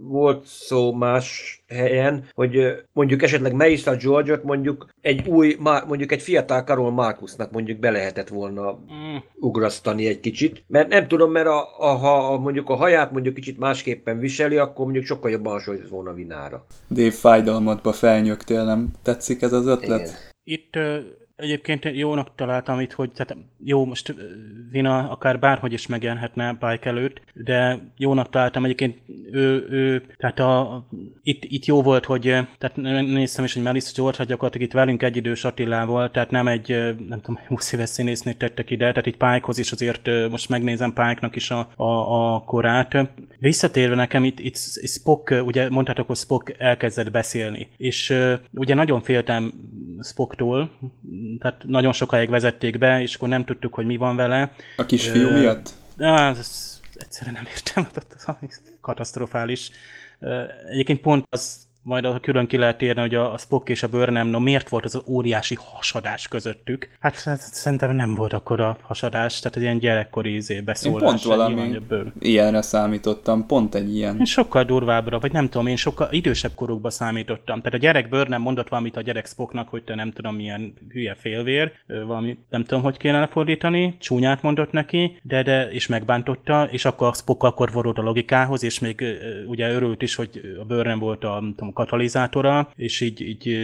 volt 0.00 0.44
szó 0.46 0.92
más 0.92 1.62
helyen, 1.72 2.24
hogy 2.35 2.82
mondjuk 2.92 3.22
esetleg 3.22 3.54
Melissa 3.54 3.96
George-ot 3.96 4.44
mondjuk 4.44 4.87
egy 5.00 5.28
új, 5.28 5.56
mondjuk 5.87 6.12
egy 6.12 6.22
fiatal 6.22 6.64
Karol 6.64 6.90
Markusnak 6.90 7.50
mondjuk 7.50 7.78
be 7.78 7.90
lehetett 7.90 8.28
volna 8.28 8.72
mm. 8.72 9.16
ugrasztani 9.40 10.06
egy 10.06 10.20
kicsit, 10.20 10.64
mert 10.66 10.88
nem 10.88 11.08
tudom, 11.08 11.30
mert 11.30 11.46
a, 11.46 11.68
a, 11.78 11.87
ha 11.87 12.38
mondjuk 12.38 12.70
a 12.70 12.74
haját 12.74 13.12
mondjuk 13.12 13.35
kicsit 13.35 13.58
másképpen 13.58 14.18
viseli, 14.18 14.56
akkor 14.56 14.85
mondjuk 14.85 15.04
sokkal 15.04 15.30
jobban 15.30 15.52
hasonlít 15.52 15.88
volna 15.88 16.12
Vinára. 16.12 16.66
Dave 16.90 17.11
fájdalmatba 17.11 17.92
felnyögtél, 17.92 18.64
nem 18.64 18.88
tetszik 19.02 19.42
ez 19.42 19.52
az 19.52 19.66
ötlet? 19.66 20.00
Igen. 20.00 20.14
Itt 20.44 20.76
Egyébként 21.37 21.88
jónak 21.92 22.35
találtam 22.35 22.81
itt, 22.81 22.92
hogy 22.92 23.11
tehát 23.12 23.37
jó, 23.64 23.85
most 23.85 24.14
Vina 24.71 25.11
akár 25.11 25.38
bárhogy 25.38 25.73
is 25.73 25.87
megjelenhetne 25.87 26.57
Pike 26.59 26.90
előtt, 26.90 27.21
de 27.35 27.79
jónak 27.97 28.31
találtam 28.31 28.64
egyébként 28.64 28.99
ő, 29.33 29.66
ő 29.71 30.03
tehát 30.16 30.38
a, 30.38 30.87
itt, 31.23 31.45
itt, 31.45 31.64
jó 31.64 31.83
volt, 31.83 32.05
hogy 32.05 32.23
tehát 32.59 32.77
néztem 32.77 33.45
is, 33.45 33.53
hogy 33.53 33.62
Melissa 33.62 33.92
George 33.97 34.25
gyakorlatilag 34.25 34.66
itt 34.66 34.73
velünk 34.73 35.03
egy 35.03 35.16
idős 35.16 35.45
Attilával, 35.45 36.11
tehát 36.11 36.31
nem 36.31 36.49
egy, 36.49 36.68
nem 37.09 37.21
tudom, 37.21 37.40
20 37.49 37.73
éves 37.73 37.88
színésznét 37.88 38.38
tettek 38.38 38.71
ide, 38.71 38.88
tehát 38.88 39.07
itt 39.07 39.16
Pikehoz 39.16 39.59
is 39.59 39.73
azért 39.73 40.11
most 40.31 40.49
megnézem 40.49 40.92
Pike-nak 40.92 41.37
is 41.37 41.51
a, 41.51 41.68
a, 41.77 42.35
a 42.35 42.40
korát. 42.40 42.97
Visszatérve 43.38 43.95
nekem 43.95 44.25
itt, 44.25 44.40
itt 44.40 44.57
Spock, 44.87 45.35
ugye 45.45 45.71
mondhatok, 45.71 46.07
hogy 46.07 46.16
Spock 46.16 46.55
elkezdett 46.59 47.11
beszélni, 47.11 47.68
és 47.77 48.14
ugye 48.53 48.75
nagyon 48.75 49.01
féltem 49.01 49.53
Spocktól, 50.02 50.70
tehát 51.38 51.64
nagyon 51.66 51.92
sokáig 51.92 52.30
vezették 52.30 52.78
be, 52.78 53.02
és 53.02 53.14
akkor 53.14 53.28
nem 53.28 53.44
tudtuk, 53.44 53.74
hogy 53.74 53.86
mi 53.86 53.96
van 53.96 54.16
vele. 54.16 54.52
A 54.76 54.86
kisfiú 54.86 55.26
uh, 55.26 55.38
miatt? 55.38 55.70
Ez, 55.96 56.38
ez 56.38 56.80
egyszerűen 56.94 57.34
nem 57.34 57.46
értem, 57.54 57.88
katasztrofális. 58.80 59.70
Egyébként 60.70 61.00
pont 61.00 61.26
az 61.30 61.70
majd 61.83 62.05
a 62.05 62.21
külön 62.21 62.47
ki 62.47 62.57
lehet 62.57 62.83
érni, 62.83 63.01
hogy 63.01 63.14
a, 63.14 63.38
Spock 63.38 63.68
és 63.68 63.83
a 63.83 63.88
Burnham, 63.88 64.28
no 64.28 64.39
miért 64.39 64.68
volt 64.68 64.85
az, 64.85 65.03
óriási 65.07 65.59
hasadás 65.61 66.28
közöttük? 66.28 66.89
Hát, 67.01 67.14
szerintem 67.37 67.97
nem 67.97 68.14
volt 68.14 68.33
akkor 68.33 68.61
a 68.61 68.76
hasadás, 68.83 69.39
tehát 69.39 69.57
egy 69.57 69.62
ilyen 69.62 69.78
gyerekkori 69.78 70.35
izé 70.35 70.61
beszólás. 70.61 71.01
Én 71.01 71.09
pont 71.09 71.22
valami 71.22 71.78
ilyenre 72.18 72.62
számítottam, 72.62 73.47
pont 73.47 73.74
egy 73.74 73.95
ilyen. 73.95 74.18
Én 74.18 74.24
sokkal 74.24 74.64
durvábbra, 74.64 75.18
vagy 75.18 75.33
nem 75.33 75.49
tudom, 75.49 75.66
én 75.66 75.76
sokkal 75.76 76.09
idősebb 76.11 76.55
korukba 76.55 76.91
számítottam. 76.91 77.59
Tehát 77.59 77.74
a 77.74 77.83
gyerek 77.83 78.09
Burnham 78.09 78.43
mondott 78.43 78.68
valamit 78.68 78.97
a 78.97 79.01
gyerek 79.01 79.26
Spocknak, 79.26 79.68
hogy 79.68 79.83
te 79.83 79.95
nem 79.95 80.11
tudom 80.11 80.35
milyen 80.35 80.74
hülye 80.91 81.14
félvér, 81.14 81.72
valami 81.87 82.39
nem 82.51 82.64
tudom, 82.64 82.83
hogy 82.83 82.97
kéne 82.97 83.18
lefordítani, 83.18 83.97
csúnyát 83.99 84.43
mondott 84.43 84.72
neki, 84.72 85.18
de, 85.22 85.43
de 85.43 85.70
és 85.70 85.87
megbántotta, 85.87 86.68
és 86.70 86.85
akkor 86.85 87.07
a 87.07 87.12
Spock 87.12 87.43
akkor 87.43 87.72
vorult 87.72 87.99
a 87.99 88.03
logikához, 88.03 88.64
és 88.64 88.78
még 88.78 89.05
ugye 89.47 89.72
örült 89.72 90.03
is, 90.03 90.14
hogy 90.14 90.57
a 90.61 90.64
Burnham 90.64 90.99
volt 90.99 91.24
a, 91.24 91.43
tudom, 91.57 91.72
katalizátora, 91.73 92.73
és 92.77 93.01
így, 93.01 93.20
így 93.20 93.57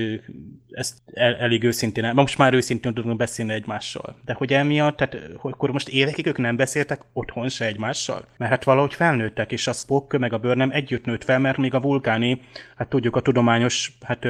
ezt 0.71 0.99
el, 1.15 1.37
elég 1.37 1.65
őszintén, 1.65 2.11
most 2.15 2.39
már 2.39 2.55
őszintén 2.55 2.95
tudunk 2.95 3.17
beszélni 3.17 3.53
egymással. 3.53 4.17
De 4.25 4.33
hogy 4.33 4.53
emiatt, 4.53 4.97
tehát 4.97 5.19
hogy 5.37 5.53
akkor 5.53 5.71
most 5.71 5.89
évekig 5.89 6.27
ők 6.27 6.39
nem 6.39 6.57
beszéltek 6.57 7.01
otthon 7.13 7.49
se 7.49 7.67
egymással? 7.67 8.25
Mert 8.37 8.51
hát 8.51 8.65
valahogy 8.65 8.95
felnőttek, 8.95 9.53
és 9.53 9.67
a 9.67 9.73
Spock 9.73 10.19
meg 10.19 10.33
a 10.33 10.39
Burnham 10.39 10.71
együtt 10.71 11.05
nőtt 11.05 11.25
fel, 11.25 11.39
mert 11.39 11.59
még 11.59 11.75
a 11.75 11.81
vulkáni, 11.81 12.41
hát 12.77 12.89
tudjuk 12.89 13.17
a 13.17 13.21
tudományos, 13.21 13.93
hát 14.03 14.27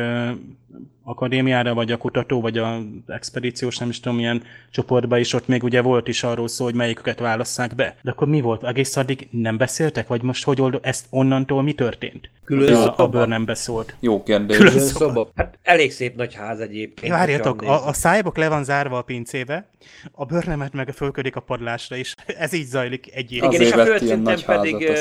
akadémiára, 1.04 1.74
vagy 1.74 1.92
a 1.92 1.96
kutató, 1.96 2.40
vagy 2.40 2.58
a 2.58 2.80
expedíciós, 3.06 3.78
nem 3.78 3.88
is 3.88 4.00
tudom, 4.00 4.16
milyen 4.16 4.42
csoportba 4.70 5.18
is, 5.18 5.32
ott 5.32 5.46
még 5.46 5.62
ugye 5.62 5.82
volt 5.82 6.08
is 6.08 6.22
arról 6.22 6.48
szó, 6.48 6.64
hogy 6.64 6.74
melyiküket 6.74 7.18
válasszák 7.18 7.74
be. 7.74 7.96
De 8.02 8.10
akkor 8.10 8.28
mi 8.28 8.40
volt? 8.40 8.64
Egész 8.64 8.96
addig 8.96 9.28
nem 9.30 9.56
beszéltek? 9.56 10.06
Vagy 10.06 10.22
most 10.22 10.44
hogy 10.44 10.60
old, 10.60 10.78
ezt 10.82 11.06
onnantól 11.10 11.62
mi 11.62 11.72
történt? 11.72 12.30
Külön 12.44 12.74
a, 12.74 12.94
a 12.96 13.08
bőr 13.08 13.28
nem 13.28 13.44
beszólt. 13.44 13.96
Jó 14.00 14.22
kérdés. 14.22 14.56
Külön, 14.56 14.72
Külön 14.72 14.86
szoba. 14.86 15.06
szoba. 15.06 15.30
Hát 15.34 15.58
elég 15.62 15.92
szép 15.92 16.16
nagy 16.16 16.34
ház 16.34 16.60
egyébként. 16.60 17.12
Várjatok, 17.12 17.62
a, 17.62 17.86
a 17.86 17.92
szájbok 17.92 18.36
le 18.36 18.48
van 18.48 18.64
zárva 18.64 18.98
a 18.98 19.02
pincébe, 19.02 19.68
a 20.12 20.24
bőrnemet 20.24 20.72
meg 20.72 20.88
fölködik 20.88 21.36
a 21.36 21.40
padlásra, 21.40 21.96
és 21.96 22.14
ez 22.38 22.52
így 22.52 22.66
zajlik 22.66 23.14
egy 23.14 23.32
év. 23.32 23.42
Igen, 23.42 23.60
és 23.60 23.72
a 23.72 23.84
földszinten 23.84 24.40
pedig 24.46 24.92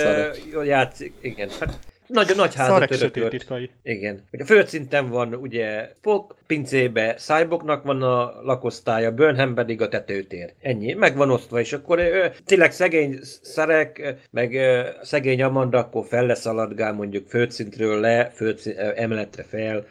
játszik. 0.66 1.14
Igen, 1.22 1.50
hát 1.60 1.80
nagyon 2.08 2.36
nagy 2.36 2.56
házat 2.56 2.92
örökölt. 2.92 3.46
Igen. 3.84 4.24
Hogy 4.30 4.42
a 4.42 4.46
földszinten 4.46 5.10
van 5.10 5.34
ugye 5.34 5.90
Spock, 5.98 6.36
pincébe 6.48 7.14
Cyborgnak 7.14 7.84
van 7.84 8.02
a 8.02 8.42
lakosztálya, 8.42 9.12
Burnham 9.12 9.54
pedig 9.54 9.82
a 9.82 9.88
tetőtér. 9.88 10.54
Ennyi. 10.62 10.94
Meg 10.94 11.16
van 11.16 11.32
osztva, 11.32 11.60
és 11.60 11.74
akkor 11.74 12.00
ö, 12.00 12.26
tényleg 12.46 12.72
szegény 12.72 13.20
szerek, 13.42 14.16
meg 14.32 14.54
ö, 14.54 14.82
szegény 15.02 15.42
Amanda 15.44 15.78
akkor 15.78 16.06
felleszaladgál 16.06 16.94
mondjuk 16.94 17.28
földszintről 17.28 18.00
le, 18.00 18.32
földszint, 18.36 18.78
ö, 18.78 18.92
emeletre 18.96 19.44
fel. 19.44 19.86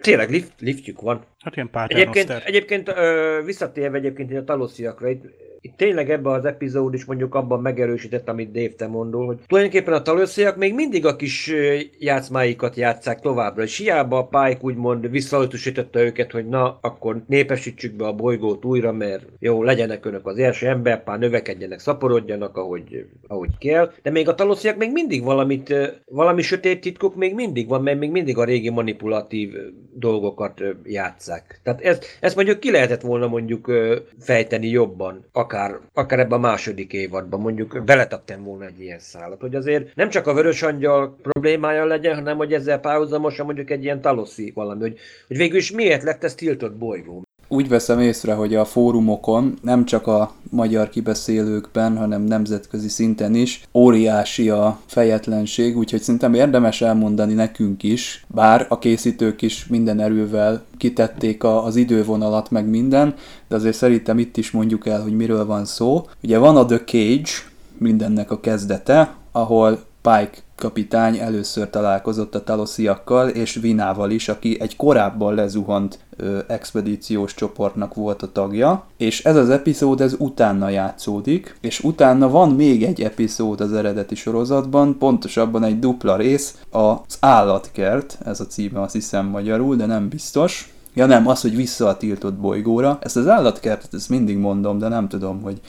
Tényleg 0.00 0.30
lift, 0.30 0.52
liftjük 0.58 1.00
van. 1.00 1.24
Hát 1.42 1.54
ilyen 1.56 1.70
pár 1.70 1.90
Egyébként, 1.90 2.30
egyébként 2.30 2.88
ö, 2.88 3.40
visszatérve 3.44 3.96
egyébként 3.96 4.36
a 4.36 4.44
talosziakra, 4.44 5.08
itt 5.08 5.24
itt 5.64 5.76
tényleg 5.76 6.10
ebbe 6.10 6.30
az 6.30 6.44
epizód 6.44 6.94
is 6.94 7.04
mondjuk 7.04 7.34
abban 7.34 7.60
megerősített, 7.60 8.28
amit 8.28 8.50
Dave 8.50 8.68
te 8.68 8.86
mondol, 8.86 9.26
hogy 9.26 9.38
tulajdonképpen 9.46 9.94
a 9.94 10.02
talőszéjak 10.02 10.56
még 10.56 10.74
mindig 10.74 11.06
a 11.06 11.16
kis 11.16 11.52
játszmáikat 11.98 12.76
játszák 12.76 13.20
továbbra, 13.20 13.62
és 13.62 13.78
hiába 13.78 14.18
a 14.18 14.26
Pike 14.26 14.58
úgymond 14.60 15.10
visszautasította 15.10 16.02
őket, 16.02 16.32
hogy 16.32 16.48
na, 16.48 16.78
akkor 16.80 17.22
népesítsük 17.26 17.94
be 17.94 18.06
a 18.06 18.12
bolygót 18.12 18.64
újra, 18.64 18.92
mert 18.92 19.26
jó, 19.38 19.62
legyenek 19.62 20.06
önök 20.06 20.26
az 20.26 20.38
első 20.38 20.66
emberpár, 20.66 21.18
növekedjenek, 21.18 21.78
szaporodjanak, 21.78 22.56
ahogy, 22.56 23.06
ahogy 23.26 23.58
kell, 23.58 23.92
de 24.02 24.10
még 24.10 24.28
a 24.28 24.34
talószéjak 24.34 24.76
még 24.76 24.92
mindig 24.92 25.22
valamit, 25.22 25.74
valami 26.04 26.42
sötét 26.42 26.80
titkok 26.80 27.14
még 27.14 27.34
mindig 27.34 27.68
van, 27.68 27.82
mert 27.82 27.98
még 27.98 28.10
mindig 28.10 28.38
a 28.38 28.44
régi 28.44 28.70
manipulatív 28.70 29.52
dolgokat 29.94 30.62
játszák. 30.84 31.31
Tehát 31.62 31.80
ezt, 31.80 32.04
ezt 32.20 32.34
mondjuk 32.34 32.60
ki 32.60 32.70
lehetett 32.70 33.00
volna 33.00 33.26
mondjuk 33.26 33.72
fejteni 34.20 34.68
jobban, 34.68 35.24
akár, 35.32 35.78
akár 35.92 36.18
ebben 36.18 36.38
a 36.38 36.48
második 36.48 36.92
évadban, 36.92 37.40
mondjuk 37.40 37.84
beletettem 37.84 38.44
volna 38.44 38.66
egy 38.66 38.80
ilyen 38.80 38.98
szállat, 38.98 39.40
hogy 39.40 39.54
azért 39.54 39.94
nem 39.94 40.08
csak 40.08 40.26
a 40.26 40.34
vörös 40.34 40.62
angyal 40.62 41.16
problémája 41.22 41.84
legyen, 41.84 42.14
hanem 42.14 42.36
hogy 42.36 42.52
ezzel 42.52 42.80
párhuzamosan 42.80 43.46
mondjuk 43.46 43.70
egy 43.70 43.84
ilyen 43.84 44.00
taloszi 44.00 44.52
valami, 44.54 44.80
hogy, 44.80 44.98
hogy 45.26 45.36
végül 45.36 45.58
is 45.58 45.70
miért 45.70 46.02
lett 46.02 46.24
ez 46.24 46.34
tiltott 46.34 46.76
bolygó 46.76 47.22
úgy 47.52 47.68
veszem 47.68 48.00
észre, 48.00 48.34
hogy 48.34 48.54
a 48.54 48.64
fórumokon, 48.64 49.58
nem 49.62 49.84
csak 49.84 50.06
a 50.06 50.32
magyar 50.50 50.88
kibeszélőkben, 50.88 51.96
hanem 51.96 52.22
nemzetközi 52.22 52.88
szinten 52.88 53.34
is 53.34 53.62
óriási 53.74 54.48
a 54.48 54.78
fejetlenség, 54.86 55.76
úgyhogy 55.76 56.00
szerintem 56.02 56.34
érdemes 56.34 56.80
elmondani 56.80 57.34
nekünk 57.34 57.82
is, 57.82 58.24
bár 58.34 58.66
a 58.68 58.78
készítők 58.78 59.42
is 59.42 59.66
minden 59.66 60.00
erővel 60.00 60.62
kitették 60.76 61.44
a, 61.44 61.64
az 61.64 61.76
idővonalat, 61.76 62.50
meg 62.50 62.68
minden, 62.68 63.14
de 63.48 63.54
azért 63.54 63.76
szerintem 63.76 64.18
itt 64.18 64.36
is 64.36 64.50
mondjuk 64.50 64.86
el, 64.86 65.02
hogy 65.02 65.16
miről 65.16 65.46
van 65.46 65.64
szó. 65.64 66.06
Ugye 66.22 66.38
van 66.38 66.56
a 66.56 66.64
The 66.64 66.80
Cage, 66.80 67.30
mindennek 67.78 68.30
a 68.30 68.40
kezdete, 68.40 69.14
ahol 69.32 69.78
Pike 70.02 70.42
kapitány 70.56 71.18
először 71.18 71.70
találkozott 71.70 72.34
a 72.34 72.44
talosziakkal 72.44 73.28
és 73.28 73.54
Vinával 73.54 74.10
is, 74.10 74.28
aki 74.28 74.60
egy 74.60 74.76
korábban 74.76 75.34
lezuhant 75.34 75.98
ö, 76.16 76.38
expedíciós 76.46 77.34
csoportnak 77.34 77.94
volt 77.94 78.22
a 78.22 78.32
tagja, 78.32 78.84
és 78.96 79.24
ez 79.24 79.36
az 79.36 79.50
epizód 79.50 80.00
ez 80.00 80.14
utána 80.18 80.68
játszódik, 80.68 81.56
és 81.60 81.80
utána 81.80 82.28
van 82.28 82.50
még 82.50 82.82
egy 82.82 83.02
epizód 83.02 83.60
az 83.60 83.72
eredeti 83.72 84.14
sorozatban, 84.14 84.98
pontosabban 84.98 85.64
egy 85.64 85.78
dupla 85.78 86.16
rész, 86.16 86.58
az 86.70 87.16
állatkert, 87.20 88.18
ez 88.24 88.40
a 88.40 88.46
címe 88.46 88.80
azt 88.80 88.92
hiszem 88.92 89.26
magyarul, 89.26 89.76
de 89.76 89.86
nem 89.86 90.08
biztos, 90.08 90.72
Ja 90.94 91.06
nem, 91.06 91.26
az, 91.26 91.40
hogy 91.40 91.56
vissza 91.56 91.88
a 91.88 91.96
tiltott 91.96 92.34
bolygóra. 92.34 92.98
Ezt 93.00 93.16
az 93.16 93.28
állatkertet, 93.28 93.94
ezt 93.94 94.08
mindig 94.08 94.36
mondom, 94.36 94.78
de 94.78 94.88
nem 94.88 95.08
tudom, 95.08 95.42
hogy 95.42 95.60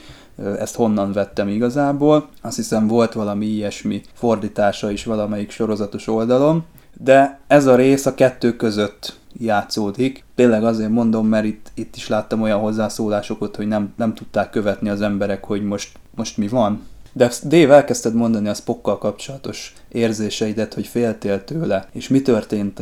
ezt 0.58 0.74
honnan 0.74 1.12
vettem 1.12 1.48
igazából. 1.48 2.28
Azt 2.42 2.56
hiszem 2.56 2.86
volt 2.86 3.12
valami 3.12 3.46
ilyesmi 3.46 4.02
fordítása 4.12 4.90
is 4.90 5.04
valamelyik 5.04 5.50
sorozatos 5.50 6.06
oldalon, 6.06 6.64
de 7.02 7.40
ez 7.46 7.66
a 7.66 7.76
rész 7.76 8.06
a 8.06 8.14
kettő 8.14 8.56
között 8.56 9.18
játszódik. 9.38 10.24
Tényleg 10.34 10.64
azért 10.64 10.90
mondom, 10.90 11.26
mert 11.26 11.44
itt, 11.44 11.70
itt 11.74 11.96
is 11.96 12.08
láttam 12.08 12.42
olyan 12.42 12.60
hozzászólásokat, 12.60 13.56
hogy 13.56 13.68
nem, 13.68 13.92
nem 13.96 14.14
tudták 14.14 14.50
követni 14.50 14.88
az 14.88 15.00
emberek, 15.00 15.44
hogy 15.44 15.64
most, 15.64 15.98
most 16.14 16.36
mi 16.36 16.48
van. 16.48 16.82
De 17.12 17.30
Dave, 17.44 17.74
elkezdted 17.74 18.14
mondani 18.14 18.48
a 18.48 18.54
Spockkal 18.54 18.98
kapcsolatos 18.98 19.72
érzéseidet, 19.88 20.74
hogy 20.74 20.86
féltél 20.86 21.44
tőle, 21.44 21.88
és 21.92 22.08
mi 22.08 22.22
történt 22.22 22.80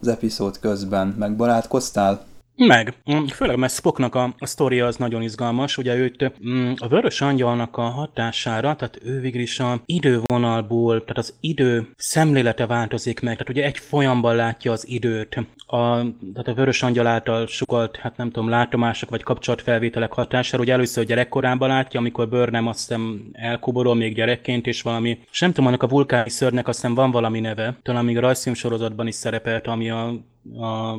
az 0.00 0.08
epizód 0.08 0.58
közben? 0.58 1.14
Megbarátkoztál? 1.18 2.24
Meg. 2.66 2.94
Mm, 3.12 3.24
főleg, 3.24 3.56
mert 3.56 3.72
Spocknak 3.72 4.14
a, 4.14 4.34
a 4.38 4.46
sztoria 4.46 4.86
az 4.86 4.96
nagyon 4.96 5.22
izgalmas. 5.22 5.78
Ugye 5.78 5.96
őt 5.96 6.32
mm, 6.48 6.72
a 6.76 6.88
Vörös 6.88 7.20
Angyalnak 7.20 7.76
a 7.76 7.82
hatására, 7.82 8.76
tehát 8.76 9.00
ő 9.04 9.20
végül 9.20 9.40
is 9.40 9.60
a 9.60 9.80
idővonalból, 9.86 11.00
tehát 11.00 11.18
az 11.18 11.34
idő 11.40 11.88
szemlélete 11.96 12.66
változik 12.66 13.20
meg, 13.20 13.32
tehát 13.32 13.48
ugye 13.48 13.64
egy 13.64 13.78
folyamban 13.78 14.36
látja 14.36 14.72
az 14.72 14.88
időt. 14.88 15.36
A, 15.66 15.96
tehát 16.34 16.48
a 16.48 16.54
Vörös 16.54 16.82
Angyal 16.82 17.06
által 17.06 17.46
sukalt, 17.46 17.96
hát 17.96 18.16
nem 18.16 18.30
tudom, 18.30 18.48
látomások 18.48 19.10
vagy 19.10 19.22
kapcsolatfelvételek 19.22 20.12
hatására, 20.12 20.62
ugye 20.62 20.72
először 20.72 21.04
gyerekkorában 21.04 21.68
látja, 21.68 22.00
amikor 22.00 22.28
Burnham 22.28 22.66
azt 22.66 22.78
hiszem 22.78 23.30
elkuborol 23.32 23.94
még 23.94 24.14
gyerekként, 24.14 24.66
és 24.66 24.82
valami, 24.82 25.18
és 25.30 25.40
nem 25.40 25.50
tudom, 25.50 25.66
annak 25.66 25.82
a 25.82 25.88
vulkáni 25.88 26.30
szörnek 26.30 26.68
azt 26.68 26.80
hiszem 26.80 26.94
van 26.94 27.10
valami 27.10 27.40
neve, 27.40 27.76
talán 27.82 28.04
még 28.04 28.16
a 28.16 28.20
rajzfilm 28.20 28.54
sorozatban 28.54 29.06
is 29.06 29.14
szerepelt, 29.14 29.66
ami 29.66 29.90
a 29.90 30.12
a, 30.60 30.94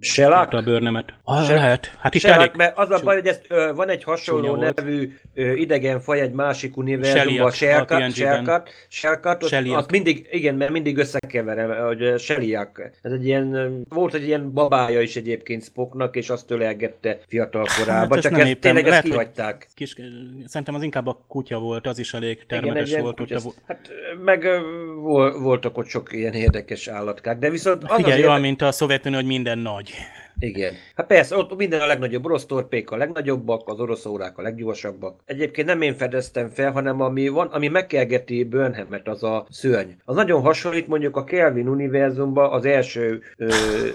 Shellac? 0.00 0.54
a 0.54 0.62
bőrnemet. 0.62 1.14
Ah, 1.24 1.44
Se- 1.46 1.54
lehet. 1.54 1.96
Hát 1.98 2.14
itt 2.14 2.20
Shellac, 2.20 2.38
elég... 2.40 2.56
mert 2.56 2.78
az 2.78 2.90
a 2.90 3.00
baj, 3.04 3.14
hogy 3.14 3.26
ez, 3.26 3.40
ö, 3.48 3.72
van 3.74 3.88
egy 3.88 4.04
hasonló 4.04 4.56
nevű 4.56 5.16
ö, 5.34 5.52
idegen 5.52 6.00
faj 6.00 6.20
egy 6.20 6.32
másik 6.32 6.76
univerzumban, 6.76 7.50
Shellcat, 7.50 9.42
ott- 9.42 9.48
Shellyak. 9.48 9.78
azt 9.78 9.90
mindig, 9.90 10.28
igen, 10.30 10.54
mert 10.54 10.70
mindig 10.70 10.96
összekeverem, 10.98 11.86
hogy 11.86 12.02
ö, 12.02 12.16
Shellyak. 12.18 12.90
Ez 13.02 13.12
egy 13.12 13.26
ilyen, 13.26 13.80
volt 13.88 14.14
egy 14.14 14.26
ilyen 14.26 14.52
babája 14.52 15.00
is 15.00 15.16
egyébként 15.16 15.64
Spocknak, 15.64 16.16
és 16.16 16.30
azt 16.30 16.50
ölelgette 16.50 17.18
fiatal 17.28 17.66
korában, 17.78 18.18
ezt 18.18 18.28
csak 18.28 18.38
ezt 18.38 18.48
értem. 18.48 18.60
tényleg 18.60 18.82
ezt 18.82 18.88
Lehet, 18.90 19.02
hogy- 19.02 19.12
kihagyták. 19.12 19.68
Kis, 19.74 19.94
szerintem 20.46 20.74
az 20.74 20.82
inkább 20.82 21.06
a 21.06 21.24
kutya 21.28 21.58
volt, 21.58 21.86
az 21.86 21.98
is 21.98 22.14
elég 22.14 22.30
Igen, 22.42 22.46
termetes 22.46 22.88
ilyen 22.90 23.02
volt. 23.02 23.16
kutya, 23.16 23.38
vo- 23.38 23.56
hát 23.66 23.90
meg 24.24 24.46
voltak 25.40 25.78
ott 25.78 25.86
sok 25.86 26.12
ilyen 26.12 26.32
érdekes 26.32 26.88
állatkák, 26.88 27.38
de 27.38 27.50
viszont 27.50 27.82
az 27.84 27.94
Figyelj, 27.96 28.12
az 28.12 28.18
olyan, 28.18 28.30
érde- 28.30 28.40
mint 28.46 28.62
a 28.62 28.72
Szovjetunió, 28.90 29.18
hogy 29.18 29.26
minden 29.26 29.58
nagy. 29.58 29.92
Igen. 30.38 30.74
Hát 30.94 31.06
persze, 31.06 31.36
ott 31.36 31.56
minden 31.56 31.80
a 31.80 31.86
legnagyobb 31.86 32.24
orosz 32.24 32.46
torpék 32.46 32.90
a 32.90 32.96
legnagyobbak, 32.96 33.68
az 33.68 33.80
orosz 33.80 34.06
órák 34.06 34.38
a 34.38 34.42
leggyorsabbak. 34.42 35.20
Egyébként 35.24 35.66
nem 35.66 35.82
én 35.82 35.94
fedeztem 35.94 36.48
fel, 36.48 36.72
hanem 36.72 37.00
ami 37.00 37.28
van, 37.28 37.46
ami 37.46 37.68
megkergeti 37.68 38.44
Burnhamet, 38.44 39.08
az 39.08 39.22
a 39.22 39.46
szörny. 39.50 39.90
Az 40.04 40.14
nagyon 40.14 40.42
hasonlít 40.42 40.86
mondjuk 40.86 41.16
a 41.16 41.24
Kelvin 41.24 41.68
univerzumban 41.68 42.52
az 42.52 42.64
első 42.64 43.22
ö, 43.36 43.48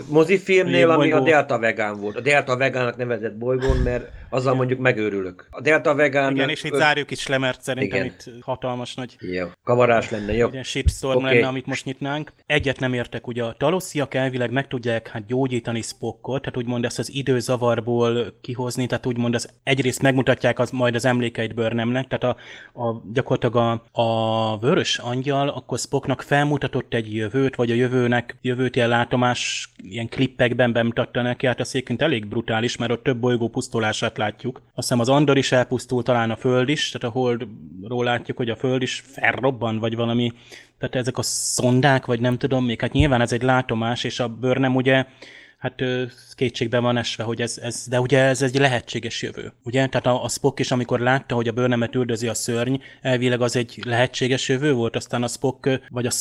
mozifilmnél, 0.09 0.89
ami 0.89 1.11
a. 1.11 1.19
Delta 1.19 1.59
Vegán 1.59 1.99
volt. 1.99 2.15
A 2.15 2.21
Delta 2.21 2.57
Vegának 2.57 2.97
nevezett 2.97 3.35
bolygón, 3.37 3.77
mert 3.77 4.11
azzal 4.35 4.55
mondjuk 4.55 4.79
megőrülök. 4.79 5.47
A 5.49 5.61
Delta 5.61 5.95
Vegán... 5.95 6.35
Igen, 6.35 6.49
és 6.49 6.63
itt 6.63 6.73
zárjuk 6.73 7.11
is 7.11 7.27
le, 7.27 7.37
mert 7.37 7.61
szerintem 7.61 7.99
Igen. 7.99 8.05
itt 8.05 8.43
hatalmas 8.43 8.95
nagy 8.95 9.15
Jó, 9.19 9.47
kavarás 9.63 10.09
lenne, 10.09 10.33
jó. 10.33 10.49
Ilyen 10.51 10.63
shitstorm 10.63 11.17
okay. 11.17 11.33
lenne, 11.33 11.47
amit 11.47 11.65
most 11.65 11.85
nyitnánk. 11.85 12.33
Egyet 12.45 12.79
nem 12.79 12.93
értek, 12.93 13.27
ugye 13.27 13.43
a 13.43 13.55
talosziak 13.57 14.13
elvileg 14.13 14.51
meg 14.51 14.67
tudják 14.67 15.07
hát 15.07 15.25
gyógyítani 15.25 15.81
Spockot, 15.81 16.41
tehát 16.41 16.57
úgymond 16.57 16.85
ezt 16.85 16.99
az 16.99 17.13
időzavarból 17.13 18.37
kihozni, 18.41 18.85
tehát 18.87 19.05
úgymond 19.05 19.35
az 19.35 19.49
egyrészt 19.63 20.01
megmutatják 20.01 20.59
az, 20.59 20.69
majd 20.69 20.95
az 20.95 21.05
emlékeit 21.05 21.53
Burnhamnek, 21.53 22.07
tehát 22.07 22.37
a, 22.37 22.37
a, 22.83 23.01
gyakorlatilag 23.13 23.81
a, 23.91 24.01
a 24.01 24.57
vörös 24.57 24.97
angyal 24.97 25.49
akkor 25.49 25.77
Spocknak 25.79 26.21
felmutatott 26.21 26.93
egy 26.93 27.15
jövőt, 27.15 27.55
vagy 27.55 27.71
a 27.71 27.75
jövőnek 27.75 28.37
jövőt 28.41 28.75
ilyen 28.75 28.89
látomás, 28.89 29.69
ilyen 29.83 30.09
klippekben 30.09 30.71
bemutatta 30.71 31.21
neki, 31.21 31.45
hát 31.45 31.59
az 31.59 31.69
egyébként 31.69 32.01
elég 32.01 32.27
brutális, 32.27 32.77
mert 32.77 32.91
ott 32.91 33.03
több 33.03 33.17
bolygó 33.17 33.47
pusztulását 33.47 34.17
látjuk. 34.25 34.57
Azt 34.57 34.73
hiszem 34.75 34.99
az 34.99 35.09
Andor 35.09 35.37
is 35.37 35.51
elpusztul, 35.51 36.03
talán 36.03 36.31
a 36.31 36.35
Föld 36.35 36.69
is, 36.69 36.89
tehát 36.89 37.15
a 37.15 37.19
Holdról 37.19 38.03
látjuk, 38.03 38.37
hogy 38.37 38.49
a 38.49 38.55
Föld 38.55 38.81
is 38.81 39.03
felrobban, 39.05 39.79
vagy 39.79 39.95
valami 39.95 40.31
tehát 40.77 40.95
ezek 40.95 41.17
a 41.17 41.21
szondák, 41.21 42.05
vagy 42.05 42.19
nem 42.19 42.37
tudom 42.37 42.65
még, 42.65 42.81
hát 42.81 42.91
nyilván 42.91 43.21
ez 43.21 43.31
egy 43.31 43.41
látomás, 43.41 44.03
és 44.03 44.19
a 44.19 44.27
bőrnem 44.27 44.75
ugye, 44.75 45.05
hát 45.57 45.83
kétségben 46.35 46.81
van 46.81 46.97
esve, 46.97 47.23
hogy 47.23 47.41
ez, 47.41 47.57
ez, 47.61 47.87
de 47.87 47.99
ugye 47.99 48.19
ez 48.19 48.41
egy 48.41 48.55
lehetséges 48.55 49.21
jövő, 49.21 49.53
ugye? 49.63 49.87
Tehát 49.87 50.05
a, 50.05 50.23
a 50.23 50.29
Spock 50.29 50.59
is, 50.59 50.71
amikor 50.71 50.99
látta, 50.99 51.35
hogy 51.35 51.47
a 51.47 51.51
bőrnemet 51.51 51.95
üldözi 51.95 52.27
a 52.27 52.33
szörny, 52.33 52.75
elvileg 53.01 53.41
az 53.41 53.55
egy 53.55 53.79
lehetséges 53.85 54.49
jövő 54.49 54.73
volt, 54.73 54.95
aztán 54.95 55.23
a 55.23 55.27
Spock, 55.27 55.69
vagy 55.89 56.05
a 56.05 56.11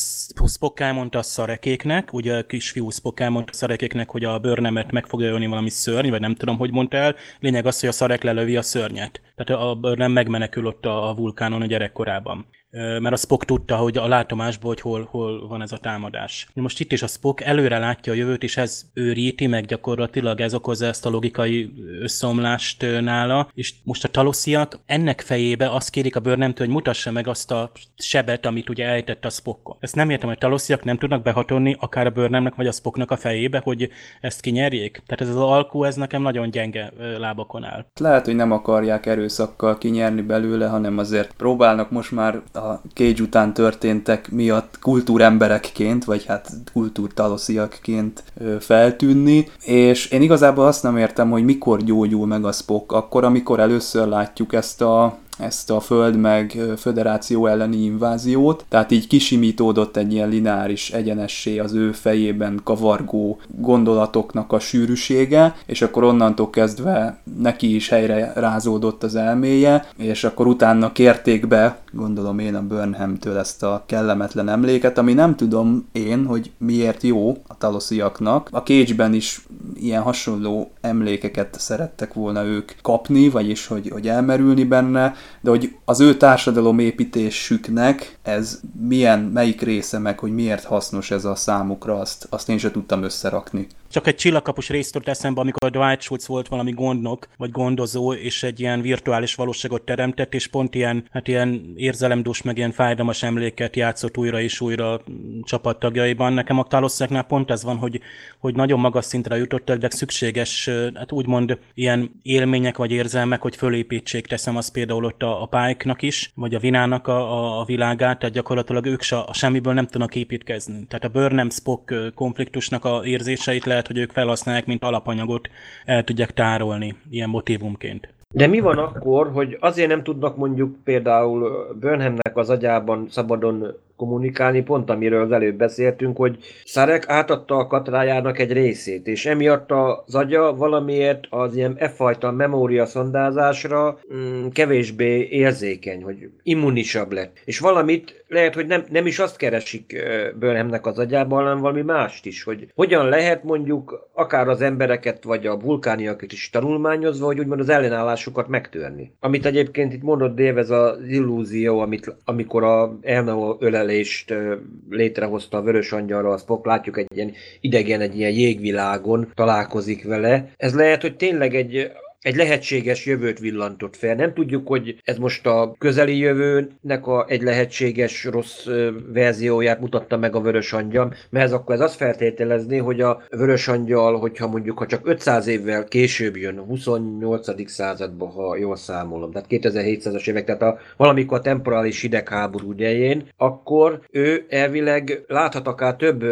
Spock 0.47 0.80
elmondta 0.80 1.18
a 1.18 1.22
szarekéknek, 1.22 2.12
ugye 2.12 2.37
a 2.37 2.47
kisfiú 2.47 2.91
Spock 2.91 3.20
elmondta 3.20 3.53
a 3.53 3.57
szarekéknek, 3.57 4.11
hogy 4.11 4.24
a 4.24 4.39
bőrnemet 4.39 4.91
meg 4.91 5.07
fogja 5.07 5.30
ölni 5.30 5.47
valami 5.47 5.70
szörny, 5.70 6.11
vagy 6.11 6.20
nem 6.20 6.35
tudom, 6.35 6.57
hogy 6.57 6.70
mondta 6.70 6.97
el. 6.97 7.14
Lényeg 7.41 7.66
az, 7.66 7.80
hogy 7.80 7.89
a 7.89 7.93
szarek 7.93 8.22
lelövi 8.22 8.57
a 8.57 8.62
szörnyet. 8.62 9.20
Tehát 9.37 9.62
a 9.62 9.74
bőrnem 9.74 10.12
megmenekül 10.12 10.66
ott 10.66 10.87
a 10.87 11.14
vulkánon 11.16 11.62
a 11.62 11.66
gyerekkorában. 11.66 12.47
Mert 12.75 13.12
a 13.12 13.16
Spock 13.16 13.45
tudta, 13.45 13.77
hogy 13.77 13.97
a 13.97 14.09
látomásból, 14.09 14.70
hogy 14.70 14.81
hol, 14.81 15.09
hol 15.11 15.49
van 15.49 15.62
ez 15.62 15.72
a 15.72 15.77
támadás. 15.77 16.49
Most 16.55 16.81
itt 16.81 16.93
is 16.93 17.03
a 17.03 17.07
Spock 17.07 17.41
előre 17.41 17.79
látja 17.79 18.12
a 18.12 18.16
jövőt, 18.16 18.43
és 18.43 18.57
ez 18.57 18.85
őríti 18.95 19.47
meg 19.47 19.64
gyakorlatilag, 19.64 20.41
ez 20.41 20.55
okozza 20.55 20.87
ezt 20.87 21.07
a 21.07 21.11
logikai 21.11 21.72
összeomlást 22.01 22.87
nála, 23.01 23.49
és 23.55 23.72
most 23.85 24.05
a 24.05 24.09
talosziak 24.09 24.79
ennek 24.87 25.20
fejébe 25.20 25.70
azt 25.70 25.91
kérik 25.91 26.16
a 26.16 26.20
bőrnemtől, 26.20 26.66
hogy 26.66 26.75
mutassa 26.75 27.11
meg 27.11 27.29
azt 27.29 27.51
a 27.51 27.70
sebet, 27.97 28.47
amit 28.47 28.68
ugye 28.68 28.89
ejtett 28.89 29.25
a 29.25 29.31
Spockon. 29.31 29.77
Ezt 29.81 29.95
nem 29.95 30.11
értem, 30.11 30.29
hogy 30.29 30.37
a 30.37 30.41
talosziak 30.41 30.85
nem 30.85 30.99
tudnak 30.99 31.22
behatolni 31.22 31.77
akár 31.81 32.07
a 32.07 32.11
bőrnemnek 32.11 32.55
vagy 32.55 32.66
a 32.66 32.72
Spocknak 32.72 33.11
a 33.11 33.16
fejébe, 33.16 33.61
hogy 33.64 33.89
ezt 34.20 34.41
kinyerjék. 34.41 35.03
Tehát 35.07 35.20
ez 35.20 35.29
az 35.29 35.43
alkú, 35.43 35.85
ez 35.85 35.95
nekem 35.95 36.22
nagyon 36.22 36.51
gyenge 36.51 36.93
lábakon 37.18 37.64
áll. 37.64 37.87
Lehet, 38.01 38.25
hogy 38.25 38.37
nem 38.37 38.53
akarják 38.53 39.07
erőszakkal 39.07 39.79
kinyerni 39.79 40.22
belőle, 40.22 40.66
hanem 40.66 40.99
azért 40.99 41.33
próbálnak 41.37 41.91
most 41.91 42.12
már 42.12 42.43
a 42.53 42.63
Cage 42.94 43.22
után 43.22 43.54
történtek 43.54 44.30
miatt 44.30 44.78
kultúremberekként, 44.80 46.04
vagy 46.04 46.24
hát 46.24 46.50
kultúrtalosziakként 46.72 48.22
feltűnni, 48.60 49.48
és 49.64 50.06
én 50.06 50.22
igazából 50.22 50.66
azt 50.66 50.82
nem 50.82 50.96
értem, 50.96 51.30
hogy 51.30 51.44
mikor 51.44 51.82
gyógyul 51.82 52.26
meg 52.26 52.44
a 52.44 52.52
Spock, 52.52 52.92
akkor, 52.92 53.24
amikor 53.24 53.60
először 53.60 54.06
látjuk 54.06 54.52
ezt 54.52 54.82
a 54.82 55.18
ezt 55.39 55.70
a 55.70 55.80
föld 55.80 56.16
meg 56.16 56.59
föderáció 56.76 57.47
elleni 57.47 57.76
inváziót, 57.76 58.64
tehát 58.68 58.91
így 58.91 59.07
kisimítódott 59.07 59.97
egy 59.97 60.12
ilyen 60.12 60.28
lineáris 60.28 60.91
egyenessé 60.91 61.59
az 61.59 61.72
ő 61.72 61.93
fejében 61.93 62.61
kavargó 62.64 63.41
gondolatoknak 63.49 64.53
a 64.53 64.59
sűrűsége, 64.59 65.55
és 65.66 65.82
akkor 65.82 66.05
onnantól 66.05 66.51
kezdve 66.51 67.18
neki 67.39 67.74
is 67.74 67.89
helyre 67.89 68.32
rázódott 68.35 69.03
az 69.03 69.14
elméje, 69.14 69.89
és 69.97 70.24
akkor 70.24 70.47
utána 70.47 70.93
kérték 70.93 71.49
be, 71.49 71.78
gondolom 71.93 72.39
én 72.39 72.55
a 72.55 72.62
Burnhamtől 72.62 73.39
ezt 73.39 73.62
a 73.62 73.82
kellemetlen 73.87 74.49
emléket, 74.49 74.99
ami 74.99 75.12
nem 75.12 75.37
tudom 75.37 75.89
én, 75.93 76.26
hogy 76.26 76.51
miért 76.59 77.03
jó 77.03 77.37
a 77.47 77.59
talosziaknak. 77.59 78.49
A 78.53 78.62
Cage-ben 78.62 79.14
is 79.14 79.47
ilyen 79.74 80.03
hasonló 80.03 80.70
emlékeket 80.80 81.57
szerettek 81.59 82.14
volna 82.14 82.45
ők 82.45 82.72
kapni, 82.82 83.28
vagyis 83.28 83.66
hogy, 83.66 83.89
hogy 83.89 84.09
elmerülni 84.09 84.64
benne, 84.64 85.14
de 85.41 85.51
hogy 85.51 85.77
az 85.85 86.01
ő 86.01 86.16
társadalom 86.16 86.79
építésüknek 86.79 88.18
ez 88.22 88.61
milyen, 88.89 89.20
melyik 89.20 89.61
része 89.61 89.99
meg, 89.99 90.18
hogy 90.18 90.35
miért 90.35 90.64
hasznos 90.64 91.11
ez 91.11 91.25
a 91.25 91.35
számukra, 91.35 91.99
azt, 91.99 92.27
azt 92.31 92.49
én 92.49 92.59
sem 92.59 92.72
tudtam 92.72 93.03
összerakni. 93.03 93.66
Csak 93.95 94.07
egy 94.07 94.14
csillagkapus 94.14 94.68
részt 94.68 94.95
jutott 94.95 95.09
eszembe, 95.09 95.40
amikor 95.40 95.70
Dwight 95.70 96.01
Schultz 96.01 96.26
volt 96.26 96.49
valami 96.49 96.72
gondnok, 96.72 97.28
vagy 97.36 97.51
gondozó, 97.51 98.12
és 98.12 98.42
egy 98.42 98.61
ilyen 98.61 98.80
virtuális 98.80 99.34
valóságot 99.34 99.82
teremtett, 99.82 100.34
és 100.34 100.47
pont 100.47 100.74
ilyen, 100.74 101.05
hát 101.11 101.28
ilyen 101.28 101.72
érzelemdús, 101.76 102.42
meg 102.42 102.57
ilyen 102.57 102.70
fájdalmas 102.70 103.22
emléket 103.22 103.76
játszott 103.76 104.16
újra 104.16 104.40
és 104.40 104.61
újra 104.61 105.01
csapattagjaiban. 105.42 106.32
Nekem 106.32 106.59
a 106.59 106.64
Talosszeknál 106.64 107.22
pont 107.22 107.51
ez 107.51 107.62
van, 107.62 107.76
hogy, 107.76 108.01
hogy 108.38 108.55
nagyon 108.55 108.80
magas 108.80 109.05
szintre 109.05 109.36
jutottak, 109.36 109.78
de 109.78 109.90
szükséges, 109.90 110.70
hát 110.95 111.12
úgymond 111.12 111.59
ilyen 111.74 112.20
élmények 112.22 112.76
vagy 112.76 112.90
érzelmek, 112.90 113.42
hogy 113.42 113.57
fölépítsék, 113.57 114.26
teszem 114.26 114.57
azt 114.57 114.72
például 114.72 115.05
ott 115.05 115.22
a, 115.22 115.42
a 115.42 115.47
Pike-nak 115.47 116.03
is, 116.03 116.30
vagy 116.34 116.55
a 116.55 116.59
Vinának 116.59 117.07
a, 117.07 117.32
a, 117.32 117.61
a 117.61 117.64
világát, 117.64 118.18
tehát 118.18 118.34
gyakorlatilag 118.34 118.86
ők 118.86 119.03
se, 119.03 119.16
a 119.16 119.32
semmiből 119.32 119.72
nem 119.72 119.86
tudnak 119.86 120.14
építkezni. 120.14 120.86
Tehát 120.88 121.05
a 121.05 121.09
Burnham 121.09 121.51
Spock 121.51 121.95
konfliktusnak 122.14 122.84
a 122.84 123.01
érzéseit 123.05 123.64
lehet, 123.64 123.82
hogy 123.87 123.99
ők 123.99 124.11
felhasználják, 124.11 124.66
mint 124.66 124.85
alapanyagot, 124.85 125.49
el 125.85 126.05
tudják 126.05 126.32
tárolni 126.32 126.97
ilyen 127.11 127.28
motivumként. 127.28 128.09
De 128.35 128.47
mi 128.47 128.61
van 128.61 128.78
akkor, 128.78 129.30
hogy 129.32 129.57
azért 129.61 129.89
nem 129.89 130.03
tudnak 130.03 130.37
mondjuk 130.37 130.76
például 130.85 131.66
Burnhamnek 131.80 132.32
az 132.37 132.51
agyában 132.51 133.07
szabadon 133.11 133.76
kommunikálni, 134.05 134.62
pont 134.62 134.90
amiről 134.90 135.24
az 135.24 135.32
előbb 135.32 135.57
beszéltünk, 135.57 136.16
hogy 136.16 136.38
Szarek 136.64 137.09
átadta 137.09 137.57
a 137.57 137.66
katrájának 137.66 138.38
egy 138.38 138.52
részét, 138.52 139.07
és 139.07 139.26
emiatt 139.26 139.70
az 139.70 140.14
agya 140.14 140.55
valamiért 140.57 141.26
az 141.30 141.57
ilyen 141.57 141.74
e 141.78 141.88
fajta 141.88 142.30
memória 142.30 142.86
szondázásra 142.86 143.98
mm, 144.14 144.46
kevésbé 144.48 145.28
érzékeny, 145.30 146.02
hogy 146.02 146.30
immunisabb 146.42 147.12
lett. 147.12 147.40
És 147.44 147.59
valamit 147.59 148.24
lehet, 148.28 148.55
hogy 148.55 148.66
nem, 148.66 148.84
nem 148.90 149.07
is 149.07 149.18
azt 149.18 149.36
keresik 149.36 149.96
Burnhamnek 150.38 150.86
az 150.86 150.98
agyában, 150.98 151.42
hanem 151.42 151.59
valami 151.59 151.82
mást 151.82 152.26
is, 152.26 152.42
hogy 152.42 152.68
hogyan 152.74 153.09
lehet 153.09 153.44
mondjuk 153.44 154.09
akár 154.12 154.48
az 154.48 154.61
embereket, 154.61 155.24
vagy 155.24 155.46
a 155.46 155.59
vulkániakat 155.59 156.32
is 156.32 156.50
tanulmányozva, 156.50 157.26
hogy 157.26 157.38
úgymond 157.38 157.61
az 157.61 157.68
ellenállásukat 157.68 158.48
megtörni. 158.48 159.12
Amit 159.20 159.46
egyébként 159.46 159.92
itt 159.92 160.02
mondott 160.02 160.36
Dave, 160.36 160.61
ez 160.61 160.70
az 160.70 161.09
illúzió, 161.09 161.78
amit, 161.78 162.16
amikor 162.24 162.62
a 162.64 162.98
Elnao 163.02 163.57
ölelést 163.61 163.93
ö, 164.30 164.55
létrehozta 164.90 165.57
a 165.57 165.62
Vörös 165.62 165.92
Angyalra, 165.92 166.30
a 166.30 166.38
Spock, 166.38 166.66
látjuk 166.66 166.99
egy 166.99 167.07
ilyen 167.14 167.32
idegen, 167.61 168.01
egy 168.01 168.18
ilyen 168.18 168.32
jégvilágon 168.32 169.32
találkozik 169.34 170.05
vele. 170.05 170.51
Ez 170.57 170.74
lehet, 170.74 171.03
hogy 171.03 171.16
tényleg 171.16 171.55
egy 171.55 171.92
egy 172.25 172.37
lehetséges 172.37 173.07
jövőt 173.07 173.39
villantott 173.39 173.97
fel. 173.97 174.14
Nem 174.14 174.35
tudjuk, 174.35 174.68
hogy 174.68 174.97
ez 175.05 175.16
most 175.16 175.47
a 175.47 175.75
közeli 175.79 176.18
jövőnek 176.18 177.07
a, 177.07 177.25
egy 177.29 177.43
lehetséges 177.43 178.25
rossz 178.25 178.66
verzióját 179.12 179.81
mutatta 179.81 180.16
meg 180.16 180.35
a 180.35 180.41
Vörös 180.41 180.72
Angyal, 180.72 181.14
mert 181.31 181.45
ez 181.45 181.53
akkor 181.53 181.75
ez 181.75 181.81
azt 181.81 181.97
feltételezni, 181.97 182.79
hogy 182.79 183.01
a 183.01 183.22
Vörös 183.31 183.68
Angyal, 183.68 184.18
hogyha 184.18 184.47
mondjuk 184.47 184.79
ha 184.79 184.87
csak 184.87 185.09
500 185.09 185.47
évvel 185.47 185.85
később 185.85 186.37
jön, 186.37 186.59
28. 186.59 187.70
században, 187.70 188.31
ha 188.31 188.57
jól 188.57 188.77
számolom, 188.77 189.31
tehát 189.31 189.49
2700-as 189.51 190.29
évek, 190.29 190.45
tehát 190.45 190.62
a, 190.62 190.79
valamikor 190.97 191.39
a 191.39 191.41
temporális 191.41 192.01
hidegháború 192.01 192.72
idején, 192.72 193.29
akkor 193.37 194.01
ő 194.11 194.47
elvileg 194.49 195.25
láthat 195.27 195.66
akár 195.66 195.97
több 195.97 196.25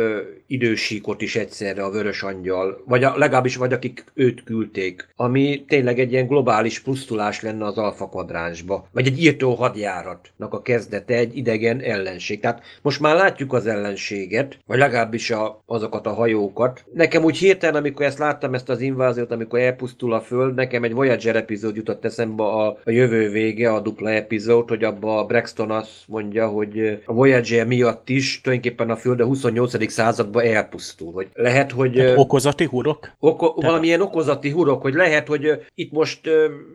idősíkot 0.53 1.23
is 1.23 1.37
egyszerre 1.37 1.85
a 1.85 1.91
Vörös 1.91 2.23
Angyal, 2.23 2.83
vagy 2.87 3.05
a, 3.05 3.17
legalábbis 3.17 3.57
vagy 3.57 3.73
akik 3.73 4.05
őt 4.15 4.45
küldték, 4.45 5.09
ami 5.17 5.65
tényleg 5.69 5.99
egy 5.99 6.13
ilyen 6.13 6.27
globális 6.27 6.81
pusztulás 6.81 7.43
lenne 7.43 7.65
az 7.65 7.79
alfa 7.79 8.09
kvadránsba, 8.09 8.89
vagy 8.93 9.07
egy 9.07 9.23
írtó 9.23 9.55
hadjáratnak 9.55 10.55
a 10.55 10.63
kezdete, 10.63 11.15
egy 11.15 11.37
idegen 11.37 11.81
ellenség. 11.81 12.41
Tehát 12.41 12.63
most 12.83 13.01
már 13.01 13.15
látjuk 13.15 13.53
az 13.53 13.67
ellenséget, 13.67 14.59
vagy 14.67 14.79
legalábbis 14.79 15.31
a, 15.31 15.63
azokat 15.67 16.07
a 16.07 16.13
hajókat. 16.13 16.85
Nekem 16.95 17.25
úgy 17.25 17.37
hirtelen, 17.37 17.75
amikor 17.75 18.07
ezt 18.07 18.19
láttam, 18.19 18.55
ezt 18.55 18.69
az 18.69 18.81
inváziót, 18.81 19.33
amikor 19.33 19.59
elpusztul 19.59 20.13
a 20.13 20.21
föld, 20.21 20.55
nekem 20.55 20.85
egy 20.85 20.93
Voyager 20.93 21.37
epizód 21.37 21.77
jutott 21.77 22.05
eszembe 22.05 22.43
a, 22.43 22.67
a 22.85 22.91
jövő 22.91 23.31
vége, 23.31 23.73
a 23.73 23.81
dupla 23.81 24.11
epizód, 24.11 24.69
hogy 24.69 24.85
abba 24.85 25.19
a 25.19 25.25
Braxton 25.25 25.71
azt 25.71 25.91
mondja, 26.07 26.49
hogy 26.49 27.01
a 27.05 27.13
Voyager 27.13 27.67
miatt 27.67 28.09
is 28.09 28.41
tulajdonképpen 28.41 28.91
a 28.91 28.97
föld 28.97 29.21
a 29.21 29.25
28. 29.25 29.91
században 29.93 30.42
elpusztul. 30.43 31.13
Hogy 31.13 31.29
lehet, 31.35 31.73
hogy... 31.73 31.93
Tehát 31.93 32.19
okozati 32.19 32.65
hurok? 32.65 33.11
Oko, 33.19 33.47
Tehát... 33.47 33.71
Valamilyen 33.71 34.01
okozati 34.01 34.51
hurok, 34.51 34.83
hogy 34.83 34.95
lehet, 34.95 35.29
hogy 35.29 35.63
itt 35.75 35.93
most 35.93 36.21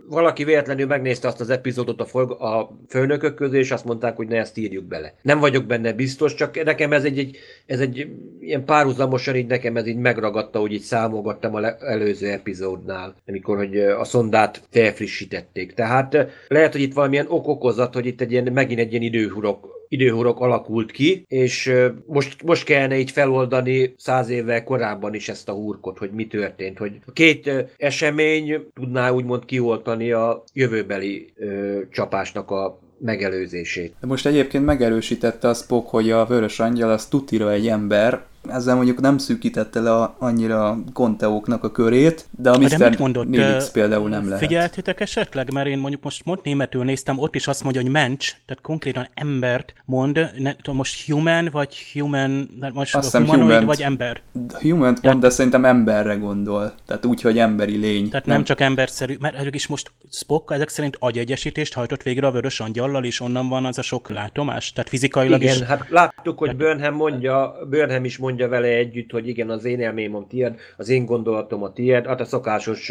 valaki 0.09 0.43
véletlenül 0.43 0.85
megnézte 0.85 1.27
azt 1.27 1.41
az 1.41 1.49
epizódot 1.49 2.01
a, 2.01 2.05
forg, 2.05 2.31
a 2.31 2.77
főnökök 2.89 3.35
közé, 3.35 3.57
és 3.57 3.71
azt 3.71 3.85
mondták, 3.85 4.15
hogy 4.15 4.27
ne 4.27 4.37
ezt 4.37 4.57
írjuk 4.57 4.85
bele. 4.85 5.13
Nem 5.21 5.39
vagyok 5.39 5.65
benne 5.65 5.93
biztos, 5.93 6.33
csak 6.33 6.63
nekem 6.63 6.93
ez 6.93 7.03
egy, 7.03 7.17
egy, 7.19 7.37
ez 7.65 7.79
egy 7.79 8.07
ilyen 8.39 8.65
párhuzamosan 8.65 9.35
így 9.35 9.47
nekem 9.47 9.77
ez 9.77 9.87
így 9.87 9.97
megragadta, 9.97 10.59
hogy 10.59 10.73
így 10.73 10.81
számolgattam 10.81 11.55
a 11.55 11.59
le, 11.59 11.77
előző 11.79 12.27
epizódnál, 12.27 13.15
amikor 13.27 13.57
hogy 13.57 13.77
a 13.77 14.03
szondát 14.03 14.61
felfrissítették. 14.69 15.73
Tehát 15.73 16.27
lehet, 16.47 16.71
hogy 16.71 16.81
itt 16.81 16.93
valamilyen 16.93 17.25
ok-okozat, 17.29 17.93
hogy 17.93 18.05
itt 18.05 18.21
egy 18.21 18.31
ilyen, 18.31 18.51
megint 18.53 18.79
egy 18.79 18.91
ilyen 18.91 19.03
időhurok 19.03 19.76
időhorok 19.87 20.39
alakult 20.39 20.91
ki, 20.91 21.25
és 21.27 21.73
most, 22.05 22.43
most 22.43 22.63
kellene 22.63 22.97
így 22.97 23.11
feloldani 23.11 23.93
száz 23.97 24.29
évvel 24.29 24.63
korábban 24.63 25.13
is 25.13 25.29
ezt 25.29 25.49
a 25.49 25.53
hurkot, 25.53 25.97
hogy 25.97 26.11
mi 26.11 26.27
történt, 26.27 26.77
hogy 26.77 26.99
a 27.05 27.11
két 27.11 27.51
esemény 27.77 28.67
tudná 28.73 29.09
úgymond 29.09 29.45
kioltani 29.45 30.11
a 30.11 30.43
jövőbeli 30.53 31.33
ö, 31.35 31.79
csapásnak 31.91 32.51
a 32.51 32.79
megelőzését. 32.99 33.93
De 33.99 34.07
most 34.07 34.25
egyébként 34.25 34.65
megerősítette 34.65 35.47
a 35.47 35.53
Spock, 35.53 35.89
hogy 35.89 36.11
a 36.11 36.25
Vörös 36.25 36.59
Angyal 36.59 36.89
az 36.89 37.05
tutira 37.05 37.51
egy 37.51 37.67
ember, 37.67 38.25
ezzel 38.49 38.75
mondjuk 38.75 39.01
nem 39.01 39.17
szűkítette 39.17 39.79
le 39.79 40.15
annyira 40.19 40.77
konteóknak 40.93 41.63
a 41.63 41.71
körét, 41.71 42.25
de 42.37 42.49
a 42.49 42.57
Mr. 42.57 42.77
De 42.77 42.95
mondott, 42.97 43.27
Nilix 43.27 43.71
például 43.71 44.09
nem 44.09 44.25
lehet. 44.25 44.39
Figyeltétek 44.39 44.99
esetleg, 44.99 45.51
mert 45.53 45.67
én 45.67 45.77
mondjuk 45.77 46.03
most 46.03 46.25
mond 46.25 46.39
németül 46.43 46.83
néztem, 46.83 47.19
ott 47.19 47.35
is 47.35 47.47
azt 47.47 47.63
mondja, 47.63 47.81
hogy 47.81 47.91
mencs, 47.91 48.31
tehát 48.45 48.63
konkrétan 48.63 49.07
embert 49.13 49.73
mond, 49.85 50.31
ne, 50.37 50.53
most 50.73 51.05
human, 51.05 51.49
vagy 51.51 51.75
human, 51.93 52.49
most 52.73 52.95
azt 52.95 53.15
humanoid, 53.15 53.41
human, 53.41 53.65
vagy 53.65 53.81
ember. 53.81 54.21
Human 54.61 54.97
mond, 55.01 55.21
de 55.21 55.29
szerintem 55.29 55.65
emberre 55.65 56.15
gondol, 56.15 56.73
tehát 56.85 57.05
úgy, 57.05 57.21
hogy 57.21 57.37
emberi 57.37 57.77
lény. 57.77 58.09
Tehát 58.09 58.25
nem, 58.25 58.35
nem 58.35 58.45
csak 58.45 58.61
emberszerű, 58.61 59.15
mert 59.19 59.45
ők 59.45 59.55
is 59.55 59.67
most 59.67 59.91
Spock 60.11 60.51
ezek 60.51 60.69
szerint 60.69 60.97
agyegyesítést 60.99 61.73
hajtott 61.73 62.03
végre 62.03 62.27
a 62.27 62.31
vörös 62.31 62.59
angyallal, 62.59 63.03
és 63.03 63.19
onnan 63.19 63.49
van 63.49 63.65
az 63.65 63.77
a 63.77 63.81
sok 63.81 64.09
látomás, 64.09 64.71
tehát 64.73 64.89
fizikailag 64.89 65.41
Igen, 65.41 65.55
is. 65.55 65.61
hát 65.61 65.89
láttuk, 65.89 66.37
hogy 66.37 66.55
Burnham 66.55 66.95
mondja, 66.95 67.55
Burnham 67.69 68.05
is 68.05 68.17
mondja, 68.17 68.36
mondja 68.37 68.59
vele 68.59 68.75
együtt, 68.75 69.11
hogy 69.11 69.27
igen, 69.27 69.49
az 69.49 69.65
én 69.65 69.81
elmémom 69.81 70.27
tiéd, 70.27 70.55
az 70.77 70.89
én 70.89 71.05
gondolatom 71.05 71.63
a 71.63 71.73
tiéd, 71.73 72.05
hát 72.05 72.19
a 72.19 72.25
szokásos 72.25 72.85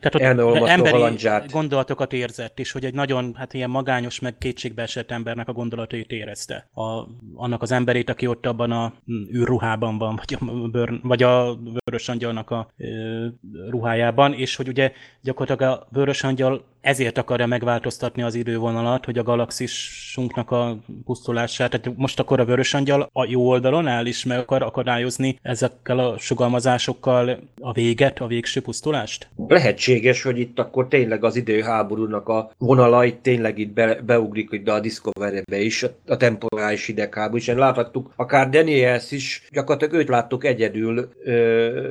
Tehát 0.00 0.14
emberi 0.14 0.90
halandzsát. 0.90 1.50
gondolatokat 1.50 2.12
érzett, 2.12 2.58
és 2.58 2.72
hogy 2.72 2.84
egy 2.84 2.94
nagyon 2.94 3.34
hát 3.34 3.54
ilyen 3.54 3.70
magányos, 3.70 4.20
meg 4.20 4.38
kétségbeesett 4.38 5.10
embernek 5.10 5.48
a 5.48 5.52
gondolatait 5.52 6.10
érezte. 6.10 6.68
A, 6.74 7.06
annak 7.34 7.62
az 7.62 7.72
emberét, 7.72 8.10
aki 8.10 8.26
ott 8.26 8.46
abban 8.46 8.70
a 8.70 8.92
hm, 9.06 9.36
űrruhában 9.36 9.98
van, 9.98 10.16
vagy 10.16 10.36
a, 10.40 10.68
bőr, 10.68 11.00
vagy 11.02 11.22
a 11.22 11.58
vörös 11.84 12.08
angyalnak 12.08 12.50
a 12.50 12.68
e, 12.76 12.86
ruhájában, 13.70 14.32
és 14.32 14.56
hogy 14.56 14.68
ugye 14.68 14.92
gyakorlatilag 15.20 15.72
a 15.72 15.86
vörös 15.90 16.22
angyal 16.22 16.64
ezért 16.80 17.18
akarja 17.18 17.46
megváltoztatni 17.46 18.22
az 18.22 18.34
idővonalat, 18.34 19.04
hogy 19.04 19.18
a 19.18 19.22
galaxisunknak 19.22 20.50
a 20.50 20.76
pusztulását, 21.04 21.70
tehát 21.70 21.98
most 21.98 22.20
akkor 22.20 22.40
a 22.40 22.44
vörös 22.44 22.74
angyal 22.74 23.08
a 23.12 23.26
jó 23.28 23.48
oldalon 23.48 23.86
áll 23.86 24.06
is 24.06 24.24
meg 24.24 24.38
akar 24.38 24.62
akadályozni 24.62 25.38
ezekkel 25.42 25.98
a 25.98 26.18
sugalmazásokkal 26.18 27.38
a 27.60 27.72
véget, 27.72 28.18
a 28.18 28.26
végső 28.26 28.60
pusztulást? 28.60 29.28
Lehetséges, 29.48 30.22
hogy 30.22 30.38
itt 30.38 30.58
akkor 30.58 30.88
tényleg 30.88 31.24
az 31.24 31.36
időháborúnak 31.36 32.28
a 32.28 32.50
vonalait 32.58 33.16
tényleg 33.16 33.58
itt 33.58 33.72
be, 33.72 33.94
beugrik 33.94 34.48
ide 34.52 34.72
a 34.72 34.80
Discovery-be 34.80 35.60
is, 35.60 35.86
a 36.06 36.16
temporális 36.16 36.86
hidegháború, 36.86 37.36
és 37.36 37.46
láthattuk 37.46 38.12
akár 38.16 38.48
Daniels 38.48 39.12
is, 39.12 39.48
gyakorlatilag 39.50 39.94
őt 39.94 40.08
láttuk 40.08 40.44
egyedül, 40.44 41.12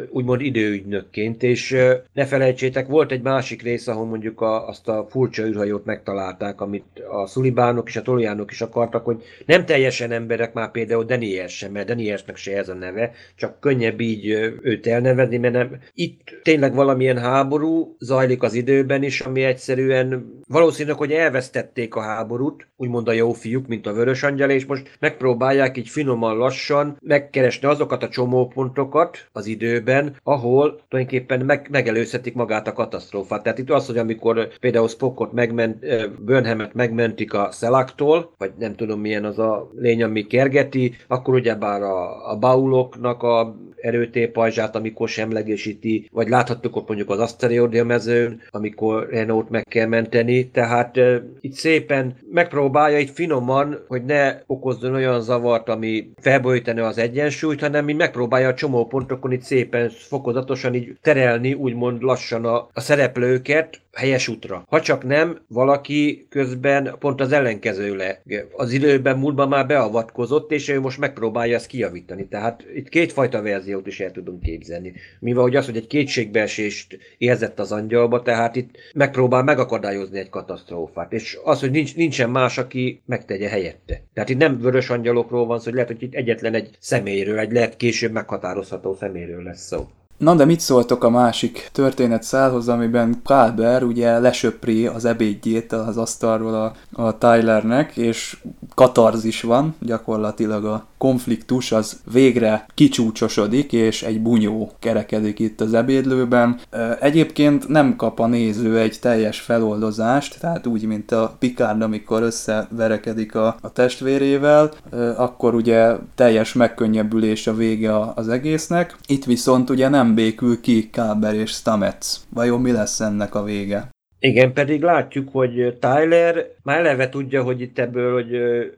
úgymond 0.10 0.42
időügynökként, 0.42 1.44
és 1.44 1.76
ne 2.14 2.26
felejtsétek, 2.26 2.88
volt 2.88 3.12
egy 3.12 3.22
másik 3.22 3.62
rész, 3.62 3.88
ahol 3.88 4.06
mondjuk 4.06 4.42
a, 4.42 4.68
azt 4.80 4.98
a 4.98 5.08
furcsa 5.10 5.46
űrhajót 5.46 5.86
megtalálták, 5.86 6.62
amit 6.62 6.86
a 7.12 7.26
szulibánok 7.28 7.88
és 7.88 7.96
a 7.96 8.02
toliánok 8.02 8.52
is 8.52 8.62
akartak, 8.62 9.06
hogy 9.06 9.24
nem 9.46 9.66
teljesen 9.66 10.12
emberek 10.12 10.54
már 10.54 10.72
például 10.72 11.04
Daniels 11.04 11.58
sem, 11.58 11.72
mert 11.72 11.88
Danielsnek 11.88 12.36
se 12.36 12.58
ez 12.58 12.70
a 12.70 12.74
neve, 12.74 13.12
csak 13.36 13.60
könnyebb 13.60 14.00
így 14.00 14.28
őt 14.62 14.88
elnevezni, 14.88 15.38
mert 15.38 15.54
nem. 15.54 15.80
Itt 15.94 16.40
tényleg 16.44 16.74
valamilyen 16.74 17.18
háború 17.18 17.96
zajlik 18.00 18.44
az 18.44 18.54
időben 18.54 19.04
is, 19.04 19.22
ami 19.22 19.44
egyszerűen 19.44 20.40
valószínűleg, 20.48 20.98
hogy 20.98 21.12
elvesztették 21.12 21.96
a 21.96 22.02
háborút, 22.02 22.68
úgymond 22.76 23.08
a 23.08 23.12
jó 23.12 23.32
fiúk, 23.32 23.68
mint 23.68 23.88
a 23.88 23.94
Vörös 23.94 24.24
Angyal, 24.24 24.50
és 24.50 24.66
most 24.66 24.98
megpróbálják 25.00 25.78
így 25.78 25.90
finoman 25.90 26.38
lassan 26.38 26.98
megkeresni 27.02 27.68
azokat 27.68 28.04
a 28.04 28.10
csomópontokat 28.10 29.18
az 29.32 29.46
időben, 29.46 30.16
ahol 30.24 30.82
tulajdonképpen 30.90 31.46
meg, 31.46 31.68
megelőzhetik 31.72 32.34
magát 32.34 32.68
a 32.68 32.74
katasztrófát. 32.74 33.44
Tehát 33.44 33.60
itt 33.60 33.70
az, 33.70 33.86
hogy 33.86 33.98
amikor 33.98 34.48
például 34.70 34.94
Spockot 34.94 35.32
megment, 35.32 35.86
Burnhamet 36.20 36.74
megmentik 36.74 37.34
a 37.34 37.48
Szelaktól, 37.52 38.34
vagy 38.38 38.52
nem 38.60 38.76
tudom 38.76 39.00
milyen 39.00 39.26
az 39.26 39.40
a 39.40 39.70
lény, 39.76 40.04
ami 40.04 40.28
kergeti, 40.28 40.96
akkor 41.08 41.34
ugyebár 41.34 41.82
a, 41.82 42.30
a 42.32 42.38
bauloknak 42.38 43.24
a 43.24 43.56
erőtépajzsát, 43.82 44.76
amikor 44.76 45.10
semlegesíti, 45.10 46.10
vagy 46.12 46.30
láthattuk 46.30 46.76
ott 46.76 46.88
mondjuk 46.88 47.10
az 47.10 47.20
Asteroidia 47.20 47.86
mezőn, 47.86 48.42
amikor 48.50 49.08
Renault 49.10 49.50
meg 49.50 49.64
kell 49.64 49.88
menteni, 49.88 50.50
tehát 50.50 50.98
uh, 50.98 51.16
itt 51.40 51.54
szépen 51.54 52.18
megpróbálja 52.32 53.00
itt 53.00 53.14
finoman, 53.14 53.86
hogy 53.88 54.04
ne 54.04 54.36
okozzon 54.46 54.94
olyan 54.94 55.22
zavart, 55.22 55.70
ami 55.70 56.12
felbolytani 56.22 56.80
az 56.80 56.98
egyensúlyt, 56.98 57.60
hanem 57.60 57.90
így 57.90 57.96
megpróbálja 57.96 58.48
a 58.48 58.54
csomó 58.54 58.86
pontokon 58.86 59.32
itt 59.32 59.42
szépen 59.42 59.90
fokozatosan 59.90 60.74
így 60.74 60.98
terelni, 61.02 61.54
úgymond 61.54 62.02
lassan 62.02 62.46
a, 62.46 62.68
a 62.74 62.80
szereplőket, 62.80 63.82
helyes 63.94 64.28
útra. 64.28 64.66
Ha 64.68 64.82
csak 64.82 65.04
nem, 65.04 65.42
valaki 65.48 66.28
közben 66.30 66.96
pont 67.00 67.22
az 67.22 67.32
ellenkezőle. 67.32 68.22
Az 68.56 68.72
időben 68.72 69.18
múltban 69.18 69.48
már 69.48 69.68
beavatkozott, 69.68 70.52
és 70.52 70.70
ő 70.70 70.80
most 70.80 70.98
megpróbálja 70.98 71.56
ezt 71.56 71.68
kijavítani. 71.68 72.28
Tehát 72.28 72.66
itt 72.74 72.90
kétfajta 72.90 73.42
verziót 73.42 73.88
is 73.88 74.00
el 74.00 74.12
tudunk 74.12 74.42
képzelni. 74.42 74.94
Mivel 75.20 75.42
hogy 75.42 75.56
az, 75.56 75.66
hogy 75.66 75.78
egy 75.78 75.88
kétségbeesést 75.88 76.98
érzett 77.18 77.60
az 77.60 77.72
angyalba, 77.72 78.22
tehát 78.22 78.56
itt 78.56 78.78
megpróbál 78.94 79.44
megakadályozni 79.44 80.20
egy 80.20 80.30
katasztrófát. 80.30 81.14
És 81.14 81.38
az, 81.44 81.60
hogy 81.60 81.72
nincs, 81.72 81.96
nincsen 81.96 82.30
más, 82.30 82.58
aki 82.58 83.02
megtegye 83.06 83.50
helyette. 83.50 84.02
Tehát 84.14 84.30
itt 84.30 84.38
nem 84.38 84.60
vörös 84.60 84.90
angyalokról 84.90 85.46
van 85.46 85.58
szó, 85.60 85.64
hogy 85.64 85.74
lehet, 85.74 85.88
hogy 85.90 86.04
itt 86.04 86.14
egyetlen 86.14 86.54
egy 86.54 86.70
személyről, 86.80 87.40
egy 87.40 87.52
lehet 87.52 87.78
később 87.78 88.12
meghatározható 88.12 88.94
személyről 88.94 89.44
lesz 89.44 89.66
szó. 89.66 89.88
Na 90.20 90.36
de 90.36 90.46
mit 90.46 90.60
szóltok 90.60 91.04
a 91.04 91.10
másik 91.10 91.70
történetszálhoz, 91.72 92.68
amiben 92.68 93.22
Kalber 93.24 93.84
ugye 93.84 94.20
lesöpri 94.20 94.86
az 94.88 95.06
ebédjét 95.06 95.72
az 95.72 95.98
asztalról 95.98 96.54
a, 96.54 96.74
a 97.02 97.18
Tylernek, 97.18 97.98
és 97.98 98.38
katarzis 98.76 99.42
van, 99.42 99.76
gyakorlatilag 99.82 100.66
a 100.66 100.86
konfliktus 100.98 101.72
az 101.72 102.00
végre 102.12 102.66
kicsúcsosodik, 102.74 103.74
és 103.74 104.04
egy 104.04 104.22
bunyó 104.22 104.72
kerekedik 104.80 105.40
itt 105.40 105.62
az 105.62 105.74
ebédlőben. 105.74 106.60
Egyébként 107.00 107.68
nem 107.68 107.96
kap 107.96 108.20
a 108.20 108.28
néző 108.28 108.80
egy 108.80 108.98
teljes 109.02 109.40
feloldozást, 109.40 110.40
tehát 110.40 110.68
úgy, 110.68 110.84
mint 110.84 111.12
a 111.12 111.36
Picard, 111.40 111.82
amikor 111.82 112.22
összeverekedik 112.22 113.36
a, 113.36 113.56
a 113.62 113.72
testvérével, 113.72 114.72
akkor 115.18 115.56
ugye 115.56 115.96
teljes 116.16 116.54
megkönnyebbülés 116.54 117.48
a 117.48 117.56
vége 117.56 118.00
az 118.16 118.30
egésznek. 118.30 118.98
Itt 119.08 119.26
viszont 119.26 119.70
ugye 119.70 119.90
nem 119.90 120.09
békül 120.16 120.62
ki 120.62 120.89
Káber 120.89 121.34
és 121.34 121.51
Stamets. 121.51 122.16
Vajon 122.34 122.62
mi 122.62 122.72
lesz 122.72 122.99
ennek 122.99 123.36
a 123.36 123.43
vége? 123.43 123.89
Igen, 124.20 124.53
pedig 124.53 124.82
látjuk, 124.82 125.30
hogy 125.32 125.78
Tyler 125.80 126.45
már 126.64 126.80
eleve 126.80 127.10
tudja, 127.10 127.43
hogy 127.43 127.62
itt 127.62 127.80
ebből, 127.80 128.14
hogy 128.14 128.32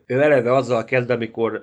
ő 0.06 0.22
eleve 0.22 0.54
azzal 0.56 0.86
kezd, 0.86 1.10
amikor 1.10 1.62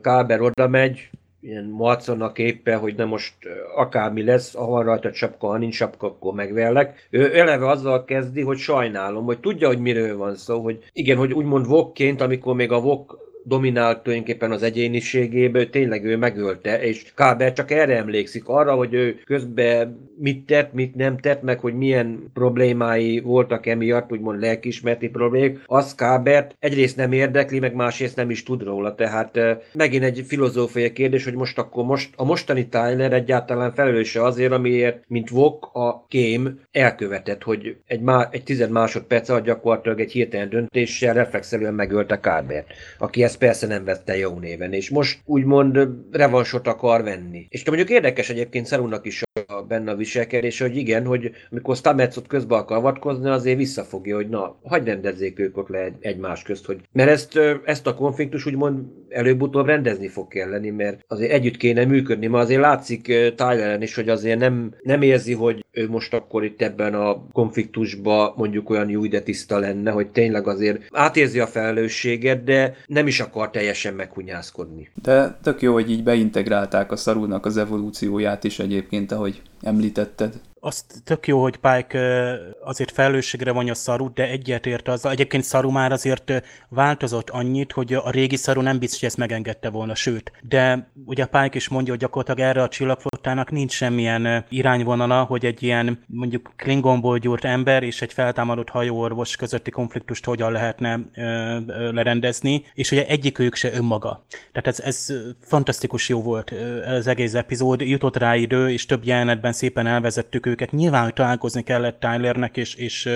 Káber 0.00 0.40
oda 0.40 0.68
megy, 0.68 1.10
ilyen 1.40 1.74
Watson 1.78 2.32
éppen, 2.34 2.78
hogy 2.78 2.94
nem 2.94 3.08
most 3.08 3.34
akármi 3.76 4.24
lesz, 4.24 4.54
ha 4.54 4.66
van 4.66 4.84
rajta 4.84 5.10
csapka, 5.10 5.46
ha 5.46 5.56
nincs 5.56 5.76
csapka, 5.76 6.06
akkor 6.06 6.34
megverlek. 6.34 7.06
Ő 7.10 7.38
eleve 7.38 7.68
azzal 7.68 8.04
kezdi, 8.04 8.40
hogy 8.40 8.58
sajnálom, 8.58 9.24
hogy 9.24 9.38
tudja, 9.38 9.66
hogy 9.66 9.78
miről 9.78 10.16
van 10.16 10.34
szó, 10.34 10.62
hogy 10.62 10.78
igen, 10.92 11.16
hogy 11.16 11.32
úgymond 11.32 11.66
vokként, 11.66 12.20
amikor 12.20 12.54
még 12.54 12.72
a 12.72 12.80
vok 12.80 13.18
dominált 13.44 14.02
tulajdonképpen 14.02 14.50
az 14.52 14.62
egyéniségéből, 14.62 15.70
tényleg 15.70 16.04
ő 16.04 16.16
megölte, 16.16 16.82
és 16.82 17.12
Káber 17.14 17.52
csak 17.52 17.70
erre 17.70 17.96
emlékszik, 17.96 18.48
arra, 18.48 18.74
hogy 18.74 18.94
ő 18.94 19.20
közben 19.24 20.10
mit 20.18 20.46
tett, 20.46 20.72
mit 20.72 20.94
nem 20.94 21.18
tett, 21.18 21.42
meg 21.42 21.60
hogy 21.60 21.74
milyen 21.74 22.30
problémái 22.34 23.20
voltak 23.20 23.66
emiatt, 23.66 24.12
úgymond 24.12 24.40
lelkismerti 24.40 25.08
problémák, 25.08 25.62
az 25.66 25.94
Kábert 25.94 26.56
egyrészt 26.58 26.96
nem 26.96 27.12
érdekli, 27.12 27.58
meg 27.58 27.74
másrészt 27.74 28.16
nem 28.16 28.30
is 28.30 28.42
tud 28.42 28.62
róla, 28.62 28.94
tehát 28.94 29.38
megint 29.72 30.04
egy 30.04 30.24
filozófiai 30.26 30.92
kérdés, 30.92 31.24
hogy 31.24 31.34
most 31.34 31.58
akkor 31.58 31.84
most 31.84 32.10
a 32.16 32.24
mostani 32.24 32.68
Tyler 32.68 33.12
egyáltalán 33.12 33.72
felelőse 33.72 34.22
azért, 34.24 34.52
amiért, 34.52 35.04
mint 35.06 35.28
Vok, 35.28 35.70
a 35.72 36.06
kém 36.08 36.60
elkövetett, 36.72 37.42
hogy 37.42 37.76
egy, 37.86 38.00
má, 38.00 38.28
egy 38.30 38.42
tized 38.42 38.70
másodperc 38.70 39.28
alatt 39.28 39.44
gyakorlatilag 39.44 40.00
egy 40.00 40.12
hirtelen 40.12 40.48
döntéssel 40.48 41.14
reflexelően 41.14 41.74
megölte 41.74 42.20
Kábert, 42.20 42.66
aki 42.98 43.22
ezt 43.22 43.31
persze 43.36 43.66
nem 43.66 43.84
vette 43.84 44.16
jó 44.16 44.38
néven, 44.38 44.72
és 44.72 44.90
most 44.90 45.20
úgymond 45.24 45.88
revansot 46.10 46.66
akar 46.66 47.02
venni. 47.02 47.46
És 47.48 47.64
mondjuk 47.64 47.90
érdekes 47.90 48.30
egyébként 48.30 48.66
Szerúnak 48.66 49.06
is 49.06 49.22
a, 49.46 49.62
benne 49.62 49.90
a 49.90 49.96
viselkedés, 49.96 50.60
hogy 50.60 50.76
igen, 50.76 51.06
hogy 51.06 51.30
amikor 51.50 51.76
Stametsot 51.76 52.26
közbe 52.26 52.54
akar 52.54 52.76
avatkozni, 52.76 53.28
azért 53.28 53.56
visszafogja, 53.56 54.16
hogy 54.16 54.28
na, 54.28 54.58
hagyd 54.62 54.86
rendezzék 54.86 55.38
ők 55.38 55.56
ott 55.56 55.68
le 55.68 55.96
egymás 56.00 56.42
közt, 56.42 56.66
hogy 56.66 56.80
mert 56.92 57.10
ezt, 57.10 57.38
ezt 57.64 57.86
a 57.86 57.94
konfliktus 57.94 58.46
úgymond 58.46 58.84
előbb-utóbb 59.12 59.66
rendezni 59.66 60.08
fog 60.08 60.28
kelleni, 60.28 60.70
mert 60.70 61.04
azért 61.06 61.32
együtt 61.32 61.56
kéne 61.56 61.84
működni, 61.84 62.26
ma 62.26 62.38
azért 62.38 62.60
látszik 62.60 63.02
Tyleren 63.36 63.82
is, 63.82 63.94
hogy 63.94 64.08
azért 64.08 64.38
nem, 64.38 64.74
nem 64.82 65.02
érzi, 65.02 65.32
hogy 65.32 65.64
ő 65.70 65.88
most 65.88 66.14
akkor 66.14 66.44
itt 66.44 66.62
ebben 66.62 66.94
a 66.94 67.26
konfliktusban 67.32 68.32
mondjuk 68.36 68.70
olyan 68.70 68.88
jó 68.88 69.04
ide 69.04 69.20
tiszta 69.20 69.58
lenne, 69.58 69.90
hogy 69.90 70.10
tényleg 70.10 70.46
azért 70.46 70.82
átérzi 70.90 71.40
a 71.40 71.46
felelősséget, 71.46 72.44
de 72.44 72.76
nem 72.86 73.06
is 73.06 73.20
akar 73.20 73.50
teljesen 73.50 73.94
meghunyászkodni. 73.94 74.90
De 75.02 75.38
tök 75.42 75.62
jó, 75.62 75.72
hogy 75.72 75.90
így 75.90 76.02
beintegrálták 76.02 76.92
a 76.92 76.96
szarúnak 76.96 77.46
az 77.46 77.56
evolúcióját 77.56 78.44
is 78.44 78.58
egyébként, 78.58 79.12
ahogy 79.12 79.42
említetted 79.62 80.32
azt 80.64 81.02
tök 81.04 81.26
jó, 81.26 81.42
hogy 81.42 81.56
Pike 81.56 82.38
azért 82.64 82.90
felelősségre 82.90 83.52
vonja 83.52 83.74
Szarut, 83.74 84.14
de 84.14 84.28
egyetért 84.28 84.88
az. 84.88 85.06
Egyébként 85.06 85.44
Szaru 85.44 85.70
már 85.70 85.92
azért 85.92 86.42
változott 86.68 87.30
annyit, 87.30 87.72
hogy 87.72 87.94
a 87.94 88.10
régi 88.10 88.36
Szaru 88.36 88.60
nem 88.60 88.78
biztos, 88.78 89.00
hogy 89.00 89.08
ezt 89.08 89.18
megengedte 89.18 89.70
volna, 89.70 89.94
sőt. 89.94 90.32
De 90.42 90.90
ugye 91.04 91.24
Pike 91.24 91.50
is 91.52 91.68
mondja, 91.68 91.92
hogy 91.92 92.00
gyakorlatilag 92.00 92.50
erre 92.50 92.62
a 92.62 92.68
csillagflottának 92.68 93.50
nincs 93.50 93.72
semmilyen 93.72 94.44
irányvonala, 94.48 95.22
hogy 95.22 95.46
egy 95.46 95.62
ilyen 95.62 96.04
mondjuk 96.06 96.52
Klingonból 96.56 97.18
gyúrt 97.18 97.44
ember 97.44 97.82
és 97.82 98.02
egy 98.02 98.12
feltámadott 98.12 98.68
hajóorvos 98.68 99.36
közötti 99.36 99.70
konfliktust 99.70 100.24
hogyan 100.24 100.52
lehetne 100.52 101.00
ö, 101.14 101.22
ö, 101.66 101.92
lerendezni, 101.92 102.64
és 102.74 102.90
ugye 102.90 103.06
egyikőjük 103.06 103.54
se 103.54 103.72
önmaga. 103.72 104.24
Tehát 104.52 104.68
ez, 104.68 104.80
ez 104.80 105.06
fantasztikus 105.40 106.08
jó 106.08 106.22
volt 106.22 106.54
az 106.86 107.06
egész 107.06 107.34
epizód, 107.34 107.80
jutott 107.80 108.16
rá 108.16 108.36
idő, 108.36 108.70
és 108.70 108.86
több 108.86 109.04
jelenetben 109.04 109.52
szépen 109.52 109.86
elvezettük 109.86 110.50
őket. 110.52 110.72
Nyilván, 110.72 111.02
hogy 111.02 111.12
találkozni 111.12 111.62
kellett 111.62 112.00
Tylernek 112.00 112.56
és, 112.56 112.74
és 112.74 113.08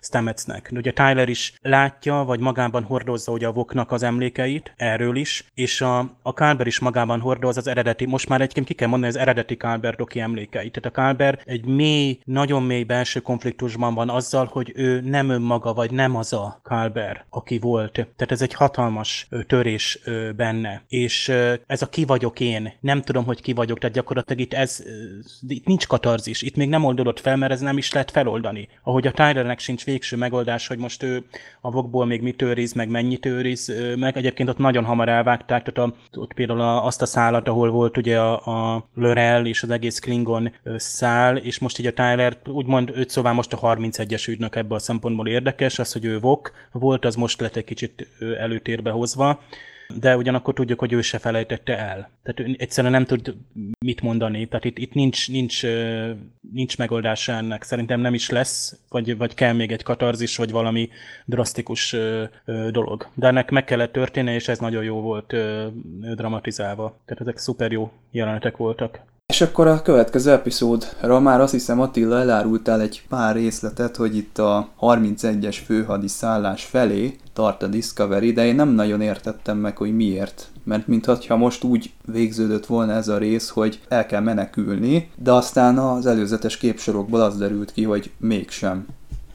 Stametsnek. 0.00 0.70
Ugye 0.74 0.92
Tyler 0.92 1.28
is 1.28 1.52
látja, 1.62 2.14
vagy 2.14 2.40
magában 2.40 2.82
hordozza 2.82 3.32
ugye 3.32 3.46
a 3.46 3.52
Voknak 3.52 3.92
az 3.92 4.02
emlékeit, 4.02 4.72
erről 4.76 5.16
is, 5.16 5.44
és 5.54 5.80
a, 5.80 5.98
a 6.22 6.32
Kálber 6.32 6.66
is 6.66 6.78
magában 6.78 7.20
hordoz 7.20 7.56
az 7.56 7.66
eredeti, 7.66 8.06
most 8.06 8.28
már 8.28 8.40
egyébként 8.40 8.66
ki 8.66 8.74
kell 8.74 8.88
mondani, 8.88 9.12
az 9.12 9.18
eredeti 9.18 9.56
Kálber 9.56 9.94
doki 9.94 10.20
emlékeit. 10.20 10.72
Tehát 10.72 10.96
a 10.96 11.00
Kálber 11.00 11.40
egy 11.44 11.64
mély, 11.64 12.18
nagyon 12.24 12.62
mély 12.62 12.82
belső 12.82 13.20
konfliktusban 13.20 13.94
van 13.94 14.10
azzal, 14.10 14.48
hogy 14.52 14.72
ő 14.74 15.00
nem 15.00 15.28
önmaga, 15.28 15.74
vagy 15.74 15.90
nem 15.90 16.16
az 16.16 16.32
a 16.32 16.60
Kálber, 16.64 17.24
aki 17.30 17.58
volt. 17.58 17.92
Tehát 17.92 18.30
ez 18.30 18.42
egy 18.42 18.54
hatalmas 18.54 19.28
törés 19.46 19.98
benne. 20.36 20.82
És 20.88 21.28
ez 21.66 21.82
a 21.82 21.88
ki 21.88 22.04
vagyok 22.04 22.40
én, 22.40 22.72
nem 22.80 23.02
tudom, 23.02 23.24
hogy 23.24 23.42
ki 23.42 23.52
vagyok, 23.52 23.78
tehát 23.78 23.94
gyakorlatilag 23.94 24.40
itt 24.40 24.54
ez, 24.54 24.82
itt 25.48 25.66
nincs 25.66 25.86
katarzis, 25.86 26.42
itt 26.42 26.56
még 26.56 26.68
nem 26.68 26.84
oldódott 26.84 27.20
fel, 27.20 27.36
mert 27.36 27.52
ez 27.52 27.60
nem 27.60 27.78
is 27.78 27.92
lehet 27.92 28.10
feloldani. 28.10 28.68
Ahogy 28.82 29.06
a 29.06 29.12
Tylernek 29.12 29.58
sincs 29.58 29.84
végső 29.98 30.16
megoldás, 30.16 30.66
hogy 30.66 30.78
most 30.78 31.02
ő 31.02 31.24
a 31.60 31.70
vokból 31.70 32.06
még 32.06 32.22
mit 32.22 32.42
őriz, 32.42 32.72
meg 32.72 32.88
mennyit 32.88 33.26
őriz, 33.26 33.72
meg 33.96 34.16
egyébként 34.16 34.48
ott 34.48 34.58
nagyon 34.58 34.84
hamar 34.84 35.08
elvágták, 35.08 35.62
tehát 35.62 35.90
a, 35.90 35.94
ott 36.20 36.32
például 36.32 36.60
azt 36.60 37.02
a 37.02 37.06
szállat, 37.06 37.48
ahol 37.48 37.70
volt 37.70 37.96
ugye 37.96 38.18
a, 38.20 38.74
a 38.74 38.88
Lörel 38.94 39.46
és 39.46 39.62
az 39.62 39.70
egész 39.70 39.98
Klingon 39.98 40.52
szál, 40.76 41.36
és 41.36 41.58
most 41.58 41.78
így 41.78 41.86
a 41.86 41.92
Tyler 41.92 42.36
úgymond 42.46 42.90
őt 42.94 43.10
szóval 43.10 43.32
most 43.32 43.52
a 43.52 43.58
31-es 43.58 44.28
ügynök 44.28 44.56
ebből 44.56 44.76
a 44.76 44.80
szempontból 44.80 45.28
érdekes, 45.28 45.78
az, 45.78 45.92
hogy 45.92 46.04
ő 46.04 46.18
vok 46.18 46.52
volt, 46.72 47.04
az 47.04 47.14
most 47.14 47.40
lett 47.40 47.56
egy 47.56 47.64
kicsit 47.64 48.08
előtérbe 48.38 48.90
hozva 48.90 49.40
de 49.94 50.16
ugyanakkor 50.16 50.54
tudjuk, 50.54 50.78
hogy 50.78 50.92
ő 50.92 51.00
se 51.00 51.18
felejtette 51.18 51.78
el. 51.78 52.10
Tehát 52.22 52.60
egyszerűen 52.60 52.92
nem 52.92 53.04
tud 53.04 53.34
mit 53.78 54.00
mondani. 54.00 54.46
Tehát 54.46 54.64
itt, 54.64 54.78
itt 54.78 54.92
nincs, 54.94 55.30
nincs, 55.30 55.62
nincs 56.52 56.78
megoldása 56.78 57.32
ennek. 57.32 57.62
Szerintem 57.62 58.00
nem 58.00 58.14
is 58.14 58.30
lesz, 58.30 58.80
vagy, 58.88 59.16
vagy 59.16 59.34
kell 59.34 59.52
még 59.52 59.72
egy 59.72 59.82
katarzis, 59.82 60.36
vagy 60.36 60.50
valami 60.50 60.88
drasztikus 61.24 61.96
dolog. 62.70 63.08
De 63.14 63.26
ennek 63.26 63.50
meg 63.50 63.64
kellett 63.64 63.92
történni, 63.92 64.32
és 64.32 64.48
ez 64.48 64.58
nagyon 64.58 64.84
jó 64.84 65.00
volt 65.00 65.34
dramatizálva. 66.14 66.96
Tehát 67.04 67.20
ezek 67.20 67.38
szuper 67.38 67.72
jó 67.72 67.90
jelenetek 68.10 68.56
voltak. 68.56 69.00
És 69.32 69.40
akkor 69.40 69.66
a 69.66 69.82
következő 69.82 70.30
epizódra 70.30 71.20
már 71.20 71.40
azt 71.40 71.52
hiszem 71.52 71.80
Attila 71.80 72.18
elárultál 72.18 72.80
egy 72.80 73.02
pár 73.08 73.34
részletet, 73.34 73.96
hogy 73.96 74.16
itt 74.16 74.38
a 74.38 74.68
31-es 74.80 75.56
főhadi 75.64 76.08
szállás 76.08 76.64
felé 76.64 77.16
tart 77.32 77.62
a 77.62 77.66
Discovery, 77.66 78.32
de 78.32 78.46
én 78.46 78.54
nem 78.54 78.68
nagyon 78.68 79.00
értettem 79.00 79.58
meg, 79.58 79.76
hogy 79.76 79.96
miért. 79.96 80.50
Mert 80.64 80.86
mintha 80.86 81.36
most 81.36 81.64
úgy 81.64 81.92
végződött 82.04 82.66
volna 82.66 82.92
ez 82.92 83.08
a 83.08 83.18
rész, 83.18 83.48
hogy 83.48 83.80
el 83.88 84.06
kell 84.06 84.20
menekülni, 84.20 85.10
de 85.16 85.32
aztán 85.32 85.78
az 85.78 86.06
előzetes 86.06 86.56
képsorokból 86.56 87.20
az 87.20 87.38
derült 87.38 87.72
ki, 87.72 87.84
hogy 87.84 88.10
mégsem 88.18 88.86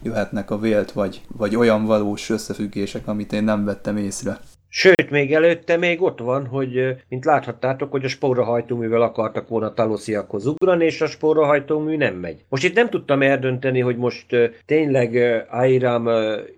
jöhetnek 0.02 0.50
a 0.50 0.58
vélt, 0.58 0.92
vagy, 0.92 1.22
vagy 1.36 1.56
olyan 1.56 1.84
valós 1.84 2.30
összefüggések, 2.30 3.08
amit 3.08 3.32
én 3.32 3.44
nem 3.44 3.64
vettem 3.64 3.96
észre. 3.96 4.40
Sőt, 4.76 5.10
még 5.10 5.34
előtte 5.34 5.76
még 5.76 6.02
ott 6.02 6.18
van, 6.18 6.46
hogy 6.46 6.96
mint 7.08 7.24
láthattátok, 7.24 7.90
hogy 7.90 8.04
a 8.04 8.08
spórahajtóművel 8.08 9.02
akartak 9.02 9.48
volna 9.48 9.74
talosziakhoz 9.74 10.46
ugrani, 10.46 10.84
és 10.84 11.00
a 11.00 11.06
spórahajtómű 11.06 11.96
nem 11.96 12.14
megy. 12.14 12.44
Most 12.48 12.64
itt 12.64 12.74
nem 12.74 12.90
tudtam 12.90 13.22
eldönteni, 13.22 13.80
hogy 13.80 13.96
most 13.96 14.26
tényleg 14.66 15.16
Airam 15.50 16.08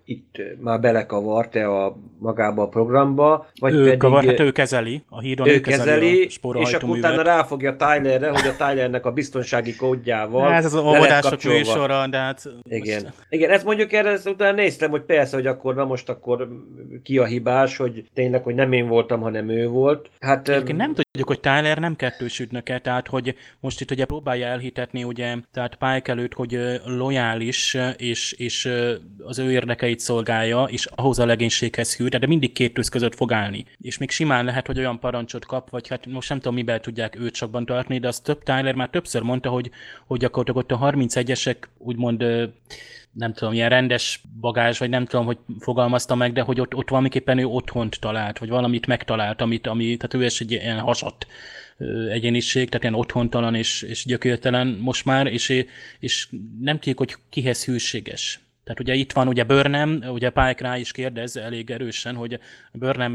itt 0.05 0.35
már 0.59 0.79
belekavart-e 0.79 1.69
a 1.69 1.97
magába 2.19 2.61
a 2.61 2.67
programba, 2.67 3.47
vagy 3.59 3.73
ő 3.73 3.83
pedig... 3.83 3.97
Kavar, 3.97 4.25
hát 4.25 4.39
ő 4.39 4.51
kezeli, 4.51 5.03
a 5.09 5.19
híron 5.19 5.47
ő, 5.47 5.53
ő 5.53 5.59
kezeli, 5.59 5.87
kezeli 5.87 6.61
és 6.61 6.73
akkor 6.73 6.89
utána 6.89 7.21
ráfogja 7.21 7.75
Tylerre, 7.75 8.29
hogy 8.29 8.47
a 8.47 8.55
Tylernek 8.65 9.05
a 9.05 9.11
biztonsági 9.11 9.75
kódjával 9.75 10.49
Hát 10.49 10.63
ez 10.63 10.73
az 10.73 10.81
óvodások 10.81 11.43
műsora, 11.43 12.07
de 12.07 12.17
hát... 12.17 12.43
Igen. 12.63 13.01
Most... 13.03 13.13
Igen, 13.29 13.49
ezt 13.49 13.65
mondjuk 13.65 13.93
erre 13.93 14.09
ezt 14.09 14.27
utána 14.27 14.55
néztem, 14.55 14.89
hogy 14.89 15.01
persze, 15.01 15.35
hogy 15.35 15.47
akkor 15.47 15.75
na 15.75 15.85
most 15.85 16.09
akkor 16.09 16.47
ki 17.03 17.17
a 17.17 17.25
hibás, 17.25 17.77
hogy 17.77 18.05
tényleg, 18.13 18.43
hogy 18.43 18.55
nem 18.55 18.71
én 18.71 18.87
voltam, 18.87 19.21
hanem 19.21 19.49
ő 19.49 19.67
volt. 19.67 20.09
Hát, 20.19 20.49
Egyébként 20.49 20.77
nem 20.77 20.93
tudjuk, 20.93 21.27
hogy 21.27 21.39
Tyler 21.39 21.77
nem 21.77 21.95
kettős 21.95 22.39
ügynöke, 22.39 22.79
tehát 22.79 23.07
hogy 23.07 23.35
most 23.59 23.81
itt 23.81 23.91
ugye 23.91 24.05
próbálja 24.05 24.47
elhitetni, 24.47 25.03
ugye, 25.03 25.35
tehát 25.53 25.75
Pike 25.75 26.11
előtt, 26.11 26.33
hogy 26.33 26.79
lojális, 26.85 27.77
és, 27.97 28.31
és 28.31 28.69
az 29.19 29.39
ő 29.39 29.51
érdekeit 29.51 29.99
szolgálja, 29.99 30.63
és 30.63 30.85
ahhoz 30.85 31.19
a 31.19 31.25
legénységhez 31.25 31.95
hű, 31.95 32.07
de 32.07 32.27
mindig 32.27 32.51
két 32.51 32.73
tűz 32.73 32.89
között 32.89 33.15
fog 33.15 33.31
állni. 33.31 33.65
És 33.81 33.97
még 33.97 34.09
simán 34.09 34.45
lehet, 34.45 34.67
hogy 34.67 34.79
olyan 34.79 34.99
parancsot 34.99 35.45
kap, 35.45 35.69
vagy 35.69 35.87
hát 35.87 36.05
most 36.05 36.29
nem 36.29 36.37
tudom, 36.37 36.53
miben 36.53 36.81
tudják 36.81 37.19
őt 37.19 37.35
sokban 37.35 37.65
tartani, 37.65 37.99
de 37.99 38.07
az 38.07 38.19
több 38.19 38.43
Tyler 38.43 38.75
már 38.75 38.89
többször 38.89 39.21
mondta, 39.21 39.49
hogy, 39.49 39.69
hogy 40.07 40.19
gyakorlatilag 40.19 40.63
ott 40.63 40.71
a 40.71 40.91
31-esek 40.91 41.57
úgymond 41.77 42.25
nem 43.11 43.33
tudom, 43.33 43.53
ilyen 43.53 43.69
rendes 43.69 44.21
bagázs, 44.39 44.77
vagy 44.77 44.89
nem 44.89 45.05
tudom, 45.05 45.25
hogy 45.25 45.37
fogalmazta 45.59 46.15
meg, 46.15 46.33
de 46.33 46.41
hogy 46.41 46.59
ott, 46.59 46.75
ott 46.75 46.89
valamiképpen 46.89 47.37
ő 47.37 47.45
otthont 47.45 47.99
talált, 47.99 48.37
vagy 48.37 48.49
valamit 48.49 48.87
megtalált, 48.87 49.41
amit, 49.41 49.67
ami, 49.67 49.97
tehát 49.97 50.13
ő 50.13 50.25
is 50.25 50.41
egy 50.41 50.51
ilyen 50.51 50.79
hasat 50.79 51.27
egyéniség, 52.09 52.67
tehát 52.69 52.83
ilyen 52.83 52.95
otthontalan 52.95 53.55
és, 53.55 53.81
és 53.81 54.05
gyökértelen 54.05 54.67
most 54.67 55.05
már, 55.05 55.27
és, 55.27 55.65
és 55.99 56.29
nem 56.59 56.75
tudjuk, 56.75 56.97
hogy 56.97 57.15
kihez 57.29 57.65
hűséges. 57.65 58.39
Tehát 58.67 58.81
ugye 58.81 58.93
itt 58.93 59.11
van 59.11 59.27
ugye 59.27 59.43
Börnem, 59.43 60.03
ugye 60.09 60.29
Pike 60.29 60.57
rá 60.59 60.77
is 60.77 60.91
kérdez 60.91 61.37
elég 61.37 61.69
erősen, 61.69 62.15
hogy 62.15 62.39
Börnem 62.73 63.11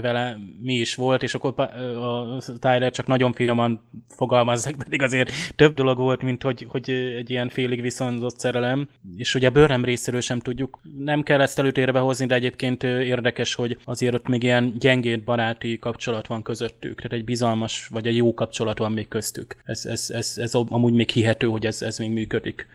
vele 0.00 0.38
mi 0.62 0.74
is 0.74 0.94
volt, 0.94 1.22
és 1.22 1.34
akkor 1.34 1.54
a 1.58 2.38
Tyler 2.58 2.90
csak 2.90 3.06
nagyon 3.06 3.32
finoman 3.32 3.80
fogalmazzak, 4.08 4.74
pedig 4.84 5.02
azért 5.02 5.30
több 5.56 5.74
dolog 5.74 5.98
volt, 5.98 6.22
mint 6.22 6.42
hogy, 6.42 6.66
hogy 6.68 6.90
egy 6.90 7.30
ilyen 7.30 7.48
félig 7.48 7.80
viszonzott 7.80 8.38
szerelem. 8.38 8.88
És 9.16 9.34
ugye 9.34 9.50
Börnem 9.50 9.84
részéről 9.84 10.20
sem 10.20 10.38
tudjuk, 10.38 10.80
nem 10.98 11.22
kell 11.22 11.40
ezt 11.40 11.58
előtérbe 11.58 11.98
hozni, 11.98 12.26
de 12.26 12.34
egyébként 12.34 12.82
érdekes, 12.82 13.54
hogy 13.54 13.78
azért 13.84 14.14
ott 14.14 14.28
még 14.28 14.42
ilyen 14.42 14.74
gyengéd 14.78 15.22
baráti 15.22 15.78
kapcsolat 15.78 16.26
van 16.26 16.42
közöttük, 16.42 16.96
tehát 16.96 17.12
egy 17.12 17.24
bizalmas 17.24 17.86
vagy 17.90 18.06
egy 18.06 18.16
jó 18.16 18.34
kapcsolat 18.34 18.78
van 18.78 18.92
még 18.92 19.08
köztük. 19.08 19.56
Ez, 19.64 19.86
ez, 19.86 20.10
ez, 20.10 20.34
ez 20.36 20.54
amúgy 20.54 20.92
még 20.92 21.08
hihető, 21.10 21.46
hogy 21.46 21.66
ez, 21.66 21.82
ez 21.82 21.98
még 21.98 22.10
működik. 22.10 22.66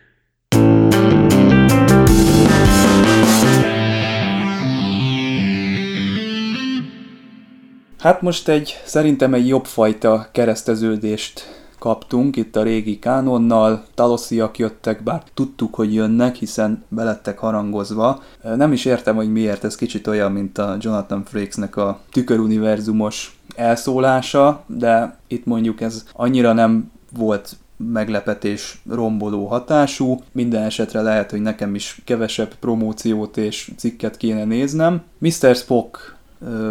Hát 8.04 8.22
most 8.22 8.48
egy, 8.48 8.80
szerintem 8.84 9.34
egy 9.34 9.48
jobb 9.48 9.64
fajta 9.64 10.28
kereszteződést 10.32 11.62
kaptunk 11.78 12.36
itt 12.36 12.56
a 12.56 12.62
régi 12.62 12.98
kánonnal, 12.98 13.84
talosziak 13.94 14.58
jöttek, 14.58 15.02
bár 15.02 15.22
tudtuk, 15.34 15.74
hogy 15.74 15.94
jönnek, 15.94 16.34
hiszen 16.34 16.84
belettek 16.88 17.38
harangozva. 17.38 18.22
Nem 18.56 18.72
is 18.72 18.84
értem, 18.84 19.16
hogy 19.16 19.32
miért, 19.32 19.64
ez 19.64 19.76
kicsit 19.76 20.06
olyan, 20.06 20.32
mint 20.32 20.58
a 20.58 20.76
Jonathan 20.80 21.24
Frakesnek 21.24 21.76
a 21.76 22.00
tüköruniverzumos 22.12 23.38
elszólása, 23.56 24.64
de 24.66 25.16
itt 25.26 25.44
mondjuk 25.44 25.80
ez 25.80 26.04
annyira 26.12 26.52
nem 26.52 26.90
volt 27.16 27.56
meglepetés 27.76 28.82
romboló 28.90 29.46
hatású. 29.46 30.22
Minden 30.32 30.62
esetre 30.62 31.00
lehet, 31.00 31.30
hogy 31.30 31.40
nekem 31.40 31.74
is 31.74 32.00
kevesebb 32.04 32.54
promóciót 32.54 33.36
és 33.36 33.70
cikket 33.76 34.16
kéne 34.16 34.44
néznem. 34.44 35.02
Mr. 35.18 35.54
Spock 35.54 36.13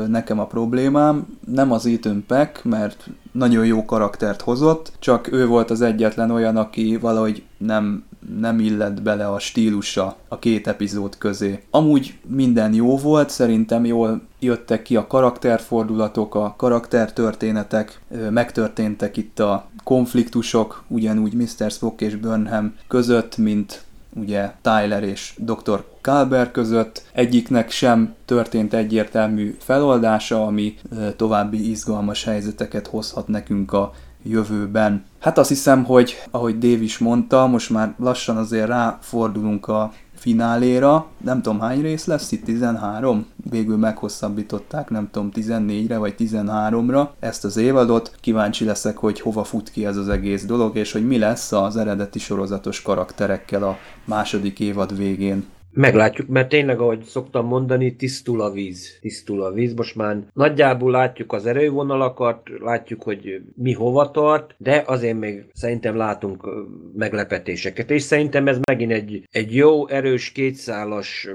nekem 0.08 0.40
a 0.40 0.46
problémám, 0.46 1.38
nem 1.46 1.72
az 1.72 1.86
Ethan 1.86 2.24
Peck, 2.28 2.64
mert 2.64 3.08
nagyon 3.32 3.66
jó 3.66 3.86
karaktert 3.86 4.42
hozott, 4.42 4.92
csak 5.00 5.32
ő 5.32 5.48
volt 5.48 5.72
az 5.72 5.82
egyetlen 5.82 6.32
olyan, 6.32 6.58
aki 6.58 6.98
valahogy 6.98 7.44
nem, 7.58 8.04
nem 8.40 8.60
illett 8.60 9.02
bele 9.02 9.28
a 9.28 9.40
stílusa 9.40 10.16
a 10.28 10.40
két 10.40 10.68
epizód 10.68 11.18
közé. 11.18 11.64
Amúgy 11.70 12.20
minden 12.28 12.74
jó 12.74 12.98
volt, 12.98 13.30
szerintem 13.30 13.86
jól 13.86 14.22
jöttek 14.40 14.82
ki 14.82 14.96
a 14.96 15.08
karakterfordulatok, 15.08 16.36
a 16.36 16.54
karaktertörténetek, 16.58 18.02
megtörténtek 18.30 19.18
itt 19.18 19.40
a 19.40 19.66
konfliktusok, 19.84 20.84
ugyanúgy 20.88 21.34
Mr. 21.34 21.72
Spock 21.72 22.02
és 22.02 22.16
Burnham 22.16 22.74
között, 22.88 23.38
mint 23.38 23.84
ugye 24.16 24.52
Tyler 24.62 25.04
és 25.04 25.34
Dr. 25.38 25.84
Kalber 26.02 26.52
között. 26.52 27.04
Egyiknek 27.14 27.70
sem 27.70 28.14
történt 28.26 28.74
egyértelmű 28.74 29.56
feloldása, 29.60 30.46
ami 30.46 30.76
további 31.16 31.70
izgalmas 31.70 32.24
helyzeteket 32.24 32.88
hozhat 32.88 33.28
nekünk 33.28 33.74
a 33.74 33.92
jövőben. 34.24 35.06
Hát 35.20 35.38
azt 35.38 35.50
hiszem, 35.50 35.84
hogy 35.84 36.16
ahogy 36.32 36.58
Dave 36.58 36.84
is 36.84 36.98
mondta, 36.98 37.48
most 37.48 37.70
már 37.70 37.94
lassan 37.98 38.38
azért 38.38 38.68
ráfordulunk 38.68 39.68
a 39.68 39.94
fináléra, 40.24 41.08
nem 41.24 41.42
tudom 41.42 41.60
hány 41.60 41.82
rész 41.82 42.06
lesz 42.06 42.32
itt, 42.32 42.44
13? 42.44 43.26
Végül 43.50 43.78
meghosszabbították, 43.78 44.90
nem 44.90 45.10
tudom, 45.12 45.30
14-re 45.34 45.98
vagy 45.98 46.16
13-ra 46.20 47.08
ezt 47.20 47.46
az 47.46 47.58
évadot. 47.58 48.16
Kíváncsi 48.20 48.66
leszek, 48.66 48.98
hogy 48.98 49.20
hova 49.20 49.44
fut 49.44 49.72
ki 49.72 49.86
ez 49.86 49.98
az 49.98 50.10
egész 50.10 50.46
dolog, 50.46 50.76
és 50.76 50.92
hogy 50.92 51.08
mi 51.08 51.18
lesz 51.18 51.52
az 51.52 51.78
eredeti 51.78 52.20
sorozatos 52.20 52.82
karakterekkel 52.82 53.64
a 53.64 53.78
második 54.06 54.60
évad 54.60 54.98
végén. 54.98 55.46
Meglátjuk, 55.74 56.28
mert 56.28 56.50
tényleg, 56.50 56.80
ahogy 56.80 57.04
szoktam 57.04 57.46
mondani, 57.46 57.96
tisztul 57.96 58.42
a 58.42 58.52
víz. 58.52 58.98
Tisztul 59.02 59.44
a 59.44 59.52
víz. 59.52 59.74
Most 59.74 59.96
már 59.96 60.18
nagyjából 60.34 60.92
látjuk 60.92 61.34
az 61.34 61.46
erővonalakat, 61.46 62.50
látjuk, 62.60 63.04
hogy 63.04 63.42
mi 63.56 63.74
hova 63.74 64.12
tart, 64.12 64.56
de 64.58 64.84
azért 64.86 65.20
még 65.20 65.46
szerintem 65.54 65.96
látunk 65.96 66.48
meglepetéseket. 66.96 67.92
És 67.92 68.02
szerintem 68.02 68.48
ez 68.48 68.60
megint 68.68 68.92
egy, 68.92 69.28
egy 69.32 69.56
jó, 69.56 69.88
erős, 69.88 70.32
kétszálas 70.32 71.28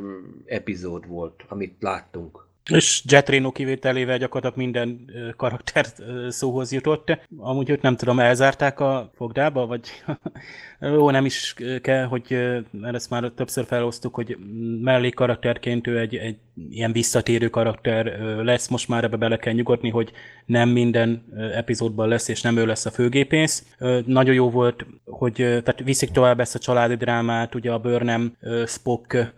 epizód 0.47 1.09
volt, 1.09 1.45
amit 1.49 1.77
láttunk. 1.81 2.48
És 2.69 3.03
Jet 3.05 3.29
Reno 3.29 3.53
kivételével 3.53 4.19
gyakorlatilag 4.19 4.67
minden 4.67 5.11
karakter 5.37 5.87
szóhoz 6.29 6.73
jutott. 6.73 7.19
Amúgy 7.37 7.71
őt 7.71 7.83
nem 7.83 7.97
tudom, 7.97 8.19
elzárták 8.19 8.81
a 8.81 9.11
fogdába, 9.15 9.67
vagy 9.67 9.89
jó, 10.81 11.11
nem 11.11 11.25
is 11.25 11.55
kell, 11.81 12.05
hogy, 12.05 12.25
mert 12.71 12.95
ezt 12.95 13.11
már 13.11 13.33
többször 13.37 13.65
felosztuk, 13.65 14.15
hogy 14.15 14.37
mellé 14.81 15.11
karakterként 15.11 15.87
ő 15.87 15.99
egy, 15.99 16.17
egy 16.17 16.37
ilyen 16.71 16.93
visszatérő 16.93 17.49
karakter 17.49 18.19
lesz, 18.43 18.69
most 18.69 18.89
már 18.89 19.05
ebbe 19.05 19.17
bele 19.17 19.37
kell 19.37 19.53
nyugodni, 19.53 19.91
hogy 19.91 20.13
nem 20.47 20.69
minden 20.69 21.25
epizódban 21.55 22.09
lesz, 22.09 22.29
és 22.29 22.43
nem 22.43 22.57
ő 22.57 22.67
lesz 22.67 22.87
a 22.87 22.91
főgépész. 22.91 23.65
Nagyon 24.05 24.35
jó 24.35 24.51
volt, 24.51 24.87
hogy 25.05 25.35
tehát 25.35 25.81
viszik 25.85 26.11
tovább 26.11 26.41
ezt 26.41 26.55
a 26.55 26.59
családi 26.59 26.95
drámát, 26.95 27.55
ugye 27.55 27.71
a 27.71 27.79
Burnham 27.79 28.37
Spock 28.67 29.35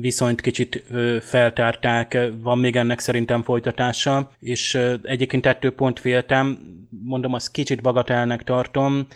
viszonyt 0.00 0.40
kicsit 0.40 0.84
feltárták, 1.20 2.18
van 2.42 2.58
még 2.58 2.76
ennek 2.76 2.98
szerintem 2.98 3.42
folytatása, 3.42 4.30
és 4.40 4.78
egyébként 5.02 5.46
ettől 5.46 5.74
pont 5.74 5.98
féltem, 5.98 6.58
mondom, 6.90 7.32
azt 7.32 7.50
kicsit 7.50 7.82
bagatelnek 7.82 8.42
tartom, 8.42 9.06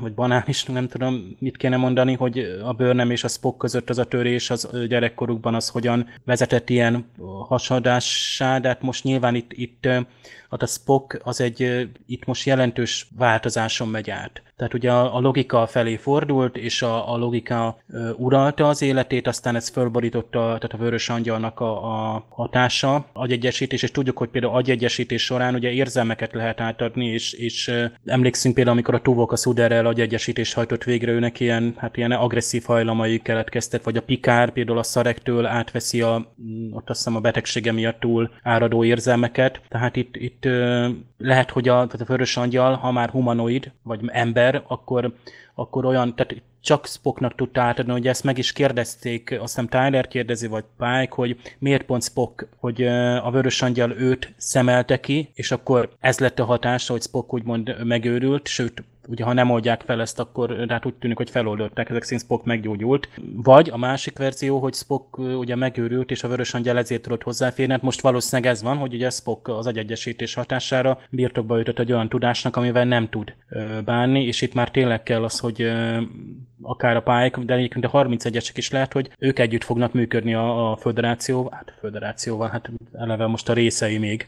vagy 0.00 0.12
banális, 0.12 0.64
nem 0.64 0.88
tudom, 0.88 1.36
mit 1.38 1.56
kéne 1.56 1.76
mondani, 1.76 2.14
hogy 2.14 2.38
a 2.64 2.72
Burnham 2.72 3.10
és 3.10 3.24
a 3.24 3.28
Spock 3.28 3.58
között 3.58 3.90
az 3.90 3.98
a 3.98 4.04
törés 4.04 4.50
az 4.50 4.68
gyerekkorukban 4.88 5.54
az 5.54 5.68
hogyan 5.68 6.08
vezetett 6.24 6.70
ilyen 6.70 7.10
hasadássá, 7.48 8.58
de 8.58 8.68
hát 8.68 8.82
most 8.82 9.04
nyilván 9.04 9.34
itt, 9.34 9.52
itt 9.52 9.86
hát 10.50 10.62
a 10.62 10.66
Spock 10.66 11.20
az 11.22 11.40
egy 11.40 11.88
itt 12.06 12.24
most 12.24 12.46
jelentős 12.46 13.08
változáson 13.16 13.88
megy 13.88 14.10
át. 14.10 14.42
Tehát 14.60 14.74
ugye 14.74 14.92
a, 14.92 15.16
a 15.16 15.20
logika 15.20 15.66
felé 15.66 15.96
fordult, 15.96 16.56
és 16.56 16.82
a, 16.82 17.12
a 17.12 17.16
logika 17.16 17.78
ö, 17.92 18.10
uralta 18.16 18.68
az 18.68 18.82
életét, 18.82 19.26
aztán 19.26 19.56
ez 19.56 19.68
fölborította 19.68 20.38
tehát 20.38 20.72
a 20.72 20.76
vörös 20.76 21.08
angyalnak 21.08 21.60
a, 21.60 21.84
a 21.84 22.26
hatása, 22.28 23.06
agyegyesítés, 23.12 23.82
és 23.82 23.90
tudjuk, 23.90 24.18
hogy 24.18 24.28
például 24.28 24.54
agyegyesítés 24.54 25.24
során 25.24 25.54
ugye 25.54 25.70
érzelmeket 25.70 26.32
lehet 26.32 26.60
átadni, 26.60 27.06
és, 27.06 27.32
és 27.32 27.68
ö, 27.68 27.84
emlékszünk 28.04 28.54
például, 28.54 28.76
amikor 28.76 28.94
a 28.94 29.00
Tuvok 29.00 29.32
a 29.32 29.36
Szuderrel 29.36 29.86
agyegyesítést 29.86 30.54
hajtott 30.54 30.84
végre, 30.84 31.12
őnek 31.12 31.40
ilyen, 31.40 31.74
hát 31.76 31.96
ilyen 31.96 32.12
agresszív 32.12 32.64
hajlamai 32.64 33.18
keletkeztek, 33.18 33.84
vagy 33.84 33.96
a 33.96 34.02
Pikár 34.02 34.50
például 34.50 34.78
a 34.78 34.82
szarektől 34.82 35.46
átveszi 35.46 36.02
a, 36.02 36.34
ott 36.70 36.90
azt 36.90 36.98
hiszem 36.98 37.16
a 37.16 37.20
betegsége 37.20 37.72
miatt 37.72 38.00
túl 38.00 38.30
áradó 38.42 38.84
érzelmeket, 38.84 39.60
tehát 39.68 39.96
itt, 39.96 40.16
itt 40.16 40.44
ö, 40.44 40.88
lehet, 41.18 41.50
hogy 41.50 41.68
a, 41.68 41.72
tehát 41.72 42.00
a 42.00 42.04
vörös 42.04 42.36
angyal, 42.36 42.74
ha 42.74 42.92
már 42.92 43.10
humanoid, 43.10 43.72
vagy 43.82 44.00
ember, 44.06 44.49
ember, 44.50 44.64
akkor, 44.68 45.14
akkor 45.54 45.84
olyan, 45.84 46.14
tehát 46.14 46.42
csak 46.62 46.86
Spocknak 46.86 47.34
tudta 47.34 47.60
átadni, 47.60 47.92
hogy 47.92 48.06
ezt 48.06 48.24
meg 48.24 48.38
is 48.38 48.52
kérdezték, 48.52 49.30
azt 49.30 49.40
hiszem 49.40 49.68
Tyler 49.68 50.08
kérdezi, 50.08 50.46
vagy 50.46 50.64
Pike, 50.78 51.08
hogy 51.10 51.36
miért 51.58 51.82
pont 51.82 52.02
Spock, 52.02 52.48
hogy 52.56 52.82
a 53.22 53.30
vörös 53.30 53.62
angyal 53.62 53.90
őt 53.90 54.34
szemelte 54.36 55.00
ki, 55.00 55.30
és 55.34 55.50
akkor 55.50 55.90
ez 56.00 56.18
lett 56.18 56.38
a 56.38 56.44
hatása, 56.44 56.92
hogy 56.92 57.02
Spock 57.02 57.32
úgymond 57.32 57.84
megőrült, 57.84 58.48
sőt 58.48 58.82
ugye 59.08 59.24
ha 59.24 59.32
nem 59.32 59.50
oldják 59.50 59.82
fel 59.86 60.00
ezt, 60.00 60.20
akkor 60.20 60.64
hát 60.68 60.86
úgy 60.86 60.94
tűnik, 60.94 61.16
hogy 61.16 61.30
feloldották, 61.30 61.90
ezek 61.90 62.02
szerint 62.02 62.22
Spock 62.22 62.44
meggyógyult. 62.44 63.08
Vagy 63.34 63.70
a 63.70 63.76
másik 63.76 64.18
verzió, 64.18 64.58
hogy 64.58 64.74
Spock 64.74 65.18
ugye 65.18 65.56
megőrült, 65.56 66.10
és 66.10 66.22
a 66.22 66.28
vörös 66.28 66.54
angyal 66.54 66.78
ezért 66.78 67.02
tudott 67.02 67.22
hozzáférni. 67.22 67.72
Hát 67.72 67.82
most 67.82 68.00
valószínűleg 68.00 68.50
ez 68.50 68.62
van, 68.62 68.76
hogy 68.76 68.94
ugye 68.94 69.10
Spock 69.10 69.48
az 69.48 69.66
agyegyesítés 69.66 70.34
hatására 70.34 70.98
birtokba 71.10 71.60
ütött 71.60 71.78
egy 71.78 71.92
olyan 71.92 72.08
tudásnak, 72.08 72.56
amivel 72.56 72.84
nem 72.84 73.08
tud 73.08 73.34
bánni, 73.84 74.24
és 74.24 74.40
itt 74.42 74.54
már 74.54 74.70
tényleg 74.70 75.02
kell 75.02 75.24
az, 75.24 75.38
hogy 75.38 75.70
akár 76.62 76.96
a 76.96 77.02
pályák, 77.02 77.38
de 77.38 77.54
egyébként 77.54 77.84
a 77.84 77.90
31-esek 77.90 78.52
is 78.54 78.70
lehet, 78.70 78.92
hogy 78.92 79.10
ők 79.18 79.38
együtt 79.38 79.64
fognak 79.64 79.92
működni 79.92 80.34
a, 80.34 80.70
a 80.70 80.76
föderációval, 80.76 81.52
hát 81.52 81.68
a 81.68 81.78
föderációval, 81.80 82.48
hát 82.48 82.70
eleve 82.92 83.26
most 83.26 83.48
a 83.48 83.52
részei 83.52 83.98
még, 83.98 84.26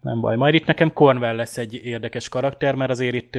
nem 0.00 0.20
baj. 0.20 0.36
Majd 0.36 0.54
itt 0.54 0.66
nekem 0.66 0.92
Cornwell 0.92 1.36
lesz 1.36 1.58
egy 1.58 1.74
érdekes 1.84 2.28
karakter, 2.28 2.74
mert 2.74 2.90
azért 2.90 3.14
itt 3.14 3.38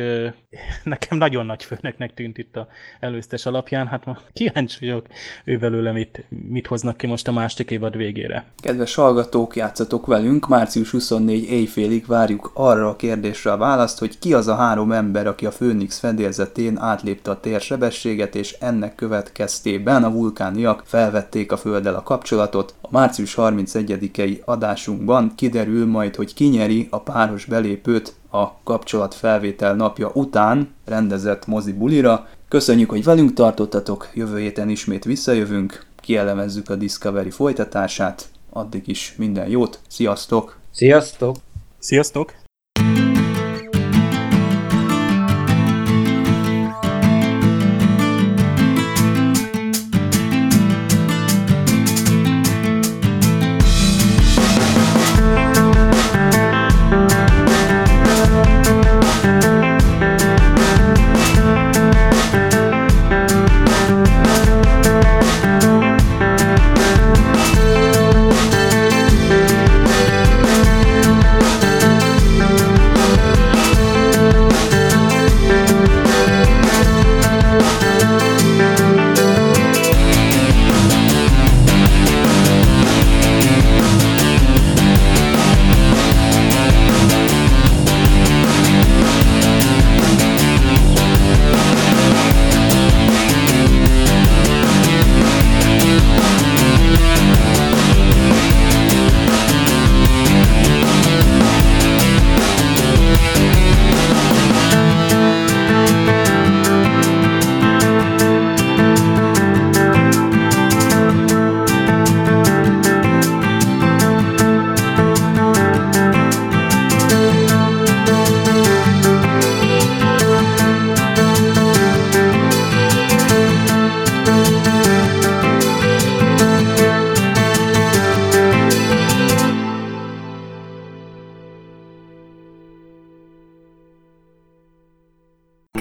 nekem 0.84 1.18
nagyon 1.18 1.46
nagy 1.46 1.64
főnöknek 1.64 2.14
tűnt 2.14 2.38
itt 2.38 2.56
a 2.56 2.68
előztes 3.00 3.46
alapján, 3.46 3.88
hát 3.88 4.06
ma 4.06 4.18
kíváncsi 4.34 4.78
vagyok 4.80 5.06
ő 5.44 5.58
belőle 5.58 5.92
mit, 5.92 6.26
mit 6.50 6.68
hoznak 6.68 6.98
ki 6.98 7.08
most 7.08 7.28
a 7.28 7.32
másik 7.32 7.72
évad 7.72 7.98
végére. 7.98 8.46
Kedves 8.58 8.96
hallgatók, 8.96 9.56
játszatok 9.56 10.06
velünk, 10.06 10.48
március 10.48 10.90
24 10.90 11.44
éjfélig 11.44 12.06
várjuk 12.06 12.52
arra 12.54 12.90
a 12.90 12.96
kérdésre 12.96 13.52
a 13.52 13.58
választ, 13.58 14.00
hogy 14.00 14.20
ki 14.20 14.34
az 14.34 14.48
a 14.48 14.56
három 14.56 14.92
ember, 14.92 15.28
aki 15.28 15.46
a 15.46 15.52
Főnix 15.52 16.00
fedélzetén 16.00 16.78
átlépte 16.78 17.32
a 17.32 17.40
térsebesség 17.40 18.18
véget, 18.20 18.36
és 18.36 18.56
ennek 18.60 18.96
következtében 18.96 20.04
a 20.04 20.12
vulkániak 20.12 20.84
felvették 20.86 21.52
a 21.52 21.58
földdel 21.58 21.96
a 21.96 22.04
kapcsolatot. 22.04 22.76
A 22.82 22.88
március 22.92 23.34
31-i 23.38 24.44
adásunkban 24.44 25.36
kiderül 25.36 25.86
majd, 25.86 26.16
hogy 26.16 26.34
kinyeri 26.34 26.88
a 26.90 27.00
páros 27.00 27.46
belépőt 27.46 28.19
a 28.30 28.64
kapcsolatfelvétel 28.64 29.76
napja 29.76 30.12
után 30.14 30.74
rendezett 30.86 31.48
mozi 31.48 31.74
bulira. 31.74 32.28
Köszönjük, 32.48 32.90
hogy 32.90 33.04
velünk 33.04 33.34
tartottatok, 33.34 34.10
jövő 34.14 34.40
héten 34.40 34.70
ismét 34.70 35.04
visszajövünk, 35.04 35.86
kielemezzük 35.96 36.70
a 36.70 36.76
Discovery 36.76 37.30
folytatását, 37.30 38.30
addig 38.50 38.88
is 38.88 39.14
minden 39.18 39.50
jót, 39.50 39.80
sziasztok! 39.88 40.58
Sziasztok! 40.72 41.36
Sziasztok! 41.80 42.49